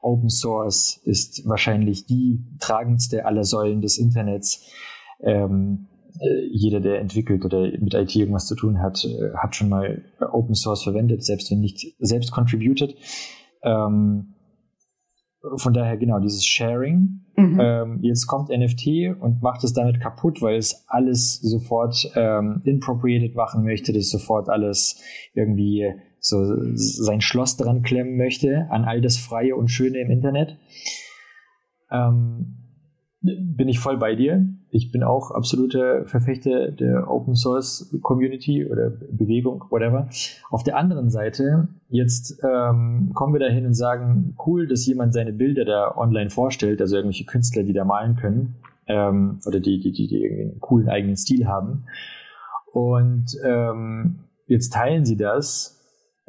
Open 0.00 0.30
Source 0.30 1.00
ist 1.04 1.46
wahrscheinlich 1.46 2.06
die 2.06 2.42
tragendste 2.58 3.26
aller 3.26 3.44
Säulen 3.44 3.82
des 3.82 3.98
Internets. 3.98 4.64
Ähm, 5.22 5.88
äh, 6.20 6.46
jeder, 6.50 6.80
der 6.80 7.00
entwickelt 7.00 7.44
oder 7.44 7.70
mit 7.78 7.92
IT 7.92 8.16
irgendwas 8.16 8.46
zu 8.46 8.54
tun 8.54 8.80
hat, 8.80 9.04
äh, 9.04 9.34
hat 9.36 9.56
schon 9.56 9.68
mal 9.68 10.02
Open 10.32 10.54
Source 10.54 10.84
verwendet, 10.84 11.22
selbst 11.22 11.50
wenn 11.50 11.60
nicht 11.60 11.94
selbst 11.98 12.32
contributed. 12.32 12.96
Ähm, 13.62 14.36
von 15.56 15.72
daher 15.72 15.96
genau 15.96 16.18
dieses 16.18 16.44
Sharing. 16.44 17.20
Mhm. 17.36 17.60
Ähm, 17.60 17.98
jetzt 18.02 18.26
kommt 18.26 18.50
NFT 18.50 19.16
und 19.20 19.42
macht 19.42 19.64
es 19.64 19.72
damit 19.72 20.00
kaputt, 20.00 20.42
weil 20.42 20.56
es 20.56 20.84
alles 20.88 21.40
sofort 21.40 22.10
ähm, 22.14 22.60
inappropriated 22.64 23.34
machen 23.34 23.64
möchte, 23.64 23.92
das 23.92 24.10
sofort 24.10 24.48
alles 24.48 25.00
irgendwie 25.34 25.92
so 26.18 26.44
sein 26.74 27.22
Schloss 27.22 27.56
dran 27.56 27.82
klemmen 27.82 28.16
möchte 28.16 28.66
an 28.70 28.84
all 28.84 29.00
das 29.00 29.16
Freie 29.16 29.56
und 29.56 29.68
Schöne 29.68 29.98
im 30.00 30.10
Internet. 30.10 30.58
Ähm, 31.90 32.56
bin 33.22 33.68
ich 33.68 33.78
voll 33.78 33.96
bei 33.96 34.14
dir. 34.14 34.46
Ich 34.72 34.92
bin 34.92 35.02
auch 35.02 35.32
absoluter 35.32 36.04
Verfechter 36.06 36.70
der 36.70 37.10
Open 37.10 37.34
Source 37.34 37.92
Community 38.02 38.64
oder 38.66 38.90
Bewegung, 38.90 39.64
whatever. 39.70 40.08
Auf 40.48 40.62
der 40.62 40.76
anderen 40.76 41.10
Seite, 41.10 41.68
jetzt 41.88 42.40
ähm, 42.44 43.10
kommen 43.14 43.32
wir 43.32 43.40
dahin 43.40 43.66
und 43.66 43.74
sagen, 43.74 44.36
cool, 44.46 44.68
dass 44.68 44.86
jemand 44.86 45.12
seine 45.12 45.32
Bilder 45.32 45.64
da 45.64 45.96
online 45.96 46.30
vorstellt, 46.30 46.80
also 46.80 46.96
irgendwelche 46.96 47.24
Künstler, 47.24 47.64
die 47.64 47.72
da 47.72 47.84
malen 47.84 48.14
können, 48.14 48.54
ähm, 48.86 49.40
oder 49.44 49.58
die, 49.58 49.80
die, 49.80 49.90
die, 49.90 50.06
die 50.06 50.22
irgendwie 50.22 50.42
einen 50.52 50.60
coolen 50.60 50.88
eigenen 50.88 51.16
Stil 51.16 51.48
haben. 51.48 51.84
Und 52.72 53.36
ähm, 53.44 54.20
jetzt 54.46 54.72
teilen 54.72 55.04
sie 55.04 55.16
das 55.16 55.79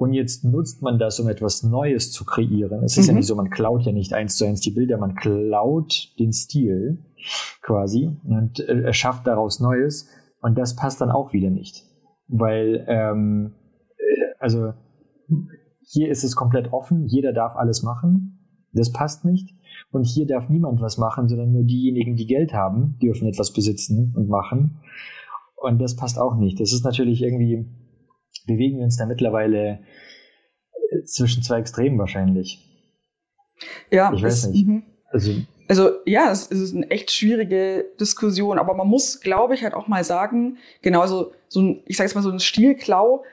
und 0.01 0.13
jetzt 0.13 0.43
nutzt 0.43 0.81
man 0.81 0.97
das, 0.97 1.19
um 1.19 1.29
etwas 1.29 1.61
Neues 1.61 2.11
zu 2.11 2.25
kreieren. 2.25 2.83
Es 2.83 2.97
ist 2.97 3.05
mhm. 3.05 3.09
ja 3.11 3.17
nicht 3.17 3.27
so, 3.27 3.35
man 3.35 3.51
klaut 3.51 3.83
ja 3.83 3.91
nicht 3.91 4.13
eins 4.13 4.35
zu 4.35 4.45
eins 4.45 4.59
die 4.59 4.71
Bilder, 4.71 4.97
man 4.97 5.13
klaut 5.13 6.11
den 6.17 6.33
Stil 6.33 7.05
quasi 7.61 8.09
und 8.23 8.59
äh, 8.61 8.81
erschafft 8.81 9.27
daraus 9.27 9.59
Neues. 9.59 10.09
Und 10.41 10.57
das 10.57 10.75
passt 10.75 11.01
dann 11.01 11.11
auch 11.11 11.33
wieder 11.33 11.51
nicht. 11.51 11.83
Weil, 12.27 12.83
ähm, 12.87 13.53
äh, 13.95 14.33
also 14.39 14.73
hier 15.81 16.09
ist 16.09 16.23
es 16.23 16.35
komplett 16.35 16.73
offen, 16.73 17.05
jeder 17.05 17.31
darf 17.31 17.55
alles 17.55 17.83
machen. 17.83 18.39
Das 18.73 18.91
passt 18.91 19.23
nicht. 19.23 19.55
Und 19.91 20.05
hier 20.05 20.25
darf 20.25 20.49
niemand 20.49 20.81
was 20.81 20.97
machen, 20.97 21.27
sondern 21.27 21.51
nur 21.51 21.63
diejenigen, 21.63 22.15
die 22.15 22.25
Geld 22.25 22.53
haben, 22.53 22.97
dürfen 23.03 23.27
etwas 23.27 23.53
besitzen 23.53 24.15
und 24.15 24.29
machen. 24.29 24.79
Und 25.57 25.79
das 25.79 25.95
passt 25.95 26.17
auch 26.17 26.37
nicht. 26.37 26.59
Das 26.59 26.73
ist 26.73 26.83
natürlich 26.83 27.21
irgendwie 27.21 27.67
bewegen 28.47 28.77
wir 28.77 28.85
uns 28.85 28.97
da 28.97 29.05
mittlerweile 29.05 29.79
zwischen 31.05 31.43
zwei 31.43 31.59
Extremen 31.59 31.97
wahrscheinlich. 31.99 32.67
Ja, 33.91 34.11
Ich 34.13 34.23
weiß 34.23 34.45
es- 34.45 34.47
nicht. 34.49 34.67
mhm. 34.67 34.83
Also, 35.11 35.31
Also 35.67 35.89
ja, 36.05 36.31
es, 36.31 36.49
es 36.51 36.59
ist 36.59 36.75
eine 36.75 36.89
echt 36.89 37.11
schwierige 37.11 37.85
Diskussion, 37.99 38.57
aber 38.59 38.73
man 38.73 38.87
muss, 38.87 39.19
glaube 39.21 39.53
ich, 39.55 39.63
halt 39.63 39.73
auch 39.73 39.87
mal 39.87 40.03
sagen, 40.03 40.57
genauso 40.81 41.31
so 41.47 41.61
ein, 41.61 41.83
ich 41.85 41.97
sage 41.97 42.07
jetzt 42.07 42.15
mal 42.15 42.21
so 42.21 42.31
ein 42.31 42.39
Stilklau 42.39 43.23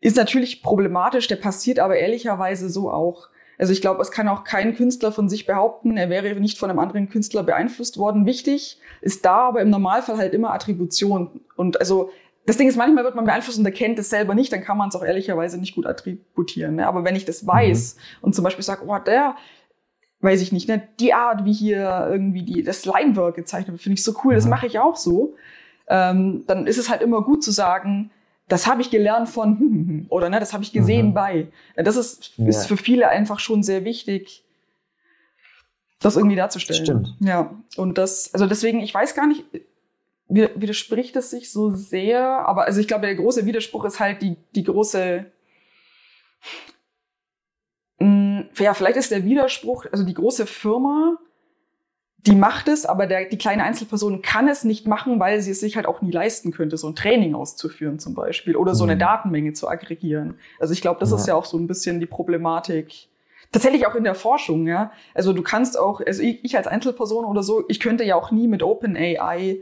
ist 0.00 0.16
natürlich 0.16 0.62
problematisch, 0.62 1.26
der 1.28 1.36
passiert 1.36 1.78
aber 1.78 1.96
ehrlicherweise 1.96 2.68
so 2.68 2.90
auch. 2.90 3.28
Also 3.58 3.72
ich 3.72 3.80
glaube, 3.80 4.02
es 4.02 4.10
kann 4.10 4.28
auch 4.28 4.44
kein 4.44 4.74
Künstler 4.76 5.12
von 5.12 5.30
sich 5.30 5.46
behaupten, 5.46 5.96
er 5.96 6.10
wäre 6.10 6.38
nicht 6.38 6.58
von 6.58 6.68
einem 6.68 6.78
anderen 6.78 7.08
Künstler 7.08 7.42
beeinflusst 7.42 7.96
worden. 7.98 8.26
Wichtig 8.26 8.78
ist 9.00 9.24
da 9.24 9.48
aber 9.48 9.62
im 9.62 9.70
Normalfall 9.70 10.18
halt 10.18 10.34
immer 10.34 10.52
Attribution. 10.52 11.40
Und 11.56 11.80
also 11.80 12.10
das 12.46 12.56
Ding 12.56 12.68
ist, 12.68 12.76
manchmal 12.76 13.04
wird 13.04 13.14
man 13.16 13.24
beeinflusst 13.24 13.58
und 13.58 13.64
erkennt 13.66 13.98
es 13.98 14.08
selber 14.08 14.34
nicht, 14.34 14.52
dann 14.52 14.62
kann 14.62 14.78
man 14.78 14.88
es 14.88 14.94
auch 14.96 15.04
ehrlicherweise 15.04 15.58
nicht 15.58 15.74
gut 15.74 15.86
attributieren. 15.86 16.76
Ne? 16.76 16.86
Aber 16.86 17.04
wenn 17.04 17.16
ich 17.16 17.24
das 17.24 17.46
weiß 17.46 17.96
und 18.20 18.34
zum 18.34 18.44
Beispiel 18.44 18.64
sage, 18.64 18.84
oh, 18.86 18.98
der, 18.98 19.36
weiß 20.20 20.40
ich 20.40 20.52
nicht, 20.52 20.68
ne, 20.68 20.82
die 21.00 21.12
Art, 21.12 21.44
wie 21.44 21.52
hier 21.52 22.08
irgendwie 22.10 22.42
die, 22.42 22.62
das 22.62 22.84
Linework 22.84 23.34
gezeichnet 23.36 23.72
wird, 23.72 23.82
finde 23.82 23.94
ich 23.98 24.04
so 24.04 24.14
cool, 24.24 24.34
das 24.34 24.44
Mhm. 24.44 24.50
mache 24.50 24.66
ich 24.66 24.78
auch 24.78 24.96
so. 24.96 25.34
Ähm, 25.88 26.44
dann 26.46 26.66
ist 26.66 26.78
es 26.78 26.88
halt 26.88 27.02
immer 27.02 27.22
gut 27.22 27.44
zu 27.44 27.50
sagen, 27.50 28.10
das 28.48 28.66
habe 28.68 28.80
ich 28.80 28.90
gelernt 28.90 29.28
von 29.28 29.58
hm, 29.58 29.68
hm, 29.70 29.88
hm, 29.88 30.06
oder 30.08 30.30
ne, 30.30 30.38
das 30.40 30.52
habe 30.52 30.62
ich 30.62 30.72
gesehen 30.72 31.08
Mhm. 31.08 31.14
bei. 31.14 31.48
Das 31.76 31.96
ist, 31.96 32.32
Ja. 32.36 32.48
ist 32.48 32.66
für 32.66 32.76
viele 32.76 33.08
einfach 33.08 33.40
schon 33.40 33.62
sehr 33.64 33.84
wichtig, 33.84 34.44
das 36.00 36.16
irgendwie 36.16 36.36
darzustellen. 36.36 36.84
Stimmt. 36.84 37.14
Ja, 37.20 37.54
und 37.76 37.98
das, 37.98 38.32
also 38.34 38.46
deswegen, 38.46 38.80
ich 38.80 38.92
weiß 38.94 39.14
gar 39.14 39.26
nicht, 39.26 39.44
widerspricht 40.28 41.14
es 41.16 41.30
sich 41.30 41.52
so 41.52 41.70
sehr, 41.70 42.20
aber 42.48 42.64
also 42.64 42.80
ich 42.80 42.88
glaube, 42.88 43.06
der 43.06 43.14
große 43.14 43.46
Widerspruch 43.46 43.84
ist 43.84 44.00
halt 44.00 44.22
die, 44.22 44.36
die 44.54 44.64
große, 44.64 45.24
mh, 47.98 48.44
ja, 48.58 48.74
vielleicht 48.74 48.96
ist 48.96 49.10
der 49.10 49.24
Widerspruch, 49.24 49.86
also 49.92 50.04
die 50.04 50.14
große 50.14 50.46
Firma, 50.46 51.16
die 52.26 52.34
macht 52.34 52.66
es, 52.66 52.86
aber 52.86 53.06
der, 53.06 53.26
die 53.26 53.38
kleine 53.38 53.62
Einzelperson 53.62 54.20
kann 54.20 54.48
es 54.48 54.64
nicht 54.64 54.88
machen, 54.88 55.20
weil 55.20 55.40
sie 55.42 55.52
es 55.52 55.60
sich 55.60 55.76
halt 55.76 55.86
auch 55.86 56.02
nie 56.02 56.10
leisten 56.10 56.50
könnte, 56.50 56.76
so 56.76 56.88
ein 56.88 56.96
Training 56.96 57.36
auszuführen 57.36 58.00
zum 58.00 58.14
Beispiel 58.14 58.56
oder 58.56 58.74
so 58.74 58.82
eine 58.82 58.96
Mhm. 58.96 59.00
Datenmenge 59.00 59.52
zu 59.52 59.68
aggregieren. 59.68 60.34
Also 60.58 60.72
ich 60.72 60.80
glaube, 60.80 60.98
das 60.98 61.10
Ja. 61.10 61.16
ist 61.18 61.28
ja 61.28 61.34
auch 61.36 61.44
so 61.44 61.56
ein 61.56 61.68
bisschen 61.68 62.00
die 62.00 62.06
Problematik. 62.06 63.06
Tatsächlich 63.52 63.86
auch 63.86 63.94
in 63.94 64.02
der 64.02 64.16
Forschung, 64.16 64.66
ja. 64.66 64.90
Also 65.14 65.32
du 65.32 65.42
kannst 65.42 65.78
auch, 65.78 66.00
also 66.04 66.20
ich, 66.20 66.44
ich 66.44 66.56
als 66.56 66.66
Einzelperson 66.66 67.24
oder 67.24 67.44
so, 67.44 67.64
ich 67.68 67.78
könnte 67.78 68.02
ja 68.02 68.16
auch 68.16 68.32
nie 68.32 68.48
mit 68.48 68.64
OpenAI 68.64 69.58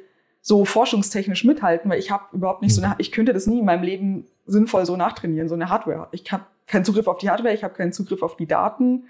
so 0.46 0.66
forschungstechnisch 0.66 1.44
mithalten, 1.44 1.90
weil 1.90 1.98
ich 1.98 2.10
habe 2.10 2.24
überhaupt 2.32 2.60
nicht 2.60 2.74
so 2.74 2.82
Mhm. 2.82 2.88
eine, 2.88 2.94
ich 2.98 3.12
könnte 3.12 3.32
das 3.32 3.46
nie 3.46 3.60
in 3.60 3.64
meinem 3.64 3.82
Leben 3.82 4.26
sinnvoll 4.44 4.84
so 4.84 4.94
nachtrainieren, 4.94 5.48
so 5.48 5.54
eine 5.54 5.70
Hardware. 5.70 6.08
Ich 6.12 6.30
habe 6.32 6.44
keinen 6.66 6.84
Zugriff 6.84 7.06
auf 7.06 7.16
die 7.16 7.30
Hardware, 7.30 7.54
ich 7.54 7.64
habe 7.64 7.72
keinen 7.72 7.94
Zugriff 7.94 8.22
auf 8.22 8.36
die 8.36 8.44
Daten. 8.46 9.04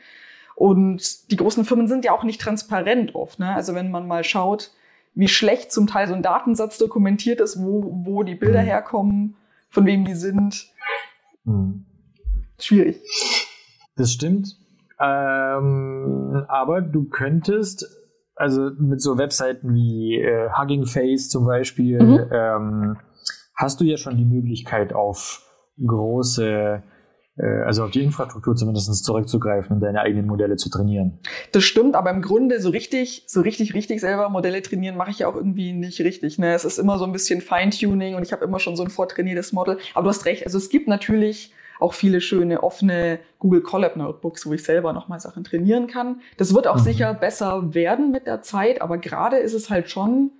Und 0.54 1.32
die 1.32 1.36
großen 1.36 1.64
Firmen 1.64 1.88
sind 1.88 2.04
ja 2.04 2.12
auch 2.12 2.22
nicht 2.22 2.40
transparent 2.40 3.16
oft. 3.16 3.40
Ne? 3.40 3.52
Also 3.52 3.74
wenn 3.74 3.90
man 3.90 4.06
mal 4.06 4.22
schaut, 4.22 4.70
wie 5.16 5.26
schlecht 5.26 5.72
zum 5.72 5.88
Teil 5.88 6.06
so 6.06 6.14
ein 6.14 6.22
Datensatz 6.22 6.78
dokumentiert 6.78 7.40
ist, 7.40 7.60
wo, 7.60 7.82
wo 8.04 8.22
die 8.22 8.36
Bilder 8.36 8.62
Mhm. 8.62 8.66
herkommen, 8.66 9.36
von 9.70 9.86
wem 9.86 10.04
die 10.04 10.14
sind, 10.14 10.68
hm. 11.46 11.84
schwierig. 12.60 13.00
Das 13.96 14.12
stimmt. 14.12 14.56
Ähm, 15.00 16.44
aber 16.46 16.80
du 16.80 17.04
könntest, 17.08 17.88
also 18.36 18.70
mit 18.78 19.00
so 19.00 19.18
Webseiten 19.18 19.74
wie 19.74 20.16
äh, 20.20 20.48
Hugging 20.58 20.86
Face 20.86 21.28
zum 21.28 21.46
Beispiel, 21.46 22.02
Mhm. 22.02 22.30
ähm, 22.32 22.96
hast 23.54 23.80
du 23.80 23.84
ja 23.84 23.96
schon 23.96 24.16
die 24.16 24.24
Möglichkeit 24.24 24.92
auf 24.92 25.42
große, 25.84 26.82
äh, 27.36 27.62
also 27.64 27.84
auf 27.84 27.90
die 27.90 28.02
Infrastruktur 28.02 28.54
zumindest 28.56 29.04
zurückzugreifen 29.04 29.76
und 29.76 29.80
deine 29.80 30.00
eigenen 30.00 30.26
Modelle 30.26 30.56
zu 30.56 30.70
trainieren. 30.70 31.18
Das 31.52 31.64
stimmt, 31.64 31.94
aber 31.94 32.10
im 32.10 32.22
Grunde 32.22 32.60
so 32.60 32.70
richtig, 32.70 33.24
so 33.26 33.40
richtig, 33.40 33.74
richtig 33.74 34.00
selber 34.00 34.28
Modelle 34.28 34.62
trainieren 34.62 34.96
mache 34.96 35.10
ich 35.10 35.20
ja 35.20 35.28
auch 35.28 35.36
irgendwie 35.36 35.72
nicht 35.72 36.00
richtig. 36.00 36.38
Ne? 36.38 36.54
Es 36.54 36.64
ist 36.64 36.78
immer 36.78 36.98
so 36.98 37.04
ein 37.04 37.12
bisschen 37.12 37.40
Feintuning 37.40 38.14
und 38.14 38.22
ich 38.22 38.32
habe 38.32 38.44
immer 38.44 38.58
schon 38.58 38.76
so 38.76 38.82
ein 38.84 38.90
vortrainiertes 38.90 39.52
Model. 39.52 39.78
Aber 39.94 40.04
du 40.04 40.10
hast 40.10 40.24
recht, 40.26 40.44
also 40.44 40.58
es 40.58 40.68
gibt 40.68 40.88
natürlich 40.88 41.52
auch 41.84 41.92
viele 41.94 42.20
schöne 42.20 42.62
offene 42.62 43.18
Google 43.38 43.60
Colab 43.60 43.96
Notebooks, 43.96 44.46
wo 44.46 44.54
ich 44.54 44.64
selber 44.64 44.92
nochmal 44.94 45.20
Sachen 45.20 45.44
trainieren 45.44 45.86
kann. 45.86 46.20
Das 46.38 46.54
wird 46.54 46.66
auch 46.66 46.78
Mhm. 46.78 46.82
sicher 46.82 47.14
besser 47.14 47.74
werden 47.74 48.10
mit 48.10 48.26
der 48.26 48.40
Zeit, 48.42 48.80
aber 48.80 48.96
gerade 48.98 49.36
ist 49.36 49.52
es 49.52 49.68
halt 49.70 49.90
schon 49.90 50.30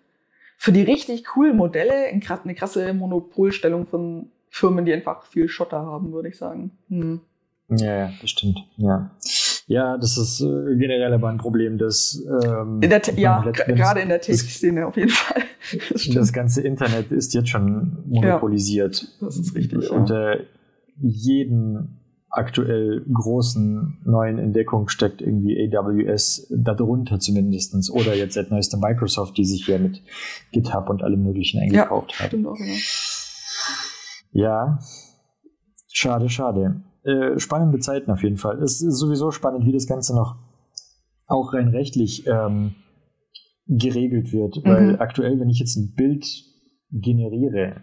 für 0.56 0.72
die 0.72 0.82
richtig 0.82 1.24
coolen 1.26 1.56
Modelle 1.56 1.92
eine 1.92 2.54
krasse 2.54 2.94
Monopolstellung 2.94 3.86
von 3.86 4.30
Firmen, 4.48 4.84
die 4.86 4.92
einfach 4.94 5.24
viel 5.26 5.48
Schotter 5.48 5.84
haben, 5.84 6.12
würde 6.12 6.28
ich 6.30 6.38
sagen. 6.38 6.70
Hm. 6.88 7.20
Ja, 7.68 7.96
ja, 7.96 8.10
das 8.20 8.30
stimmt. 8.30 8.58
Ja, 8.76 9.10
ja 9.66 9.96
das 9.98 10.16
ist 10.16 10.40
äh, 10.40 10.76
generell 10.76 11.12
aber 11.12 11.28
ein 11.28 11.38
Problem, 11.38 11.76
dass 11.76 12.22
ähm, 12.44 12.80
In 12.82 12.88
der, 12.90 13.02
ja, 13.16 13.40
gerade 13.42 14.00
in 14.00 14.08
der 14.08 14.20
Tech-Szene 14.20 14.86
auf 14.86 14.96
jeden 14.96 15.10
Fall. 15.10 15.42
Das. 15.90 16.06
Das 16.12 16.32
ganze 16.34 16.60
Internet 16.60 17.10
ist 17.10 17.32
jetzt 17.32 17.48
schon 17.48 17.96
monopolisiert. 18.06 19.08
Das 19.20 19.38
ist 19.38 19.54
richtig. 19.54 19.84
Ja. 19.84 19.90
Unter 19.96 20.40
jeden 20.96 22.00
aktuell 22.30 23.04
großen 23.12 24.00
neuen 24.04 24.38
Entdeckung 24.38 24.88
steckt 24.88 25.20
irgendwie 25.22 25.56
AWS 25.72 26.48
darunter 26.50 27.20
zumindestens 27.20 27.90
Oder 27.90 28.16
jetzt 28.16 28.34
seit 28.34 28.50
neuestem 28.50 28.80
Microsoft, 28.80 29.38
die 29.38 29.44
sich 29.44 29.66
ja 29.68 29.78
mit 29.78 30.02
GitHub 30.52 30.90
und 30.90 31.02
allem 31.02 31.22
möglichen 31.22 31.60
eingekauft 31.60 32.18
haben. 32.18 32.28
Stimmt 32.28 32.46
auch, 32.48 32.58
ja. 32.58 32.74
Ja, 34.32 34.78
schade, 35.92 36.28
schade. 36.28 36.82
Äh, 37.04 37.38
spannende 37.38 37.78
Zeiten 37.78 38.10
auf 38.10 38.22
jeden 38.22 38.36
Fall. 38.36 38.60
Es 38.62 38.82
ist 38.82 38.98
sowieso 38.98 39.30
spannend, 39.30 39.64
wie 39.64 39.72
das 39.72 39.86
Ganze 39.86 40.14
noch 40.14 40.36
auch 41.26 41.54
rein 41.54 41.68
rechtlich 41.68 42.26
ähm, 42.26 42.74
geregelt 43.66 44.32
wird. 44.32 44.56
Weil 44.64 44.94
Mhm. 44.94 45.00
aktuell, 45.00 45.38
wenn 45.38 45.50
ich 45.50 45.60
jetzt 45.60 45.76
ein 45.76 45.94
Bild 45.94 46.26
generiere, 46.90 47.82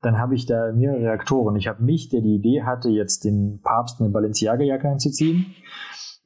dann 0.00 0.18
habe 0.18 0.34
ich 0.34 0.46
da 0.46 0.72
mehrere 0.72 1.00
Reaktoren. 1.00 1.56
Ich 1.56 1.66
habe 1.66 1.82
mich, 1.82 2.08
der 2.08 2.20
die 2.20 2.36
Idee 2.36 2.62
hatte, 2.62 2.88
jetzt 2.88 3.24
den 3.24 3.60
Papst 3.62 4.00
eine 4.00 4.10
Balenciaga-Jacke 4.10 4.88
anzuziehen. 4.88 5.46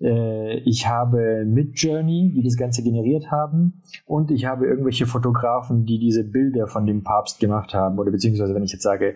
Äh, 0.01 0.59
ich 0.61 0.87
habe 0.87 1.45
Midjourney, 1.47 2.33
die 2.35 2.43
das 2.43 2.57
Ganze 2.57 2.83
generiert 2.83 3.31
haben. 3.31 3.83
Und 4.05 4.31
ich 4.31 4.45
habe 4.45 4.67
irgendwelche 4.67 5.07
Fotografen, 5.07 5.87
die 5.87 5.99
diese 5.99 6.25
Bilder 6.25 6.67
von 6.67 6.85
dem 6.87 7.03
Papst 7.03 7.41
gemacht 7.41 7.73
haben. 7.73 7.99
Oder 7.99 8.11
beziehungsweise, 8.11 8.55
wenn 8.55 8.65
ich 8.65 8.73
jetzt 8.73 8.83
sage, 8.83 9.15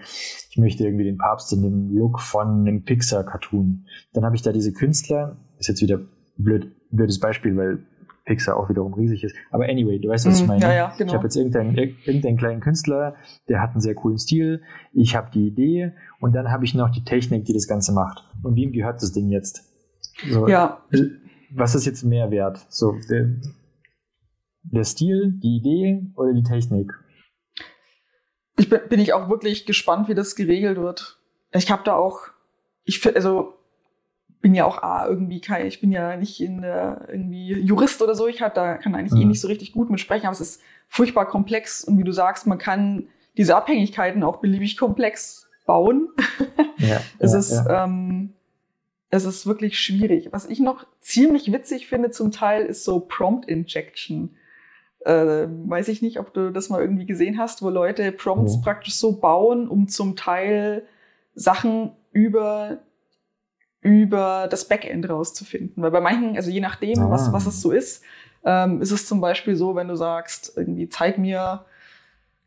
ich 0.51 0.57
möchte 0.57 0.85
irgendwie 0.85 1.05
den 1.05 1.19
Papst 1.19 1.53
in 1.53 1.63
dem 1.63 1.95
Look 1.95 2.21
von 2.21 2.61
einem 2.61 2.85
Pixar-Cartoon, 2.85 3.87
dann 4.13 4.25
habe 4.25 4.37
ich 4.37 4.43
da 4.43 4.53
diese 4.53 4.73
Künstler. 4.73 5.37
Ist 5.59 5.69
jetzt 5.69 5.83
wieder 5.83 6.01
blöd, 6.39 6.73
blödes 6.91 7.19
Beispiel, 7.19 7.57
weil 7.57 7.79
Pixar 8.27 8.57
auch 8.59 8.69
wiederum 8.69 8.93
riesig 8.93 9.25
ist. 9.25 9.35
Aber 9.51 9.65
anyway, 9.65 9.99
du 9.99 10.09
weißt, 10.09 10.27
was 10.27 10.37
ich 10.37 10.43
Mhm, 10.43 10.49
meine. 10.49 10.61
ja, 10.63 10.73
ja, 10.75 10.95
genau. 10.99 11.11
Ich 11.11 11.15
habe 11.15 11.25
jetzt 11.25 11.37
irgendeinen, 11.37 11.75
irgendeinen 11.77 12.37
kleinen 12.37 12.61
Künstler, 12.61 13.15
der 13.49 13.63
hat 13.63 13.71
einen 13.71 13.81
sehr 13.81 13.95
coolen 13.95 14.19
Stil. 14.19 14.63
Ich 14.93 15.17
habe 15.17 15.31
die 15.33 15.47
Idee 15.47 15.93
und 16.21 16.35
dann 16.35 16.51
habe 16.51 16.65
ich 16.65 16.75
noch 16.75 16.91
die 16.91 17.05
Technik, 17.05 17.45
die 17.47 17.55
das 17.55 17.67
Ganze 17.69 17.93
macht. 17.93 18.25
Und 18.43 18.57
wem 18.57 18.73
gehört 18.73 19.01
das 19.01 19.13
Ding 19.13 19.31
jetzt? 19.31 19.63
So, 20.29 20.47
Ja, 20.49 20.83
Was 21.55 21.75
ist 21.75 21.87
jetzt 21.87 22.03
mehr 22.03 22.31
wert? 22.31 22.67
So, 22.69 22.97
der, 23.09 23.29
der 24.65 24.85
Stil, 24.85 25.33
die 25.43 25.57
Idee 25.59 26.03
oder 26.17 26.33
die 26.35 26.43
Technik? 26.43 26.93
ich 28.59 28.69
bin, 28.69 28.81
bin 28.89 29.01
ich 29.01 29.13
auch 29.13 29.29
wirklich 29.29 29.67
gespannt, 29.67 30.09
wie 30.09 30.15
das 30.15 30.35
geregelt 30.35 30.79
wird. 30.79 31.19
Ich 31.53 31.71
habe 31.71 31.83
da 31.85 31.95
auch, 31.95 32.21
ich 32.85 33.07
also 33.15 33.53
bin 34.47 34.55
ja 34.55 34.65
auch 34.65 34.81
A, 34.81 35.09
irgendwie 35.09 35.41
kein, 35.41 35.67
ich 35.67 35.81
bin 35.81 35.91
ja 35.91 36.17
nicht 36.17 36.41
in 36.41 36.63
der 36.63 37.09
irgendwie 37.09 37.53
Jurist 37.55 38.01
oder 38.01 38.15
so, 38.15 38.29
ich 38.29 38.43
hab, 38.43 38.55
da 38.55 38.77
kann 38.77 38.95
eigentlich 38.95 39.21
eh 39.21 39.25
Mhm. 39.25 39.31
nicht 39.31 39.41
so 39.41 39.49
richtig 39.49 39.73
gut 39.73 39.91
mitsprechen, 39.91 40.27
aber 40.27 40.35
es 40.35 40.41
ist 40.41 40.63
furchtbar 40.87 41.27
komplex 41.27 41.83
und 41.83 41.99
wie 41.99 42.05
du 42.05 42.13
sagst, 42.13 42.47
man 42.47 42.59
kann 42.59 43.09
diese 43.37 43.57
Abhängigkeiten 43.57 44.23
auch 44.23 44.37
beliebig 44.37 44.77
komplex 44.77 45.49
bauen. 45.67 46.09
Ja, 46.79 47.01
Es 47.19 47.33
ja, 47.33 47.39
ist, 47.41 47.51
ja. 47.53 47.85
ähm, 47.85 48.35
es 49.11 49.25
ist 49.25 49.47
wirklich 49.47 49.81
schwierig. 49.81 50.29
Was 50.31 50.47
ich 50.47 50.61
noch 50.61 50.87
ziemlich 51.01 51.51
witzig 51.53 51.89
finde 51.89 52.11
zum 52.13 52.31
Teil, 52.31 52.67
ist 52.67 52.85
so 52.85 53.01
Prompt 53.01 53.49
Injection. 53.49 54.37
Äh, 55.01 55.47
weiß 55.49 55.89
ich 55.89 56.03
nicht, 56.03 56.21
ob 56.21 56.33
du 56.35 56.53
das 56.53 56.69
mal 56.69 56.81
irgendwie 56.81 57.07
gesehen 57.07 57.39
hast, 57.39 57.63
wo 57.63 57.71
Leute 57.71 58.13
Prompts 58.13 58.61
praktisch 58.61 58.95
so 58.95 59.13
bauen, 59.19 59.67
um 59.69 59.89
zum 59.89 60.15
Teil 60.15 60.83
Sachen 61.35 61.91
über 62.13 62.79
über 63.87 64.49
das 64.51 64.67
Backend 64.67 65.09
rauszufinden. 65.09 65.81
Weil 65.83 65.93
bei 65.93 66.01
manchen, 66.01 66.37
also 66.37 66.51
je 66.51 66.61
nachdem, 66.61 66.99
Ah. 67.01 67.11
was, 67.11 67.33
was 67.33 67.47
es 67.47 67.61
so 67.63 67.71
ist, 67.71 68.03
ähm, 68.45 68.83
ist 68.83 68.91
es 68.91 69.07
zum 69.07 69.21
Beispiel 69.21 69.55
so, 69.55 69.75
wenn 69.77 69.87
du 69.89 69.95
sagst, 69.97 70.53
irgendwie 70.57 70.89
zeig 70.89 71.19
mir, 71.19 71.65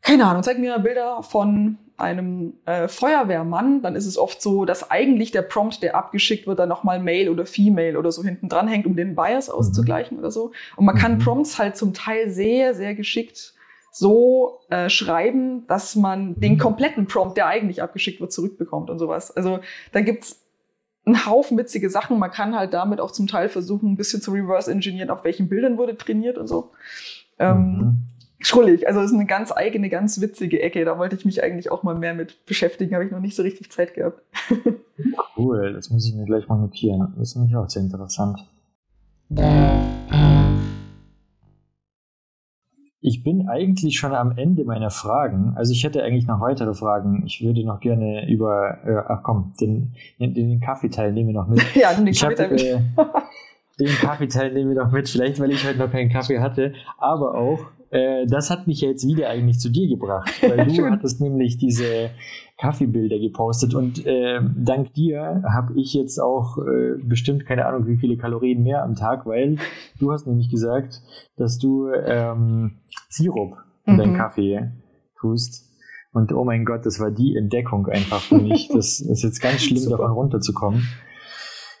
keine 0.02 0.26
Ahnung, 0.26 0.42
zeig 0.42 0.58
mir 0.58 0.78
Bilder 0.78 1.22
von 1.22 1.78
einem 1.96 2.54
äh, 2.66 2.88
Feuerwehrmann, 2.88 3.82
dann 3.82 3.94
ist 3.96 4.06
es 4.06 4.16
oft 4.18 4.40
so, 4.40 4.64
dass 4.64 4.90
eigentlich 4.90 5.30
der 5.32 5.42
Prompt, 5.42 5.82
der 5.82 5.94
abgeschickt 5.94 6.46
wird, 6.46 6.58
dann 6.58 6.68
nochmal 6.68 6.98
Male 7.00 7.30
oder 7.30 7.44
Female 7.46 7.98
oder 7.98 8.10
so 8.12 8.22
hinten 8.22 8.48
dran 8.48 8.68
hängt, 8.68 8.86
um 8.86 8.96
den 8.96 9.14
Bias 9.14 9.50
auszugleichen 9.50 10.18
oder 10.18 10.30
so. 10.30 10.52
Und 10.76 10.84
man 10.86 10.94
kann 10.96 11.14
Mhm. 11.14 11.18
Prompts 11.20 11.58
halt 11.58 11.76
zum 11.76 11.92
Teil 11.94 12.30
sehr, 12.30 12.74
sehr 12.74 12.94
geschickt 12.94 13.54
so 13.92 14.60
äh, 14.70 14.88
schreiben, 14.88 15.66
dass 15.66 15.96
man 15.96 16.34
den 16.40 16.52
Mhm. 16.54 16.58
kompletten 16.58 17.06
Prompt, 17.06 17.36
der 17.36 17.46
eigentlich 17.48 17.82
abgeschickt 17.82 18.20
wird, 18.20 18.32
zurückbekommt 18.32 18.88
und 18.88 18.98
sowas. 18.98 19.30
Also 19.36 19.60
da 19.92 20.00
gibt's 20.00 20.40
ein 21.10 21.26
Haufen 21.26 21.58
witzige 21.58 21.90
Sachen. 21.90 22.18
Man 22.18 22.30
kann 22.30 22.56
halt 22.56 22.72
damit 22.72 23.00
auch 23.00 23.10
zum 23.10 23.26
Teil 23.26 23.48
versuchen, 23.48 23.92
ein 23.92 23.96
bisschen 23.96 24.20
zu 24.20 24.32
reverse 24.32 24.70
engineeren, 24.70 25.10
auf 25.10 25.24
welchen 25.24 25.48
Bildern 25.48 25.78
wurde 25.78 25.96
trainiert 25.96 26.38
und 26.38 26.46
so. 26.46 26.70
Ähm, 27.38 27.76
Mhm. 27.78 27.96
Schrullig, 28.42 28.88
also 28.88 29.00
das 29.00 29.10
ist 29.10 29.16
eine 29.16 29.26
ganz 29.26 29.52
eigene, 29.52 29.90
ganz 29.90 30.18
witzige 30.22 30.62
Ecke. 30.62 30.82
Da 30.86 30.96
wollte 30.96 31.14
ich 31.14 31.26
mich 31.26 31.42
eigentlich 31.42 31.70
auch 31.70 31.82
mal 31.82 31.94
mehr 31.94 32.14
mit 32.14 32.46
beschäftigen, 32.46 32.94
habe 32.94 33.04
ich 33.04 33.10
noch 33.10 33.20
nicht 33.20 33.36
so 33.36 33.42
richtig 33.42 33.70
Zeit 33.70 33.92
gehabt. 33.92 34.22
Cool, 35.36 35.74
das 35.74 35.90
muss 35.90 36.06
ich 36.06 36.14
mir 36.14 36.24
gleich 36.24 36.48
mal 36.48 36.56
notieren. 36.56 37.14
Das 37.18 37.34
finde 37.34 37.48
ich 37.48 37.56
auch 37.56 37.68
sehr 37.68 37.82
interessant. 37.82 38.38
Ich 43.02 43.22
bin 43.24 43.48
eigentlich 43.48 43.98
schon 43.98 44.12
am 44.14 44.36
Ende 44.36 44.64
meiner 44.64 44.90
Fragen. 44.90 45.54
Also 45.56 45.72
ich 45.72 45.84
hätte 45.84 46.02
eigentlich 46.02 46.26
noch 46.26 46.40
weitere 46.40 46.74
Fragen. 46.74 47.22
Ich 47.24 47.42
würde 47.42 47.64
noch 47.64 47.80
gerne 47.80 48.28
über, 48.28 48.78
äh, 48.84 49.02
ach 49.08 49.22
komm, 49.22 49.54
den, 49.60 49.92
den, 50.18 50.34
den 50.34 50.60
Kaffeeteil 50.60 51.12
nehmen 51.12 51.28
wir 51.28 51.34
noch 51.40 51.48
mit. 51.48 51.62
ja, 51.74 51.94
den 51.94 52.06
Ich 52.06 52.22
hab, 52.22 52.36
Kaffee 52.36 52.52
mit. 52.52 52.62
äh, 52.62 52.80
den 53.80 53.88
Kaffeeteil 53.88 54.52
nehmen 54.52 54.74
wir 54.74 54.84
noch 54.84 54.92
mit, 54.92 55.08
vielleicht 55.08 55.40
weil 55.40 55.50
ich 55.50 55.66
heute 55.66 55.78
noch 55.78 55.90
keinen 55.90 56.10
Kaffee 56.10 56.40
hatte, 56.40 56.74
aber 56.98 57.34
auch, 57.34 57.60
äh, 57.90 58.26
das 58.26 58.50
hat 58.50 58.66
mich 58.66 58.80
ja 58.80 58.88
jetzt 58.88 59.06
wieder 59.06 59.28
eigentlich 59.28 59.58
zu 59.58 59.70
dir 59.70 59.88
gebracht, 59.88 60.30
weil 60.42 60.66
du 60.66 60.84
hattest 60.90 61.20
nämlich 61.20 61.58
diese 61.58 62.10
Kaffeebilder 62.58 63.18
gepostet 63.18 63.74
und 63.74 64.04
äh, 64.06 64.40
dank 64.56 64.92
dir 64.94 65.42
habe 65.48 65.78
ich 65.80 65.94
jetzt 65.94 66.18
auch 66.18 66.58
äh, 66.58 67.02
bestimmt 67.02 67.46
keine 67.46 67.66
Ahnung 67.66 67.86
wie 67.86 67.96
viele 67.96 68.16
Kalorien 68.16 68.62
mehr 68.62 68.82
am 68.82 68.94
Tag, 68.94 69.26
weil 69.26 69.56
du 69.98 70.12
hast 70.12 70.26
nämlich 70.26 70.50
gesagt, 70.50 71.00
dass 71.36 71.58
du 71.58 71.88
ähm, 71.90 72.80
Sirup 73.08 73.56
in 73.86 73.96
deinen 73.96 74.12
Mhm. 74.12 74.16
Kaffee 74.16 74.70
tust. 75.18 75.66
Und 76.12 76.32
oh 76.32 76.44
mein 76.44 76.64
Gott, 76.64 76.84
das 76.84 76.98
war 77.00 77.10
die 77.10 77.36
Entdeckung 77.36 77.86
einfach 77.86 78.20
für 78.20 78.38
mich. 78.38 78.68
Das 78.74 79.00
ist 79.00 79.22
jetzt 79.22 79.40
ganz 79.40 79.62
schlimm, 79.62 79.78
Super. 79.78 79.96
davon 79.98 80.12
runterzukommen. 80.12 80.82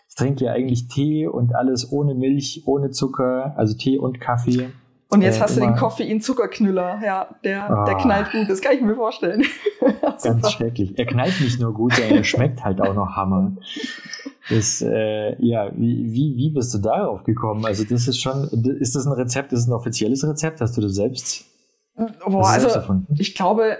Ich 0.08 0.14
trinke 0.16 0.44
ja 0.44 0.52
eigentlich 0.52 0.88
Tee 0.88 1.26
und 1.26 1.54
alles 1.54 1.90
ohne 1.92 2.14
Milch, 2.14 2.62
ohne 2.66 2.90
Zucker, 2.90 3.54
also 3.56 3.76
Tee 3.76 3.98
und 3.98 4.20
Kaffee. 4.20 4.70
Und 5.10 5.22
jetzt 5.22 5.38
äh, 5.38 5.40
hast 5.40 5.56
du 5.56 5.60
den 5.60 5.74
Koffein-Zuckerknüller. 5.76 7.00
Ja, 7.04 7.28
der, 7.44 7.66
der 7.68 7.96
Ah. 7.96 8.00
knallt 8.00 8.30
gut. 8.30 8.48
Das 8.48 8.60
kann 8.60 8.74
ich 8.74 8.80
mir 8.80 8.94
vorstellen. 8.94 9.44
Ganz 10.22 10.52
schrecklich. 10.52 10.96
Er 10.98 11.06
knallt 11.06 11.40
nicht 11.40 11.60
nur 11.60 11.74
gut, 11.74 11.94
sondern 11.94 12.18
er 12.18 12.24
schmeckt 12.24 12.62
halt 12.64 12.80
auch 12.80 12.94
noch 12.94 13.16
Hammer. 13.16 13.52
Das, 14.48 14.82
äh, 14.82 15.34
ja, 15.44 15.70
wie, 15.76 16.12
wie, 16.12 16.36
wie 16.36 16.50
bist 16.50 16.72
du 16.74 16.78
darauf 16.78 17.24
gekommen? 17.24 17.64
Also 17.66 17.84
das 17.84 18.06
ist 18.08 18.20
schon, 18.20 18.44
ist 18.80 18.94
das 18.94 19.06
ein 19.06 19.12
Rezept, 19.12 19.52
ist 19.52 19.62
das 19.62 19.68
ein 19.68 19.72
offizielles 19.72 20.24
Rezept? 20.26 20.60
Hast 20.60 20.76
du 20.76 20.80
das 20.80 20.94
selbst, 20.94 21.44
Boah, 21.96 22.44
selbst 22.44 22.64
also 22.66 22.68
erfunden? 22.68 23.14
ich 23.18 23.34
glaube, 23.34 23.78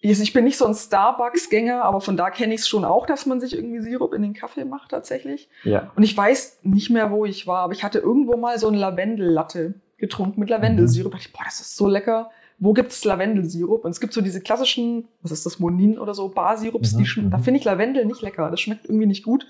ich 0.00 0.32
bin 0.32 0.44
nicht 0.44 0.58
so 0.58 0.66
ein 0.66 0.74
Starbucks-Gänger, 0.74 1.82
aber 1.82 2.00
von 2.00 2.16
da 2.16 2.30
kenne 2.30 2.54
ich 2.54 2.60
es 2.60 2.68
schon 2.68 2.84
auch, 2.84 3.06
dass 3.06 3.24
man 3.26 3.40
sich 3.40 3.54
irgendwie 3.56 3.80
Sirup 3.80 4.12
in 4.14 4.22
den 4.22 4.34
Kaffee 4.34 4.64
macht 4.64 4.90
tatsächlich. 4.90 5.48
Ja. 5.64 5.90
Und 5.96 6.02
ich 6.02 6.16
weiß 6.16 6.58
nicht 6.62 6.90
mehr, 6.90 7.10
wo 7.10 7.24
ich 7.24 7.46
war, 7.46 7.60
aber 7.62 7.72
ich 7.72 7.82
hatte 7.84 7.98
irgendwo 8.00 8.36
mal 8.36 8.58
so 8.58 8.68
ein 8.68 8.74
Lavendellatte 8.74 9.74
getrunken 10.08 10.40
mit 10.40 10.50
Lavendelsirup. 10.50 11.12
Da 11.12 11.18
dachte 11.18 11.28
ich, 11.28 11.32
boah, 11.34 11.44
das 11.44 11.60
ist 11.60 11.76
so 11.76 11.88
lecker. 11.88 12.30
Wo 12.58 12.72
gibt 12.72 12.92
es 12.92 13.04
Lavendelsirup? 13.04 13.84
Und 13.84 13.90
es 13.90 14.00
gibt 14.00 14.12
so 14.12 14.20
diese 14.20 14.40
klassischen, 14.40 15.08
was 15.22 15.32
ist 15.32 15.44
das, 15.46 15.58
Monin 15.58 15.98
oder 15.98 16.14
so, 16.14 16.28
Barsirups, 16.28 16.92
Mhm, 16.92 16.98
die 16.98 17.06
schmecken- 17.06 17.30
da 17.30 17.38
mhm. 17.38 17.42
finde 17.42 17.58
ich 17.60 17.64
Lavendel 17.64 18.04
nicht 18.04 18.22
lecker. 18.22 18.50
Das 18.50 18.60
schmeckt 18.60 18.84
irgendwie 18.84 19.06
nicht 19.06 19.24
gut. 19.24 19.46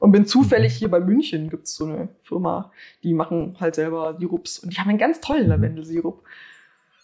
Und 0.00 0.12
bin 0.12 0.26
zufällig 0.26 0.74
hier 0.74 0.88
bei 0.90 1.00
München, 1.00 1.50
gibt 1.50 1.64
es 1.66 1.74
so 1.74 1.84
eine 1.86 2.08
Firma, 2.22 2.70
die 3.02 3.14
machen 3.14 3.56
halt 3.60 3.74
selber 3.74 4.16
Sirups. 4.18 4.58
Und 4.60 4.72
die 4.72 4.78
haben 4.78 4.88
einen 4.88 4.98
ganz 4.98 5.20
tollen 5.20 5.44
Mhm. 5.44 5.50
Lavendelsirup. 5.50 6.22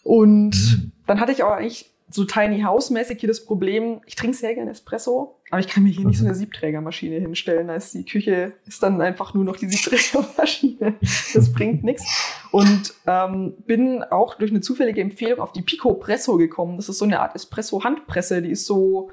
Und 0.03 0.55
Mhm. 0.55 0.91
dann 1.07 1.19
hatte 1.19 1.31
ich 1.31 1.43
aber 1.43 1.55
eigentlich 1.57 1.91
so 2.09 2.23
Tiny 2.23 2.61
House-mäßig 2.61 3.19
hier 3.19 3.27
das 3.27 3.43
Problem, 3.43 3.99
ich 4.05 4.15
trinke 4.15 4.37
sehr 4.37 4.53
gerne 4.53 4.71
Espresso, 4.71 5.35
aber 5.49 5.59
ich 5.59 5.67
kann 5.67 5.83
mir 5.83 5.89
hier 5.89 6.05
nicht 6.05 6.17
so 6.17 6.23
Mhm. 6.23 6.29
eine 6.29 6.37
Siebträgermaschine 6.37 7.15
hinstellen. 7.19 7.67
Da 7.67 7.75
ist 7.75 7.93
die 7.93 8.05
Küche 8.05 8.53
ist 8.67 8.81
dann 8.83 9.01
einfach 9.01 9.33
nur 9.33 9.43
noch 9.43 9.55
die 9.57 9.67
Siebträgermaschine. 9.69 10.95
Das 11.33 11.51
bringt 11.51 11.83
nichts. 11.83 12.05
Und 12.51 12.93
ähm, 13.07 13.53
bin 13.65 14.03
auch 14.03 14.35
durch 14.35 14.51
eine 14.51 14.61
zufällige 14.61 15.01
Empfehlung 15.01 15.39
auf 15.39 15.51
die 15.51 15.61
Pico 15.63 15.93
Presso 15.95 16.37
gekommen. 16.37 16.77
Das 16.77 16.89
ist 16.89 16.99
so 16.99 17.05
eine 17.05 17.19
Art 17.19 17.35
Espresso-Handpresse, 17.35 18.41
die 18.43 18.51
ist 18.51 18.65
so, 18.65 19.09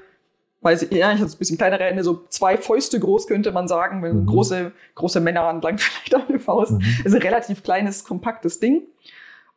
weiß 0.61 0.83
ich, 0.83 0.91
ja, 0.91 1.09
ich 1.11 1.17
habe 1.17 1.25
es 1.25 1.35
ein 1.35 1.39
bisschen 1.39 1.57
kleinere 1.57 1.83
Ende, 1.85 2.03
so 2.03 2.23
zwei 2.29 2.57
Fäuste 2.57 2.99
groß, 2.99 3.27
könnte 3.27 3.51
man 3.51 3.67
sagen, 3.67 4.01
wenn 4.03 4.21
Mhm. 4.21 4.25
große, 4.27 4.71
große 4.95 5.19
Männerhand 5.19 5.63
lang 5.63 5.77
vielleicht 5.79 6.15
eine 6.29 6.39
Faust. 6.39 6.73
Mhm. 6.73 6.81
ist 7.03 7.13
ein 7.15 7.21
relativ 7.21 7.63
kleines, 7.63 8.03
kompaktes 8.05 8.59
Ding. 8.59 8.83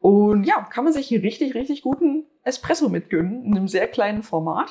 Und 0.07 0.45
ja, 0.45 0.63
kann 0.71 0.85
man 0.85 0.93
sich 0.93 1.09
hier 1.09 1.25
richtig, 1.25 1.57
richtig 1.57 1.83
guten 1.83 2.27
Espresso 2.45 2.89
mitgönnen, 2.89 3.45
in 3.45 3.57
einem 3.57 3.67
sehr 3.67 3.89
kleinen 3.89 4.23
Format. 4.23 4.71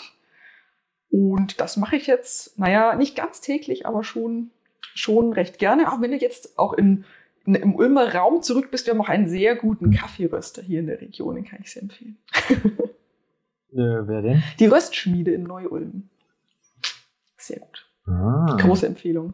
Und 1.09 1.59
das 1.59 1.75
mache 1.75 1.97
ich 1.97 2.07
jetzt, 2.07 2.57
naja, 2.57 2.95
nicht 2.95 3.17
ganz 3.17 3.41
täglich, 3.41 3.85
aber 3.85 4.05
schon, 4.05 4.51
schon 4.93 5.33
recht 5.33 5.59
gerne. 5.59 5.91
Auch 5.91 5.99
wenn 5.99 6.11
du 6.11 6.17
jetzt 6.17 6.57
auch 6.57 6.71
in, 6.71 7.03
in, 7.45 7.55
im 7.55 7.75
Ulmer 7.75 8.15
Raum 8.15 8.43
zurück 8.43 8.71
bist, 8.71 8.85
wir 8.85 8.93
haben 8.93 9.01
auch 9.01 9.09
einen 9.09 9.27
sehr 9.27 9.57
guten 9.57 9.91
Kaffeeröster 9.91 10.61
hier 10.61 10.79
in 10.79 10.87
der 10.87 11.01
Region, 11.01 11.35
den 11.35 11.43
kann 11.43 11.59
ich 11.61 11.73
sehr 11.73 11.81
empfehlen. 11.81 12.17
Äh, 13.73 14.07
wer 14.07 14.21
denn? 14.21 14.41
Die 14.57 14.67
Röstschmiede 14.67 15.33
in 15.33 15.43
Neu-Ulm. 15.43 16.07
Sehr 17.35 17.59
gut. 17.59 17.89
Ah, 18.05 18.55
Große 18.57 18.87
Empfehlung. 18.87 19.33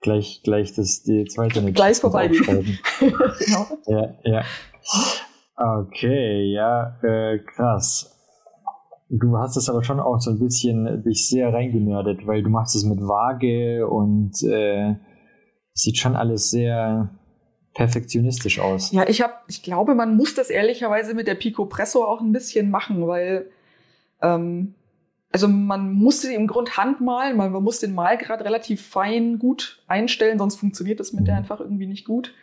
gleich, 0.00 0.42
gleich 0.44 0.74
das, 0.74 1.02
die 1.02 1.24
zweite 1.24 1.72
Gleich 1.72 2.04
aufschreiben. 2.04 2.78
genau. 3.00 3.66
Ja, 3.88 4.14
ja. 4.22 4.44
Okay, 5.56 6.52
ja, 6.52 6.98
äh, 7.02 7.38
krass. 7.38 8.18
Du 9.08 9.36
hast 9.36 9.56
es 9.56 9.68
aber 9.68 9.84
schon 9.84 10.00
auch 10.00 10.18
so 10.20 10.30
ein 10.30 10.38
bisschen 10.38 11.02
dich 11.04 11.28
sehr 11.28 11.52
reingenördet, 11.52 12.26
weil 12.26 12.42
du 12.42 12.48
machst 12.48 12.74
es 12.74 12.84
mit 12.84 13.00
Waage 13.00 13.86
und 13.86 14.42
äh, 14.42 14.96
sieht 15.74 15.98
schon 15.98 16.16
alles 16.16 16.50
sehr 16.50 17.10
perfektionistisch 17.74 18.58
aus. 18.58 18.92
Ja, 18.92 19.06
ich 19.08 19.22
habe, 19.22 19.34
ich 19.48 19.62
glaube, 19.62 19.94
man 19.94 20.16
muss 20.16 20.34
das 20.34 20.50
ehrlicherweise 20.50 21.14
mit 21.14 21.26
der 21.26 21.34
Pico 21.34 21.66
Presso 21.66 22.04
auch 22.04 22.20
ein 22.20 22.32
bisschen 22.32 22.70
machen, 22.70 23.06
weil 23.06 23.50
ähm, 24.22 24.74
also 25.30 25.48
man 25.48 25.92
muss 25.92 26.22
sie 26.22 26.34
im 26.34 26.46
Grund 26.46 26.76
handmalen, 26.76 27.36
man, 27.36 27.52
man 27.52 27.62
muss 27.62 27.80
den 27.80 27.94
Malgrad 27.94 28.42
relativ 28.42 28.86
fein 28.86 29.38
gut 29.38 29.82
einstellen, 29.86 30.38
sonst 30.38 30.56
funktioniert 30.56 31.00
das 31.00 31.12
mit 31.12 31.26
der 31.26 31.34
Mhm. 31.34 31.40
einfach 31.40 31.60
irgendwie 31.60 31.86
nicht 31.86 32.04
gut. 32.04 32.34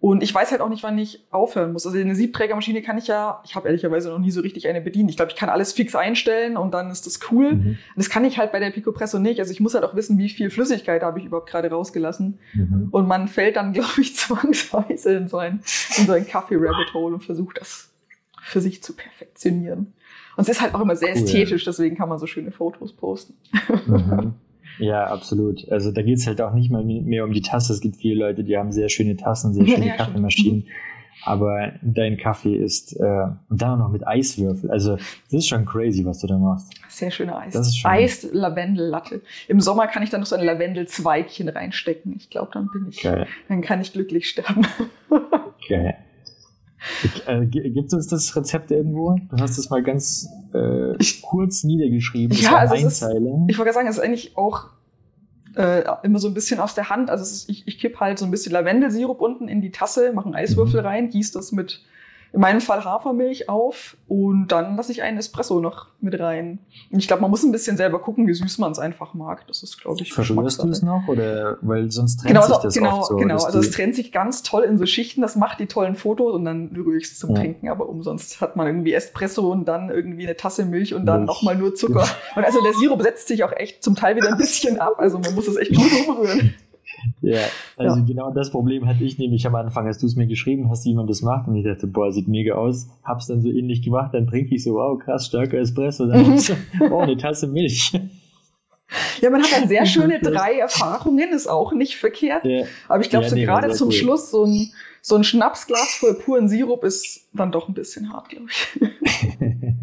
Und 0.00 0.22
ich 0.22 0.32
weiß 0.32 0.52
halt 0.52 0.60
auch 0.60 0.68
nicht, 0.68 0.84
wann 0.84 0.96
ich 0.96 1.26
aufhören 1.30 1.72
muss. 1.72 1.84
Also 1.84 1.98
eine 1.98 2.14
Siebträgermaschine 2.14 2.82
kann 2.82 2.98
ich 2.98 3.08
ja, 3.08 3.42
ich 3.44 3.56
habe 3.56 3.66
ehrlicherweise 3.66 4.10
noch 4.10 4.20
nie 4.20 4.30
so 4.30 4.40
richtig 4.40 4.68
eine 4.68 4.80
bedient. 4.80 5.10
Ich 5.10 5.16
glaube, 5.16 5.32
ich 5.32 5.36
kann 5.36 5.48
alles 5.48 5.72
fix 5.72 5.96
einstellen 5.96 6.56
und 6.56 6.72
dann 6.72 6.90
ist 6.90 7.06
das 7.06 7.18
cool. 7.32 7.54
Mhm. 7.54 7.78
Das 7.96 8.08
kann 8.08 8.24
ich 8.24 8.38
halt 8.38 8.52
bei 8.52 8.60
der 8.60 8.70
Pico 8.70 8.92
Presso 8.92 9.18
nicht. 9.18 9.40
Also 9.40 9.50
ich 9.50 9.58
muss 9.58 9.74
halt 9.74 9.82
auch 9.82 9.96
wissen, 9.96 10.16
wie 10.18 10.28
viel 10.28 10.50
Flüssigkeit 10.50 11.02
habe 11.02 11.18
ich 11.18 11.24
überhaupt 11.24 11.50
gerade 11.50 11.68
rausgelassen. 11.68 12.38
Mhm. 12.54 12.88
Und 12.92 13.08
man 13.08 13.26
fällt 13.26 13.56
dann, 13.56 13.72
glaube 13.74 14.00
ich, 14.00 14.14
zwangsweise 14.14 15.14
in 15.14 15.26
so 15.26 15.38
ein, 15.38 15.60
in 15.96 16.06
so 16.06 16.12
ein 16.12 16.26
Kaffee-Rabbit-Hole 16.28 17.14
und 17.16 17.24
versucht 17.24 17.60
das 17.60 17.90
für 18.40 18.60
sich 18.60 18.82
zu 18.84 18.94
perfektionieren. 18.94 19.92
Und 20.36 20.42
es 20.42 20.48
ist 20.48 20.60
halt 20.60 20.74
auch 20.76 20.80
immer 20.80 20.94
sehr 20.94 21.08
Cool. 21.16 21.24
ästhetisch, 21.24 21.64
deswegen 21.64 21.96
kann 21.96 22.08
man 22.08 22.20
so 22.20 22.26
schöne 22.28 22.52
Fotos 22.52 22.92
posten. 22.92 23.34
Mhm. 23.86 24.34
Ja, 24.78 25.04
absolut. 25.06 25.70
Also 25.70 25.90
da 25.92 26.02
geht's 26.02 26.26
halt 26.26 26.40
auch 26.40 26.52
nicht 26.54 26.70
mal 26.70 26.84
mehr 26.84 27.24
um 27.24 27.32
die 27.32 27.42
Tasse. 27.42 27.72
Es 27.72 27.80
gibt 27.80 27.96
viele 27.96 28.20
Leute, 28.26 28.44
die 28.44 28.56
haben 28.56 28.72
sehr 28.72 28.88
schöne 28.88 29.16
Tassen, 29.16 29.52
sehr 29.54 29.64
schöne 29.66 29.76
Ja, 29.86 29.94
stimmt. 29.94 29.96
Kaffeemaschinen. 29.98 30.66
Aber 31.24 31.72
dein 31.82 32.16
Kaffee 32.16 32.54
ist 32.54 32.92
äh, 32.98 33.02
und 33.48 33.60
dann 33.60 33.72
auch 33.72 33.78
noch 33.86 33.90
mit 33.90 34.06
Eiswürfel. 34.06 34.70
Also 34.70 34.96
das 34.96 35.32
ist 35.32 35.48
schon 35.48 35.64
crazy, 35.66 36.04
was 36.04 36.20
du 36.20 36.28
da 36.28 36.38
machst. 36.38 36.72
Sehr 36.88 37.10
schöner 37.10 37.38
Eis. 37.38 37.52
Das 37.54 37.66
ist 37.66 37.78
schön. 37.78 37.90
Eis 37.90 38.28
Lavendellatte. 38.32 39.20
Im 39.48 39.60
Sommer 39.60 39.88
kann 39.88 40.02
ich 40.04 40.10
dann 40.10 40.20
noch 40.20 40.26
so 40.28 40.36
ein 40.36 40.44
Lavendelzweigchen 40.44 41.48
reinstecken. 41.48 42.14
Ich 42.16 42.30
glaube, 42.30 42.50
dann 42.54 42.68
bin 42.72 42.86
ich, 42.88 43.02
Geil. 43.02 43.26
dann 43.48 43.62
kann 43.62 43.80
ich 43.80 43.92
glücklich 43.92 44.28
sterben. 44.28 44.66
Geil. 45.68 45.96
Äh, 47.26 47.46
gibt 47.46 47.92
es 47.92 48.06
das 48.06 48.34
Rezept 48.36 48.70
irgendwo? 48.70 49.16
Du 49.30 49.36
hast 49.42 49.58
es 49.58 49.68
mal 49.70 49.82
ganz 49.82 50.28
äh, 50.54 50.96
Ich- 50.98 51.22
kurz 51.22 51.64
niedergeschrieben. 51.64 52.36
Es 52.36 52.42
Ja, 52.42 52.56
also 52.58 52.74
ist- 52.74 52.84
Einzeilen. 52.84 53.48
Ich 53.48 53.58
wollte 53.58 53.72
gerade 53.72 53.74
sagen, 53.74 53.88
es 53.88 53.96
ist 53.96 54.02
eigentlich 54.02 54.36
auch 54.36 54.66
äh, 55.56 55.82
immer 56.04 56.18
so 56.20 56.28
ein 56.28 56.34
bisschen 56.34 56.60
aus 56.60 56.74
der 56.74 56.88
Hand. 56.88 57.10
Also 57.10 57.24
ist, 57.24 57.48
ich, 57.50 57.66
ich 57.66 57.78
kipp 57.78 57.98
halt 57.98 58.18
so 58.18 58.24
ein 58.24 58.30
bisschen 58.30 58.52
Lavendelsirup 58.52 59.20
unten 59.20 59.48
in 59.48 59.60
die 59.60 59.72
Tasse, 59.72 60.12
mache 60.12 60.26
einen 60.26 60.34
Eiswürfel 60.36 60.80
Mhm. 60.82 60.86
rein, 60.86 61.10
gieße 61.10 61.32
das 61.32 61.50
mit, 61.52 61.80
in 62.32 62.40
meinem 62.40 62.60
Fall 62.60 62.84
Hafermilch 62.84 63.48
auf 63.48 63.96
und 64.06 64.48
dann 64.48 64.76
lasse 64.76 64.92
ich 64.92 65.02
einen 65.02 65.16
Espresso 65.18 65.60
noch 65.60 65.86
mit 66.00 66.18
rein. 66.20 66.58
Und 66.90 66.98
ich 66.98 67.06
glaube, 67.08 67.22
man 67.22 67.30
muss 67.30 67.42
ein 67.42 67.52
bisschen 67.52 67.76
selber 67.76 68.00
gucken, 68.00 68.26
wie 68.26 68.34
süß 68.34 68.58
man 68.58 68.72
es 68.72 68.78
einfach 68.78 69.14
mag. 69.14 69.46
Das 69.46 69.62
ist, 69.62 69.80
glaube 69.80 70.00
ich, 70.02 70.12
Verschwörst 70.12 70.62
du 70.62 70.68
es 70.68 70.82
noch? 70.82 71.08
Oder 71.08 71.56
weil 71.62 71.90
sonst 71.90 72.18
trennt 72.18 72.28
Genau, 72.34 72.42
sich 72.46 72.54
also, 72.54 72.62
das 72.68 72.74
genau, 72.74 72.98
oft 72.98 73.08
so. 73.08 73.16
genau. 73.16 73.42
Also 73.42 73.58
es 73.58 73.70
trennt 73.70 73.94
sich 73.94 74.12
ganz 74.12 74.42
toll 74.42 74.64
in 74.64 74.76
so 74.78 74.86
Schichten. 74.86 75.22
Das 75.22 75.36
macht 75.36 75.58
die 75.60 75.66
tollen 75.66 75.94
Fotos 75.96 76.34
und 76.34 76.44
dann 76.44 76.68
rühre 76.74 76.96
ich 76.98 77.04
es 77.04 77.18
zum 77.18 77.30
Ja. 77.30 77.36
Trinken. 77.40 77.68
Aber 77.70 77.88
umsonst 77.88 78.40
hat 78.40 78.56
man 78.56 78.66
irgendwie 78.66 78.92
Espresso 78.92 79.50
und 79.50 79.66
dann 79.66 79.88
irgendwie 79.90 80.26
eine 80.26 80.36
Tasse 80.36 80.64
Milch 80.66 80.94
und 80.94 81.06
dann 81.06 81.24
nochmal 81.24 81.56
nur 81.56 81.74
Zucker. 81.74 82.06
Und 82.36 82.44
also 82.44 82.62
der 82.62 82.74
Sirup 82.74 83.02
setzt 83.02 83.28
sich 83.28 83.42
auch 83.42 83.52
echt 83.52 83.82
zum 83.82 83.96
Teil 83.96 84.16
wieder 84.16 84.28
ein 84.28 84.36
bisschen 84.38 84.78
ab. 84.78 84.94
Also 84.98 85.18
man 85.18 85.34
muss 85.34 85.48
es 85.48 85.56
echt 85.56 85.74
gut 85.74 85.90
umrühren. 86.06 86.54
Ja, 87.22 87.38
also 87.76 87.98
Ja. 87.98 88.04
genau 88.04 88.30
das 88.32 88.50
Problem 88.50 88.86
hatte 88.86 89.04
ich 89.04 89.18
nämlich 89.18 89.46
am 89.46 89.54
Anfang, 89.54 89.86
als 89.86 89.98
du 89.98 90.06
es 90.06 90.16
mir 90.16 90.26
geschrieben 90.26 90.68
hast, 90.70 90.84
wie 90.84 90.94
man 90.94 91.06
das 91.06 91.22
macht. 91.22 91.46
Und 91.48 91.56
ich 91.56 91.64
dachte, 91.64 91.86
boah, 91.86 92.12
sieht 92.12 92.28
mega 92.28 92.54
aus. 92.54 92.88
Hab's 93.04 93.26
dann 93.26 93.40
so 93.40 93.48
ähnlich 93.50 93.82
gemacht, 93.82 94.14
dann 94.14 94.26
trinke 94.26 94.54
ich 94.54 94.64
so, 94.64 94.74
wow, 94.74 94.98
krass, 94.98 95.26
starker 95.26 95.58
Espresso. 95.58 96.06
Dann 96.06 96.28
Mhm. 96.32 96.38
so, 96.38 96.54
oh, 96.90 96.98
eine 97.00 97.16
Tasse 97.16 97.46
Milch. 97.46 97.92
Ja, 99.20 99.28
man 99.28 99.42
hat 99.42 99.52
dann 99.52 99.68
sehr 99.68 99.84
schöne 99.86 100.18
drei 100.18 100.54
Erfahrungen, 100.60 101.28
ist 101.34 101.46
auch 101.46 101.74
nicht 101.74 101.96
verkehrt. 101.96 102.46
Ja. 102.46 102.64
Aber 102.88 103.02
ich 103.02 103.10
glaube, 103.10 103.24
Ja, 103.24 103.28
so 103.28 103.36
nee, 103.36 103.44
gerade 103.44 103.70
zum 103.72 103.88
cool. 103.88 103.92
Schluss 103.94 104.30
so 104.30 104.46
ein, 104.46 104.70
so 105.02 105.14
ein 105.16 105.24
Schnapsglas 105.24 105.96
voll 106.00 106.14
puren 106.14 106.48
Sirup 106.48 106.84
ist 106.84 107.28
dann 107.34 107.52
doch 107.52 107.68
ein 107.68 107.74
bisschen 107.74 108.10
hart, 108.10 108.30
glaube 108.30 108.46
ich. 108.48 108.80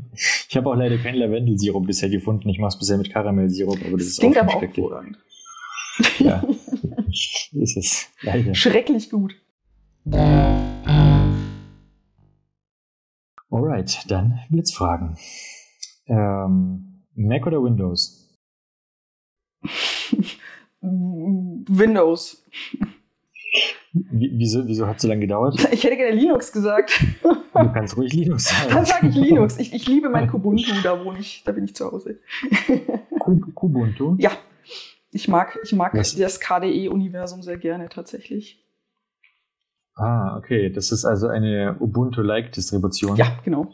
Ich 0.50 0.56
habe 0.58 0.70
auch 0.70 0.76
leider 0.76 0.98
keinen 0.98 1.16
Lavendelsirup 1.20 1.86
bisher 1.86 2.10
gefunden. 2.10 2.48
Ich 2.50 2.58
mache 2.58 2.70
es 2.70 2.80
bisher 2.80 2.98
mit 2.98 3.12
Karamellsirup, 3.12 3.78
aber 3.86 3.98
das 3.98 4.08
ist 4.08 4.20
Klingt 4.20 4.38
auch 4.38 4.44
aber 4.44 4.56
auch 4.56 4.62
hervorragend. 4.62 5.18
Ja, 6.20 6.42
ist 7.54 7.78
es. 7.78 8.08
Leider. 8.22 8.54
Schrecklich 8.54 9.10
gut. 9.10 9.36
Alright, 13.50 14.00
dann 14.10 14.40
Blitzfragen. 14.50 15.18
Ähm, 16.08 17.04
Mac 17.16 17.46
oder 17.48 17.64
Windows? 17.64 18.38
Windows. 20.82 22.44
Wie, 23.94 24.30
wieso, 24.34 24.68
wieso 24.68 24.86
hat 24.86 24.98
es 24.98 25.04
so 25.04 25.08
lange 25.08 25.22
gedauert? 25.22 25.56
Ich 25.72 25.84
hätte 25.86 25.96
gerne 25.96 26.16
Linux 26.16 26.52
gesagt. 26.52 27.02
Du 27.24 27.34
kannst 27.72 27.96
ruhig 27.96 28.12
Linux 28.14 28.54
Dann 28.70 28.86
sagen. 28.86 28.86
sage 28.86 29.08
ich 29.08 29.16
Linux. 29.16 29.58
Ich, 29.58 29.74
ich 29.74 29.88
liebe 29.88 30.10
mein 30.10 30.28
Kubuntu, 30.32 30.70
da 30.84 31.04
wohne 31.04 31.20
ich, 31.20 31.44
da 31.46 31.54
bin 31.54 31.64
ich 31.64 31.74
zu 31.76 31.90
Hause. 31.90 32.20
Ku- 33.20 33.40
Kubuntu? 33.54 34.16
Ja, 34.20 34.32
ich 35.16 35.30
mag, 35.30 35.58
ich 35.64 35.72
mag 35.72 35.94
Was? 35.94 36.16
das 36.16 36.42
KDE-Universum 36.42 37.42
sehr 37.42 37.58
gerne 37.58 37.88
tatsächlich. 37.88 38.62
Ah, 39.96 40.36
okay. 40.38 40.70
Das 40.70 40.92
ist 40.92 41.06
also 41.06 41.28
eine 41.28 41.78
Ubuntu-like-Distribution. 41.80 43.16
Ja, 43.16 43.40
genau. 43.46 43.74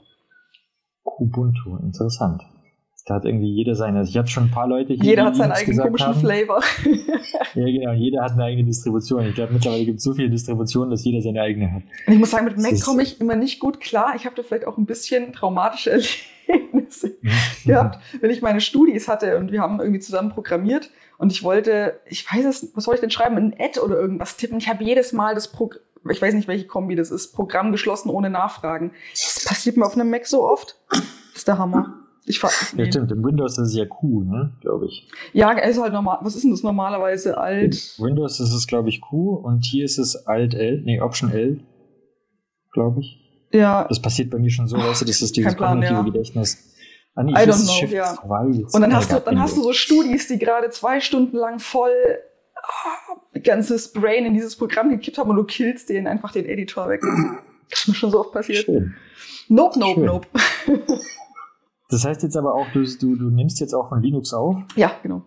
Kubuntu, 1.04 1.78
interessant. 1.78 2.44
Da 3.08 3.16
hat 3.16 3.26
irgendwie 3.26 3.52
jeder 3.52 3.74
seine. 3.74 4.00
Also 4.00 4.12
ich 4.12 4.18
hatte 4.20 4.30
schon 4.30 4.44
ein 4.46 4.52
paar 4.52 4.68
Leute 4.68 4.94
hier. 4.94 5.04
Jeder 5.04 5.26
hat 5.26 5.36
seinen 5.36 5.54
eigenen 5.54 5.80
komischen 5.80 6.08
haben. 6.08 6.20
Flavor. 6.20 6.62
Ja, 7.54 7.66
genau. 7.66 7.92
Jeder 7.92 8.24
hat 8.24 8.32
eine 8.32 8.46
eigene 8.46 8.66
Distribution. 8.66 9.26
Ich 9.26 9.36
glaube, 9.36 9.52
mittlerweile 9.52 9.84
gibt 9.84 9.98
es 9.98 10.06
so 10.06 10.14
viele 10.14 10.30
Distributionen, 10.30 10.89
dass 10.89 11.04
jeder 11.04 11.22
seine 11.22 11.42
eigene 11.42 11.70
hat. 11.74 11.84
Und 12.08 12.14
ich 12.14 12.20
muss 12.20 12.32
sagen, 12.32 12.46
mit 12.46 12.58
Mac 12.58 12.80
komme 12.82 13.04
ich 13.04 13.20
immer 13.20 13.36
nicht 13.36 13.60
gut 13.60 13.82
klar. 13.82 14.14
Ich 14.16 14.26
habe 14.26 14.36
da 14.36 14.44
vielleicht 14.44 14.66
auch 14.66 14.78
ein 14.78 14.86
bisschen 14.86 15.34
traumatische 15.34 15.92
Erlebnisse 15.92 17.18
gehabt, 17.66 18.00
wenn 18.22 18.32
ich 18.32 18.42
meine 18.42 18.62
Studis 18.62 19.10
hatte 19.10 19.38
und 19.38 19.52
wir 19.52 19.60
haben 19.60 19.82
irgendwie 19.82 20.00
zusammen 20.00 20.30
programmiert 20.30 20.92
und 21.22 21.32
ich 21.32 21.44
wollte, 21.44 22.00
ich 22.08 22.26
weiß 22.26 22.46
es, 22.46 22.72
was 22.76 22.86
soll 22.86 22.96
ich 22.96 23.02
denn 23.02 23.12
schreiben, 23.12 23.38
ein 23.38 23.54
Ad 23.60 23.80
oder 23.80 23.96
irgendwas 23.96 24.38
tippen. 24.38 24.58
Ich 24.58 24.68
habe 24.68 24.84
jedes 24.84 25.14
Mal 25.14 25.36
das 25.36 25.52
Programm, 25.52 25.84
ich 26.10 26.20
weiß 26.20 26.34
nicht, 26.34 26.48
welche 26.48 26.66
Kombi 26.66 26.96
das 26.96 27.12
ist, 27.12 27.34
Programm 27.34 27.72
geschlossen 27.72 28.10
ohne 28.10 28.32
Nachfragen. 28.32 28.92
Das 29.12 29.46
passiert 29.48 29.78
mir 29.78 29.86
auf 29.86 29.94
einem 29.94 30.10
Mac 30.10 30.26
so 30.26 30.44
oft. 30.44 30.78
Das 30.90 31.02
ist 31.36 31.48
der 31.48 31.60
Hammer. 31.60 31.94
Ich 32.26 32.40
fahr, 32.40 32.50
Ja, 32.72 32.86
nee. 32.86 32.92
stimmt. 32.92 33.12
Im 33.12 33.24
Windows 33.24 33.60
ist 33.60 33.68
es 33.68 33.76
ja 33.76 33.86
Q, 33.86 34.24
ne? 34.24 34.54
Glaube 34.62 34.88
ich. 34.88 35.08
Ja, 35.32 35.52
ist 35.52 35.80
halt 35.80 35.94
normal. 35.94 36.18
Was 36.22 36.36
ist 36.36 36.44
denn 36.44 36.52
das 36.52 36.64
normalerweise? 36.64 37.38
Alt. 37.38 37.96
In 38.00 38.06
Windows 38.06 38.40
ist 38.40 38.52
es, 38.52 38.66
glaube 38.66 38.90
ich, 38.90 39.00
Q 39.00 39.36
und 39.36 39.64
hier 39.64 39.86
ist 39.86 40.00
es 40.00 40.26
Alt 40.26 40.56
L, 40.56 40.82
nee, 40.84 41.02
Option 41.02 41.32
L, 41.32 41.60
glaube 42.72 43.02
ich. 43.02 43.20
Ja. 43.54 43.86
Das 43.88 44.02
passiert 44.02 44.32
bei 44.32 44.40
mir 44.40 44.50
schon 44.50 44.68
so, 44.68 44.76
weißt 44.76 45.02
du, 45.02 45.06
das 45.06 45.22
ist 45.22 45.38
dieses 45.38 45.56
Plan, 45.56 45.74
kognitive 45.74 45.94
ja. 45.94 46.02
Gedächtnis. 46.02 46.71
Ah, 47.16 47.24
nee, 47.24 47.32
I 47.34 47.36
don't 47.36 47.64
know, 47.64 47.74
Shift 47.74 47.93
ja. 47.93 48.14
2 48.16 48.47
jetzt. 48.59 48.74
Und 48.76 48.82
dann 48.82 48.91
Äh, 48.91 48.95
hast 48.95 49.12
du, 49.12 49.20
dann 49.20 49.39
hast 49.41 49.57
du 49.57 49.62
so 49.64 49.74
Studis, 49.74 50.28
die 50.28 50.39
gerade 50.39 50.70
zwei 50.70 50.99
Stunden 51.01 51.36
lang 51.38 51.59
voll 51.59 51.91
ihr 53.34 53.41
ganzes 53.41 53.91
Brain 53.91 54.26
in 54.26 54.34
dieses 54.34 54.55
Programm 54.55 54.89
gekippt 54.89 55.18
haben 55.18 55.30
und 55.30 55.36
du 55.36 55.43
killst 55.43 55.89
denen 55.89 56.07
einfach 56.07 56.32
den 56.32 56.45
Editor 56.45 56.88
weg. 56.89 57.01
Das 57.70 57.82
ist 57.82 57.88
mir 57.89 57.93
schon 57.95 58.12
so 58.12 58.20
oft 58.20 58.32
passiert. 58.32 58.66
Schön. 58.66 58.93
Nope, 59.49 59.80
nope, 59.80 59.95
Schön. 59.95 60.05
nope. 60.05 60.28
Das 61.89 62.05
heißt 62.05 62.24
jetzt 62.24 62.38
aber 62.38 62.55
auch, 62.55 62.68
du, 62.72 62.84
du, 62.86 63.18
du 63.18 63.30
nimmst 63.30 63.59
jetzt 63.59 63.74
auch 63.74 63.89
von 63.89 64.01
Linux 64.01 64.34
auf? 64.34 64.55
Ja, 64.78 64.93
genau. 65.03 65.24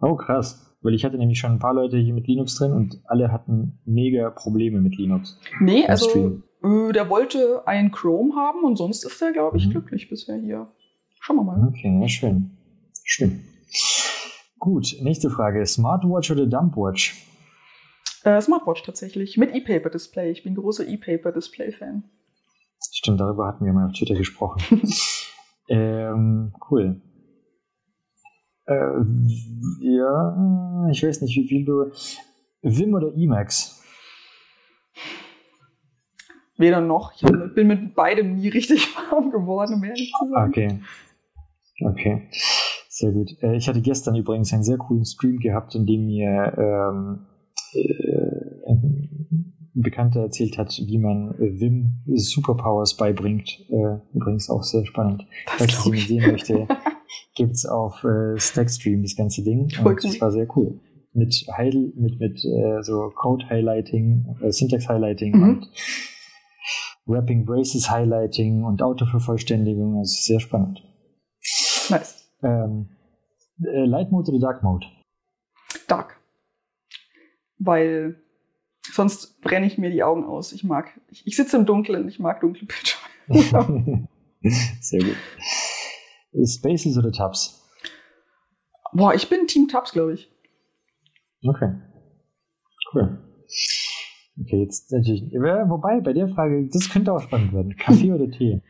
Oh, 0.00 0.16
krass. 0.16 0.76
Weil 0.82 0.92
ich 0.92 1.02
hatte 1.02 1.16
nämlich 1.16 1.38
schon 1.38 1.52
ein 1.52 1.58
paar 1.60 1.72
Leute 1.72 1.96
hier 1.96 2.12
mit 2.12 2.26
Linux 2.26 2.56
drin 2.56 2.72
und 2.72 3.00
alle 3.06 3.32
hatten 3.32 3.78
mega 3.86 4.28
Probleme 4.28 4.82
mit 4.82 4.98
Linux. 4.98 5.38
Nee, 5.60 5.86
also 5.86 6.40
äh, 6.62 6.92
der 6.92 7.08
wollte 7.08 7.62
ein 7.66 7.90
Chrome 7.90 8.34
haben 8.36 8.64
und 8.64 8.76
sonst 8.76 9.02
ist 9.06 9.22
er, 9.22 9.32
glaube 9.32 9.56
ich, 9.56 9.66
Mhm. 9.68 9.70
glücklich 9.70 10.10
bisher 10.10 10.36
hier. 10.36 10.66
Schauen 11.24 11.36
wir 11.36 11.44
mal. 11.44 11.68
Okay, 11.68 12.00
ja, 12.00 12.08
schön. 12.08 12.50
Schön. 13.04 13.44
Gut, 14.58 14.96
nächste 15.02 15.30
Frage. 15.30 15.64
Smartwatch 15.64 16.32
oder 16.32 16.46
Dumpwatch? 16.46 17.14
Äh, 18.24 18.40
Smartwatch 18.40 18.82
tatsächlich. 18.82 19.36
Mit 19.36 19.54
E-Paper-Display. 19.54 20.32
Ich 20.32 20.42
bin 20.42 20.56
großer 20.56 20.84
E-Paper-Display-Fan. 20.88 22.02
Stimmt, 22.92 23.20
darüber 23.20 23.46
hatten 23.46 23.64
wir 23.64 23.72
mal 23.72 23.86
auf 23.86 23.92
Twitter 23.92 24.16
gesprochen. 24.16 24.82
ähm, 25.68 26.52
cool. 26.68 27.00
Äh, 28.66 28.74
ja, 29.80 30.88
ich 30.90 31.04
weiß 31.04 31.20
nicht, 31.20 31.36
wie 31.36 31.46
viel 31.46 31.64
du. 31.64 31.92
Vim 32.62 32.94
oder 32.94 33.14
Emacs? 33.14 33.80
Weder 36.56 36.80
noch. 36.80 37.12
Ich 37.14 37.22
bin 37.22 37.68
mit 37.68 37.94
beidem 37.94 38.34
nie 38.34 38.48
richtig 38.48 38.88
warm 39.10 39.30
geworden, 39.30 39.74
um 39.74 39.84
ehrlich 39.84 40.12
zu 40.18 40.28
sein. 40.30 40.48
Okay. 40.48 40.80
Okay. 41.80 42.28
Sehr 42.88 43.12
gut. 43.12 43.30
Äh, 43.42 43.56
ich 43.56 43.68
hatte 43.68 43.80
gestern 43.80 44.14
übrigens 44.14 44.52
einen 44.52 44.62
sehr 44.64 44.76
coolen 44.78 45.04
Stream 45.04 45.38
gehabt, 45.38 45.74
in 45.74 45.86
dem 45.86 46.06
mir 46.06 46.52
ähm, 46.58 47.26
äh, 47.74 48.70
ein 48.70 49.08
Bekannter 49.74 50.20
erzählt 50.20 50.58
hat, 50.58 50.78
wie 50.84 50.98
man 50.98 51.32
äh, 51.38 51.58
Vim 51.58 52.02
Superpowers 52.06 52.96
beibringt. 52.96 53.48
Äh, 53.70 53.98
übrigens 54.14 54.50
auch 54.50 54.62
sehr 54.62 54.84
spannend. 54.84 55.26
Das 55.58 55.74
Falls 55.74 55.86
ich. 55.94 56.08
sehen 56.08 56.30
möchte, 56.30 56.68
gibt's 57.34 57.64
auf 57.64 58.04
äh, 58.04 58.38
Stackstream 58.38 59.02
das 59.02 59.16
ganze 59.16 59.42
Ding. 59.42 59.62
Und 59.62 59.86
cool. 59.86 59.96
das 60.02 60.20
war 60.20 60.30
sehr 60.30 60.46
cool. 60.56 60.78
Mit 61.14 61.46
Heil, 61.56 61.92
mit, 61.96 62.20
mit 62.20 62.44
äh, 62.44 62.82
so 62.82 63.10
Code 63.14 63.46
Highlighting, 63.48 64.36
äh, 64.42 64.50
Syntax 64.52 64.88
Highlighting 64.88 65.32
Mhm. 65.36 65.42
und 65.42 65.68
Wrapping 67.06 67.44
Braces 67.46 67.90
Highlighting 67.90 68.64
und 68.64 68.82
Autovervollständigung. 68.82 69.96
Also 69.98 70.14
sehr 70.22 70.40
spannend. 70.40 70.82
Ähm, 72.42 72.88
äh, 73.64 73.84
Light 73.84 74.10
Mode 74.10 74.32
oder 74.32 74.40
Dark 74.40 74.62
Mode? 74.62 74.86
Dark. 75.86 76.18
Weil 77.58 78.20
sonst 78.92 79.40
brenne 79.40 79.66
ich 79.66 79.78
mir 79.78 79.90
die 79.90 80.02
Augen 80.02 80.24
aus. 80.24 80.52
Ich 80.52 80.64
mag, 80.64 81.00
ich, 81.08 81.26
ich 81.26 81.36
sitze 81.36 81.56
im 81.56 81.66
Dunkeln, 81.66 82.08
ich 82.08 82.18
mag 82.18 82.40
dunkle 82.40 82.66
Bildschirme. 83.28 84.08
Sehr 84.80 85.00
gut. 85.00 85.16
Spaces 86.48 86.98
oder 86.98 87.12
Tabs? 87.12 87.62
Boah, 88.92 89.14
ich 89.14 89.28
bin 89.28 89.46
Team 89.46 89.68
Tabs, 89.68 89.92
glaube 89.92 90.14
ich. 90.14 90.30
Okay. 91.46 91.72
Cool. 92.92 93.18
Okay, 94.40 94.62
jetzt 94.62 94.90
natürlich. 94.92 95.30
Ja, 95.30 95.68
wobei, 95.68 96.00
bei 96.00 96.12
der 96.12 96.28
Frage, 96.28 96.68
das 96.68 96.88
könnte 96.90 97.12
auch 97.12 97.20
spannend 97.20 97.52
werden. 97.52 97.76
Kaffee 97.76 98.12
oder 98.12 98.30
Tee? 98.30 98.62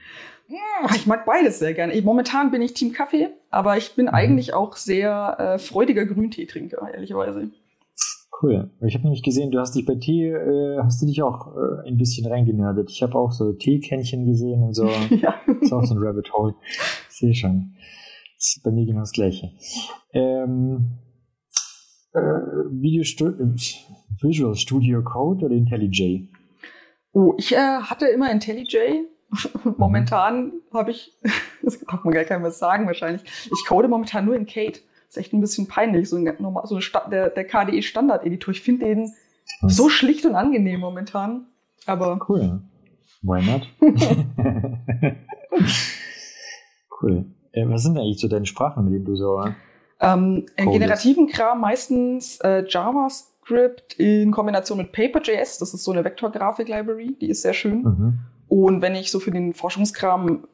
Ah, 0.83 0.95
Ich 0.95 1.07
mag 1.07 1.25
beides 1.25 1.59
sehr 1.59 1.75
gerne. 1.75 1.95
Ich, 1.95 2.05
momentan 2.05 2.51
bin 2.51 2.63
ich 2.63 2.75
Team 2.75 2.93
Kaffee, 2.93 3.29
aber 3.51 3.77
ich 3.77 3.95
bin 3.95 4.09
eigentlich 4.09 4.55
auch 4.55 4.77
sehr 4.77 5.37
äh, 5.39 5.59
freudiger 5.59 6.05
Grünteetrinker, 6.07 6.89
ehrlicherweise. 6.93 7.51
Cool. 8.41 8.71
Ich 8.85 8.95
habe 8.95 9.05
nämlich 9.05 9.23
gesehen, 9.23 9.53
du 9.53 9.61
hast 9.61 9.77
dich 9.77 9.87
bei 9.87 9.95
Tee, 9.95 10.29
äh, 10.29 10.79
hast 10.83 11.01
du 11.01 11.07
dich 11.07 11.23
auch 11.23 11.55
äh, 11.57 11.89
ein 11.89 11.97
bisschen 11.97 12.27
reingenördet. 12.27 12.91
Ich 12.91 13.03
habe 13.03 13.15
auch 13.15 13.31
so 13.31 13.53
Teekännchen 13.53 14.27
gesehen 14.27 14.63
und 14.63 14.75
so. 14.75 14.89
ja. 15.11 15.35
ist 15.61 15.73
auch 15.73 15.85
so 15.85 15.95
ein 15.95 16.03
Rabbit 16.03 16.33
Hole. 16.33 16.55
Ich 17.09 17.17
sehe 17.17 17.35
schon. 17.35 17.75
Das 18.37 18.57
ist 18.57 18.63
bei 18.65 18.73
mir 18.73 18.85
genau 18.85 19.01
das 19.01 19.13
Gleiche. 19.13 19.53
Ähm, 20.13 20.99
äh, 22.15 22.21
Video 22.21 23.05
Stu 23.05 23.29
äh, 23.29 23.55
Visual 24.21 24.55
Studio 24.57 25.03
Code 25.03 25.47
oder 25.47 25.55
IntelliJ? 25.55 26.29
Oh, 27.13 27.35
ich 27.39 27.53
äh, 27.53 27.57
hatte 27.57 28.07
immer 28.07 28.31
IntelliJ. 28.31 29.07
momentan 29.79 30.53
habe 30.73 30.91
ich, 30.91 31.17
das 31.63 31.79
darf 31.81 32.05
man 32.05 32.13
gar 32.15 32.25
keinem 32.25 32.43
was 32.45 32.59
sagen 32.59 32.87
wahrscheinlich. 32.87 33.23
Ich 33.45 33.65
code 33.67 33.89
momentan 33.89 34.25
nur 34.25 34.35
in 34.37 34.47
Kate. 34.47 34.81
ist 35.09 35.17
echt 35.19 35.33
ein 35.33 35.41
bisschen 35.41 35.67
peinlich, 35.69 36.09
so, 36.09 36.17
ein, 36.17 36.25
normal, 36.39 36.67
so 36.67 36.77
ein 36.77 36.83
Sta- 36.83 37.09
der, 37.09 37.31
der 37.31 37.45
KDE 37.45 37.83
Standard-Editor. 37.83 38.53
Ich 38.53 38.61
finde 38.61 38.87
den 38.87 39.13
so 39.63 39.89
schlicht 39.89 40.25
und 40.27 40.35
angenehm 40.35 40.81
momentan. 40.81 41.47
Aber 41.87 42.19
Cool. 42.29 42.61
Why 43.23 43.41
not? 43.45 43.69
cool. 47.03 47.25
Äh, 47.53 47.69
was 47.69 47.83
sind 47.83 47.99
eigentlich 47.99 48.19
so 48.21 48.29
deine 48.29 48.47
Sprachen, 48.47 48.85
mit 48.85 48.95
denen 48.95 49.05
du 49.05 49.17
so. 49.17 49.41
ähm, 50.01 50.47
in 50.57 50.65
Codes. 50.65 50.73
generativen 50.73 51.27
Kram 51.29 51.61
meistens 51.61 52.41
äh, 52.41 52.65
JavaScript 52.69 53.95
in 53.95 54.31
Kombination 54.33 54.79
mit 54.79 54.93
Paper.js. 54.93 55.59
Das 55.59 55.75
ist 55.75 55.85
so 55.85 55.93
eine 55.93 56.05
Vektorgrafik-Library, 56.05 57.17
die 57.21 57.29
ist 57.31 57.43
sehr 57.43 57.55
schön. 57.55 57.83
Mhm. 57.83 58.19
Und 58.53 58.83
wenn 58.83 58.95
ich 58.95 59.11
so 59.11 59.19
für 59.19 59.31
den 59.31 59.55
Forschungskram 59.55 60.47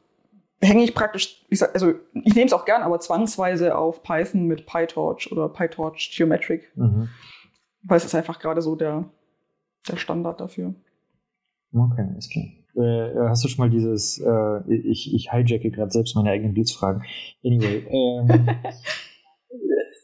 hänge 0.61 0.83
ich 0.85 0.95
praktisch, 0.95 1.45
ich 1.49 1.59
sag, 1.59 1.73
also 1.73 1.95
ich 2.13 2.33
nehme 2.33 2.45
es 2.45 2.53
auch 2.53 2.63
gern, 2.63 2.81
aber 2.81 3.01
zwangsweise 3.01 3.77
auf 3.77 4.03
Python 4.03 4.45
mit 4.45 4.65
PyTorch 4.65 5.29
oder 5.33 5.49
PyTorch 5.49 6.13
Geometric, 6.15 6.71
Mhm. 6.77 7.09
weil 7.83 7.97
es 7.97 8.05
ist 8.05 8.15
einfach 8.15 8.39
gerade 8.39 8.61
so 8.61 8.77
der, 8.77 9.03
der 9.89 9.97
Standard 9.97 10.39
dafür. 10.39 10.75
Okay, 11.73 12.07
ist 12.17 12.31
klar. 12.31 12.45
Äh, 12.75 13.27
hast 13.27 13.43
du 13.43 13.49
schon 13.49 13.65
mal 13.65 13.69
dieses, 13.69 14.17
äh, 14.25 14.73
ich, 14.73 15.13
ich 15.13 15.33
hijacke 15.33 15.69
gerade 15.69 15.91
selbst 15.91 16.15
meine 16.15 16.29
eigenen 16.29 16.53
Blitzfragen. 16.53 17.03
Anyway, 17.43 17.85
ähm, 17.89 18.47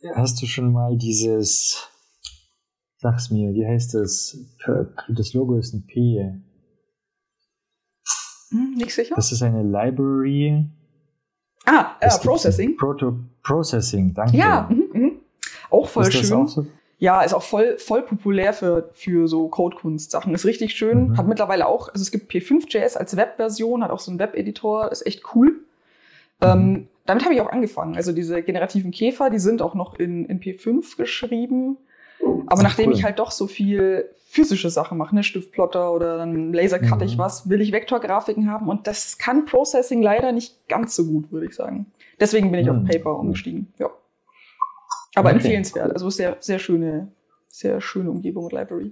hast 0.16 0.42
du 0.42 0.48
schon 0.48 0.74
mal 0.74 0.98
dieses, 0.98 1.90
sag's 2.98 3.32
mir, 3.32 3.54
wie 3.54 3.66
heißt 3.66 3.94
das? 3.94 4.38
Das 5.08 5.34
Logo 5.34 5.56
ist 5.58 5.74
ein 5.74 5.86
P. 5.88 6.42
Hm, 8.56 8.76
nicht 8.76 8.94
sicher? 8.94 9.16
Das 9.16 9.32
ist 9.32 9.42
eine 9.42 9.64
Library. 9.64 10.66
ah, 11.66 11.96
äh, 12.00 12.10
Processing. 12.20 12.78
Proto 12.78 13.18
Processing, 13.44 14.14
danke. 14.14 14.38
Ja, 14.38 14.68
mhm, 14.70 14.84
mhm. 14.94 15.12
auch 15.70 15.88
voll 15.88 16.08
ist 16.08 16.14
schön. 16.14 16.34
auch 16.34 16.48
so? 16.48 16.66
Ja, 16.98 17.22
ist 17.22 17.34
auch 17.34 17.44
voll, 17.44 17.78
voll 17.78 18.04
populär 18.04 18.54
für, 18.54 18.90
für 18.94 19.28
so 19.28 19.50
Codekunst-Sachen. 19.50 20.34
Ist 20.34 20.46
richtig 20.46 20.76
schön. 20.76 21.10
Mhm. 21.10 21.18
Hat 21.18 21.28
mittlerweile 21.28 21.68
auch, 21.68 21.90
also 21.90 22.02
es 22.02 22.12
gibt 22.12 22.32
P5.js 22.32 22.96
als 22.96 23.18
Webversion, 23.18 23.84
hat 23.84 23.92
auch 23.92 24.00
so 24.00 24.12
einen 24.12 24.20
Webeditor, 24.20 24.92
ist 24.92 25.06
echt 25.06 25.24
cool. 25.36 25.48
Mhm. 26.42 26.48
Ähm, 26.48 26.88
damit 27.06 27.26
habe 27.26 27.36
ich 27.36 27.42
auch 27.42 27.52
angefangen. 27.52 27.96
Also 27.96 28.14
diese 28.14 28.42
generativen 28.42 28.92
Käfer, 28.92 29.30
die 29.30 29.40
sind 29.40 29.62
auch 29.62 29.76
noch 29.76 30.00
in, 30.00 30.26
in 30.26 30.40
P5 30.40 30.96
geschrieben. 30.96 31.78
Aber 32.22 32.60
Ach, 32.60 32.64
nachdem 32.64 32.90
cool. 32.90 32.94
ich 32.96 33.04
halt 33.04 33.20
doch 33.20 33.32
so 33.32 33.48
viel 33.48 34.10
physische 34.28 34.70
Sachen 34.70 34.98
mache, 34.98 35.16
ne, 35.16 35.24
Stiftplotter 35.24 35.94
oder 35.94 36.18
dann 36.18 36.52
lasercutte 36.54 37.06
ich 37.06 37.16
Mhm. 37.16 37.20
was, 37.20 37.50
will 37.50 37.62
ich 37.62 37.72
Vektorgrafiken 37.72 38.50
haben 38.52 38.68
und 38.68 38.86
das 38.88 39.18
kann 39.18 39.46
Processing 39.46 40.02
leider 40.02 40.32
nicht 40.32 40.68
ganz 40.68 40.96
so 40.96 41.06
gut, 41.06 41.32
würde 41.32 41.46
ich 41.48 41.56
sagen. 41.56 41.88
Deswegen 42.20 42.52
bin 42.52 42.60
ich 42.60 42.68
Mhm. 42.68 42.82
auf 42.84 42.90
Paper 42.90 43.18
umgestiegen. 43.18 43.74
Ja. 43.80 43.90
Aber 45.16 45.30
Okay. 45.30 45.38
empfehlenswert. 45.38 45.94
Also 45.94 46.10
sehr, 46.10 46.36
sehr 46.42 46.60
schöne, 46.60 47.08
sehr 47.48 47.80
schöne 47.80 48.12
Umgebung 48.12 48.46
und 48.46 48.54
Library. 48.54 48.92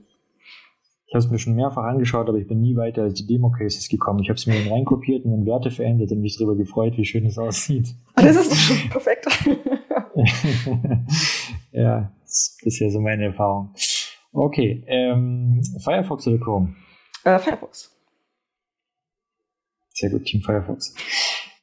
Ich 1.08 1.14
habe 1.14 1.26
es 1.26 1.30
mir 1.30 1.38
schon 1.38 1.54
mehrfach 1.54 1.84
angeschaut, 1.84 2.28
aber 2.30 2.38
ich 2.40 2.48
bin 2.48 2.62
nie 2.62 2.76
weiter 2.76 3.04
als 3.04 3.14
die 3.16 3.28
Demo-Cases 3.28 3.88
gekommen. 3.90 4.22
Ich 4.24 4.30
habe 4.30 4.38
es 4.38 4.48
mir 4.48 4.56
dann 4.64 4.72
reinkopiert 4.72 5.26
und 5.26 5.32
dann 5.32 5.46
Werte 5.46 5.70
verändert 5.70 6.12
und 6.12 6.22
mich 6.22 6.38
darüber 6.38 6.56
gefreut, 6.56 6.94
wie 6.98 7.06
schön 7.06 7.26
es 7.28 7.38
aussieht. 7.38 7.94
Ah, 8.16 8.22
Das 8.24 8.36
ist 8.38 8.52
doch 8.52 8.58
schon 8.58 8.90
perfekt. 8.90 9.28
ja, 11.72 12.12
ist 12.34 12.60
bisher 12.64 12.90
so 12.90 13.00
meine 13.00 13.26
Erfahrung. 13.26 13.74
Okay, 14.32 14.84
ähm, 14.88 15.62
Firefox 15.84 16.28
oder 16.28 16.40
Chrome? 16.40 16.76
äh, 17.24 17.40
Firefox. 17.40 17.92
Sehr 19.94 20.10
gut, 20.10 20.26
Team 20.26 20.42
Firefox. 20.42 20.96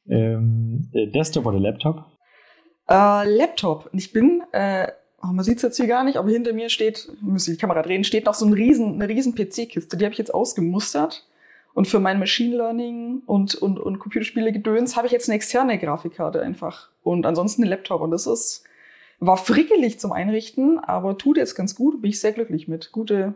Ähm, 0.09 0.89
äh, 0.93 1.07
Desktop 1.07 1.45
oder 1.45 1.59
Laptop? 1.59 2.05
Äh, 2.89 3.37
Laptop. 3.37 3.89
Und 3.91 3.99
ich 3.99 4.13
bin, 4.13 4.41
äh, 4.53 4.87
oh, 5.21 5.27
man 5.27 5.43
sieht 5.43 5.57
es 5.57 5.63
jetzt 5.63 5.77
hier 5.77 5.87
gar 5.87 6.05
nicht, 6.05 6.15
aber 6.15 6.29
hinter 6.29 6.53
mir 6.53 6.69
steht, 6.69 7.09
müsste 7.21 7.51
ich 7.51 7.57
die 7.57 7.61
Kamera 7.61 7.81
drehen, 7.81 8.05
steht 8.05 8.25
noch 8.25 8.33
so 8.33 8.45
ein 8.45 8.53
riesen, 8.53 8.95
eine 8.95 9.09
riesen 9.09 9.35
PC-Kiste. 9.35 9.97
Die 9.97 10.05
habe 10.05 10.13
ich 10.13 10.19
jetzt 10.19 10.33
ausgemustert. 10.33 11.27
Und 11.73 11.87
für 11.87 11.99
mein 11.99 12.19
Machine 12.19 12.55
Learning 12.55 13.21
und, 13.25 13.55
und, 13.55 13.79
und 13.79 13.99
Computerspiele 13.99 14.51
Gedöns 14.51 14.97
habe 14.97 15.07
ich 15.07 15.13
jetzt 15.13 15.29
eine 15.29 15.35
externe 15.35 15.77
Grafikkarte 15.77 16.41
einfach. 16.41 16.89
Und 17.03 17.25
ansonsten 17.25 17.63
einen 17.63 17.69
Laptop. 17.71 18.01
Und 18.01 18.11
das 18.11 18.27
ist, 18.27 18.63
war 19.21 19.37
frickelig 19.37 19.99
zum 19.99 20.11
Einrichten, 20.11 20.79
aber 20.79 21.17
tut 21.17 21.37
jetzt 21.37 21.55
ganz 21.55 21.75
gut. 21.75 22.01
Bin 22.01 22.09
ich 22.09 22.19
sehr 22.19 22.33
glücklich 22.33 22.67
mit. 22.67 22.91
Gute, 22.91 23.35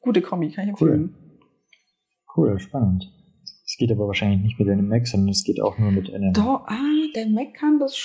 gute 0.00 0.22
Kombi, 0.22 0.50
kann 0.52 0.64
ich 0.64 0.70
empfehlen. 0.70 1.14
Cool, 2.36 2.58
spannend. 2.60 3.10
Es 3.66 3.76
geht 3.78 3.90
aber 3.90 4.06
wahrscheinlich 4.06 4.40
nicht 4.42 4.58
mit 4.58 4.68
einem 4.68 4.88
Mac, 4.88 5.08
sondern 5.08 5.30
es 5.30 5.42
geht 5.44 5.60
auch 5.60 5.78
nur 5.78 5.90
mit 5.90 6.12
einem. 6.12 6.32
Doch, 6.34 6.66
ah, 6.66 6.78
der 7.16 7.26
Mac 7.28 7.54
kann 7.54 7.78
das. 7.80 7.96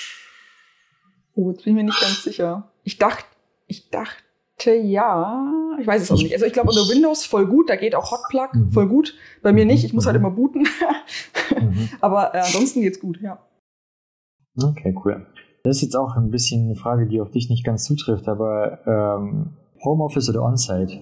Oh, 1.34 1.50
jetzt 1.50 1.64
bin 1.64 1.74
ich 1.74 1.76
mir 1.76 1.84
nicht 1.84 2.00
ganz 2.00 2.24
sicher. 2.24 2.72
Ich 2.82 2.98
dachte, 2.98 3.24
ich 3.66 3.90
dachte 3.90 4.72
ja. 4.72 5.76
Ich 5.78 5.86
weiß 5.86 6.02
es 6.02 6.10
auch 6.10 6.16
nicht. 6.16 6.32
Also 6.32 6.46
ich 6.46 6.52
glaube 6.52 6.70
unter 6.70 6.88
Windows 6.88 7.24
voll 7.24 7.46
gut, 7.46 7.68
da 7.70 7.76
geht 7.76 7.94
auch 7.94 8.10
Hotplug 8.10 8.54
Mhm. 8.54 8.70
voll 8.72 8.88
gut. 8.88 9.14
Bei 9.42 9.52
mir 9.52 9.64
nicht, 9.66 9.84
ich 9.84 9.92
muss 9.92 10.06
halt 10.06 10.16
Mhm. 10.16 10.24
immer 10.24 10.34
booten. 10.34 10.66
Mhm. 11.58 11.88
Aber 12.00 12.34
äh, 12.34 12.38
ansonsten 12.40 12.82
geht's 12.82 13.00
gut, 13.00 13.20
ja. 13.20 13.38
Okay, 14.60 14.94
cool. 15.04 15.26
Das 15.68 15.76
ist 15.76 15.82
jetzt 15.82 15.96
auch 15.96 16.16
ein 16.16 16.30
bisschen 16.30 16.64
eine 16.64 16.76
Frage, 16.76 17.06
die 17.06 17.20
auf 17.20 17.30
dich 17.30 17.50
nicht 17.50 17.62
ganz 17.62 17.84
zutrifft, 17.84 18.26
aber 18.26 18.78
ähm, 18.86 19.50
Homeoffice 19.84 20.30
oder 20.30 20.42
On-Site? 20.42 20.98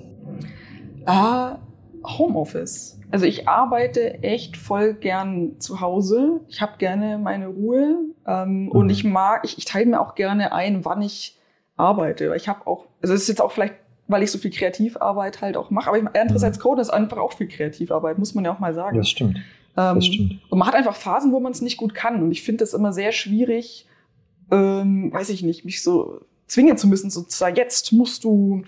Ah, 1.04 1.58
Homeoffice. 2.04 2.98
Also 3.12 3.26
ich 3.26 3.48
arbeite 3.48 4.22
echt 4.24 4.56
voll 4.56 4.94
gern 4.94 5.60
zu 5.60 5.80
Hause. 5.80 6.40
Ich 6.48 6.60
habe 6.60 6.72
gerne 6.78 7.18
meine 7.18 7.46
Ruhe 7.46 7.96
ähm, 8.26 8.68
und 8.72 8.86
Mhm. 8.86 8.90
ich 8.90 9.04
mag, 9.04 9.42
ich, 9.44 9.56
ich 9.58 9.64
teile 9.64 9.86
mir 9.86 10.00
auch 10.00 10.14
gerne 10.16 10.52
ein, 10.52 10.84
wann 10.84 11.00
ich 11.02 11.38
arbeite. 11.76 12.32
Ich 12.36 12.48
habe 12.48 12.66
auch, 12.66 12.86
also 13.02 13.14
es 13.14 13.22
ist 13.22 13.28
jetzt 13.28 13.40
auch 13.42 13.52
vielleicht, 13.52 13.74
weil 14.08 14.22
ich 14.24 14.32
so 14.32 14.38
viel 14.38 14.50
Kreativarbeit 14.50 15.42
halt 15.42 15.56
auch 15.56 15.70
mache, 15.70 15.88
aber 15.90 15.98
ich, 15.98 16.04
andererseits 16.20 16.58
Code 16.58 16.80
ist 16.80 16.90
einfach 16.90 17.18
auch 17.18 17.32
viel 17.34 17.46
Kreativarbeit, 17.48 18.18
muss 18.18 18.34
man 18.34 18.44
ja 18.44 18.52
auch 18.52 18.58
mal 18.58 18.74
sagen. 18.74 18.96
Das 18.96 19.08
stimmt. 19.08 19.36
Ähm, 19.76 19.94
Das 19.96 20.06
stimmt. 20.06 20.40
und 20.50 20.58
man 20.58 20.66
hat 20.66 20.74
einfach 20.74 20.96
Phasen, 20.96 21.30
wo 21.32 21.38
man 21.38 21.52
es 21.52 21.62
nicht 21.62 21.76
gut 21.76 21.94
kann. 21.94 22.20
Und 22.22 22.32
ich 22.32 22.42
finde 22.42 22.64
es 22.64 22.74
immer 22.74 22.92
sehr 22.92 23.12
schwierig, 23.12 23.86
ähm, 24.50 25.12
weiß 25.12 25.30
ich 25.30 25.42
nicht, 25.42 25.64
mich 25.64 25.82
so 25.82 26.20
zwingen 26.46 26.76
zu 26.78 26.86
müssen, 26.88 27.10
sozusagen, 27.10 27.56
jetzt 27.56 27.92
musst 27.92 28.24
du 28.24 28.62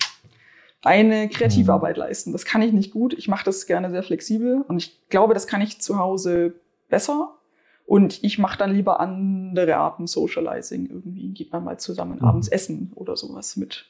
eine 0.83 1.29
Kreativarbeit 1.29 1.97
leisten. 1.97 2.33
Das 2.33 2.45
kann 2.45 2.63
ich 2.63 2.73
nicht 2.73 2.93
gut. 2.93 3.13
Ich 3.15 3.29
mache 3.29 3.45
das 3.45 3.67
gerne 3.67 3.91
sehr 3.91 4.03
flexibel 4.03 4.63
und 4.69 4.77
ich 4.79 5.09
glaube, 5.09 5.35
das 5.35 5.47
kann 5.47 5.61
ich 5.61 5.81
zu 5.81 5.99
Hause 5.99 6.55
besser. 6.89 7.35
Und 7.85 8.23
ich 8.23 8.39
mache 8.39 8.59
dann 8.59 8.75
lieber 8.75 9.01
andere 9.01 9.77
Arten 9.77 10.07
Socializing. 10.07 10.87
Irgendwie 10.91 11.29
geht 11.33 11.53
man 11.53 11.65
mal 11.65 11.79
zusammen 11.79 12.19
Mhm. 12.19 12.25
abends 12.25 12.49
essen 12.49 12.93
oder 12.95 13.17
sowas 13.17 13.57
mit, 13.57 13.87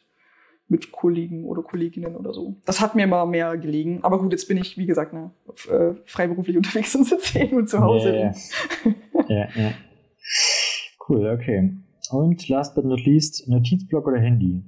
mit 0.68 0.92
Kollegen 0.92 1.44
oder 1.44 1.62
Kolleginnen 1.62 2.14
oder 2.14 2.32
so. 2.32 2.54
Das 2.64 2.80
hat 2.80 2.94
mir 2.94 3.02
immer 3.04 3.26
mehr 3.26 3.56
gelegen. 3.58 3.98
Aber 4.04 4.20
gut, 4.20 4.30
jetzt 4.30 4.46
bin 4.46 4.56
ich, 4.56 4.78
wie 4.78 4.86
gesagt, 4.86 5.12
ne, 5.12 5.32
äh, 5.68 5.94
freiberuflich 6.06 6.56
unterwegs 6.56 6.94
und 6.94 7.04
sitze 7.06 7.40
eh 7.40 7.50
nur 7.52 7.66
zu 7.66 7.80
Hause. 7.80 8.14
Ja, 8.14 8.32
ja. 9.26 9.26
ja, 9.28 9.48
ja. 9.56 9.70
Cool, 11.08 11.26
okay. 11.28 11.72
Und 12.10 12.48
last 12.48 12.74
but 12.74 12.84
not 12.84 13.04
least, 13.04 13.48
Notizblock 13.48 14.06
oder 14.06 14.18
Handy? 14.18 14.62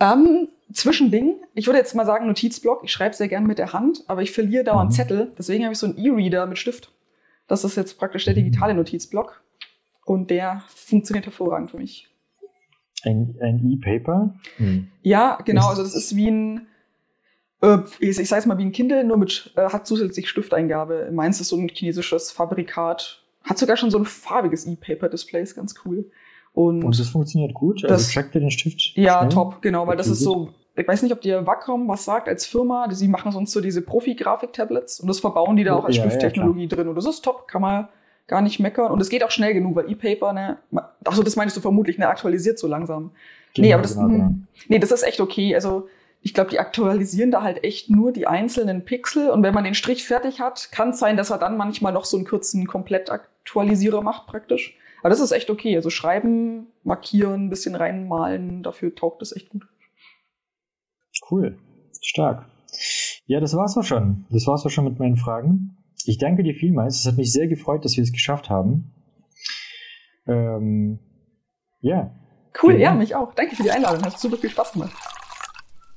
Ähm, 0.00 0.48
Zwischending. 0.72 1.34
Ich 1.54 1.66
würde 1.66 1.78
jetzt 1.78 1.94
mal 1.94 2.06
sagen 2.06 2.26
Notizblock. 2.26 2.82
Ich 2.84 2.92
schreibe 2.92 3.14
sehr 3.14 3.26
gern 3.28 3.44
mit 3.46 3.58
der 3.58 3.72
Hand, 3.72 4.04
aber 4.06 4.22
ich 4.22 4.30
verliere 4.32 4.64
dauernd 4.64 4.90
Mhm. 4.90 4.94
Zettel. 4.94 5.32
Deswegen 5.36 5.64
habe 5.64 5.72
ich 5.72 5.78
so 5.78 5.86
einen 5.86 5.98
E-Reader 5.98 6.46
mit 6.46 6.58
Stift. 6.58 6.92
Das 7.48 7.64
ist 7.64 7.76
jetzt 7.76 7.98
praktisch 7.98 8.24
der 8.24 8.34
digitale 8.34 8.74
Notizblock. 8.74 9.42
Und 10.04 10.30
der 10.30 10.62
funktioniert 10.68 11.26
hervorragend 11.26 11.72
für 11.72 11.78
mich. 11.78 12.08
Ein, 13.02 13.36
ein 13.40 13.68
E-Paper? 13.68 14.34
Hm. 14.58 14.88
Ja, 15.02 15.38
genau. 15.44 15.68
Also 15.68 15.82
das 15.82 15.96
ist 15.96 16.14
wie 16.14 16.30
ein, 16.30 16.66
äh, 17.62 17.78
ich, 17.98 18.18
ich 18.18 18.28
sage 18.28 18.40
es 18.40 18.46
mal 18.46 18.58
wie 18.58 18.64
ein 18.64 18.72
Kindle, 18.72 19.02
nur 19.04 19.16
mit, 19.16 19.52
äh, 19.56 19.62
hat 19.70 19.86
zusätzlich 19.86 20.28
Stifteingabe. 20.28 21.10
Meins 21.12 21.40
ist 21.40 21.48
so 21.48 21.56
ein 21.56 21.68
chinesisches 21.68 22.30
Fabrikat. 22.30 23.19
Hat 23.44 23.58
sogar 23.58 23.76
schon 23.76 23.90
so 23.90 23.98
ein 23.98 24.04
farbiges 24.04 24.66
E-Paper-Display, 24.66 25.42
ist 25.42 25.54
ganz 25.56 25.74
cool. 25.84 26.10
Und, 26.52 26.84
Und 26.84 26.98
das 26.98 27.08
funktioniert 27.08 27.54
gut? 27.54 27.84
Das- 27.84 27.90
also 27.92 28.12
trackt 28.12 28.34
ihr 28.34 28.40
den 28.40 28.50
Stift? 28.50 28.92
ja, 28.96 29.18
schnell? 29.20 29.28
top, 29.30 29.62
genau, 29.62 29.86
weil 29.86 29.96
das 29.96 30.08
ist 30.08 30.20
so, 30.20 30.50
ich 30.76 30.86
weiß 30.86 31.02
nicht, 31.02 31.12
ob 31.12 31.20
dir 31.20 31.46
Wacom 31.46 31.86
was 31.88 32.04
sagt 32.04 32.28
als 32.28 32.44
Firma, 32.46 32.88
sie 32.92 33.08
machen 33.08 33.30
sonst 33.32 33.52
so 33.52 33.60
diese 33.60 33.82
Profi-Grafik-Tablets 33.82 35.00
und 35.00 35.08
das 35.08 35.20
verbauen 35.20 35.56
die 35.56 35.64
da 35.64 35.76
auch 35.76 35.84
als 35.84 35.96
Ja, 35.96 36.04
ja, 36.04 36.10
Stifttechnologie 36.10 36.68
drin 36.68 36.88
und 36.88 36.94
das 36.96 37.06
ist 37.06 37.22
top, 37.22 37.46
kann 37.48 37.62
man 37.62 37.88
gar 38.26 38.42
nicht 38.42 38.60
meckern 38.60 38.90
und 38.92 39.00
es 39.00 39.08
geht 39.08 39.24
auch 39.24 39.30
schnell 39.30 39.54
genug, 39.54 39.74
weil 39.76 39.90
E-Paper, 39.90 40.32
ne, 40.32 40.58
achso, 41.04 41.22
das 41.22 41.36
meinst 41.36 41.56
du 41.56 41.60
vermutlich, 41.60 41.98
ne, 41.98 42.08
aktualisiert 42.08 42.58
so 42.58 42.66
langsam. 42.68 43.10
Genau, 43.54 43.66
nee, 43.66 43.72
aber 43.72 43.82
das, 43.82 43.94
genau, 43.96 44.08
genau. 44.08 44.24
hm, 44.26 44.46
nee, 44.68 44.78
das 44.78 44.92
ist 44.92 45.02
echt 45.02 45.20
okay. 45.20 45.54
Also 45.54 45.88
ich 46.22 46.34
glaube, 46.34 46.50
die 46.50 46.58
aktualisieren 46.60 47.30
da 47.30 47.42
halt 47.42 47.64
echt 47.64 47.90
nur 47.90 48.12
die 48.12 48.26
einzelnen 48.26 48.84
Pixel 48.84 49.30
und 49.30 49.42
wenn 49.42 49.54
man 49.54 49.64
den 49.64 49.74
Strich 49.74 50.04
fertig 50.04 50.40
hat, 50.40 50.70
kann 50.70 50.90
es 50.90 50.98
sein, 50.98 51.16
dass 51.16 51.30
er 51.30 51.38
dann 51.38 51.56
manchmal 51.56 51.92
noch 51.92 52.04
so 52.04 52.16
einen 52.16 52.26
kurzen 52.26 52.66
Komplettaktualisierer 53.44 54.02
macht 54.02 54.26
praktisch. 54.26 54.76
Aber 55.00 55.10
das 55.10 55.20
ist 55.20 55.32
echt 55.32 55.50
okay. 55.50 55.76
Also 55.76 55.90
schreiben, 55.90 56.66
markieren, 56.84 57.46
ein 57.46 57.50
bisschen 57.50 57.74
reinmalen, 57.74 58.62
dafür 58.62 58.94
taugt 58.94 59.22
das 59.22 59.34
echt 59.34 59.48
gut. 59.50 59.66
Cool. 61.30 61.58
Stark. 62.02 62.46
Ja, 63.26 63.40
das 63.40 63.54
war's 63.54 63.76
auch 63.76 63.84
schon. 63.84 64.26
Das 64.30 64.46
war's 64.46 64.64
auch 64.66 64.70
schon 64.70 64.84
mit 64.84 64.98
meinen 64.98 65.16
Fragen. 65.16 65.76
Ich 66.04 66.18
danke 66.18 66.42
dir 66.42 66.54
vielmals. 66.54 67.00
Es 67.00 67.06
hat 67.06 67.16
mich 67.16 67.32
sehr 67.32 67.46
gefreut, 67.46 67.84
dass 67.84 67.96
wir 67.96 68.02
es 68.02 68.12
geschafft 68.12 68.50
haben. 68.50 68.94
Ähm, 70.26 70.98
ja, 71.80 72.14
Cool, 72.60 72.80
ja, 72.80 72.92
mich 72.92 73.14
auch. 73.14 73.32
Danke 73.34 73.54
für 73.54 73.62
die 73.62 73.70
Einladung. 73.70 74.04
Hat 74.04 74.18
super 74.18 74.36
viel 74.36 74.50
Spaß 74.50 74.72
gemacht. 74.72 74.92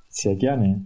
sehr 0.10 0.36
gerne. 0.36 0.86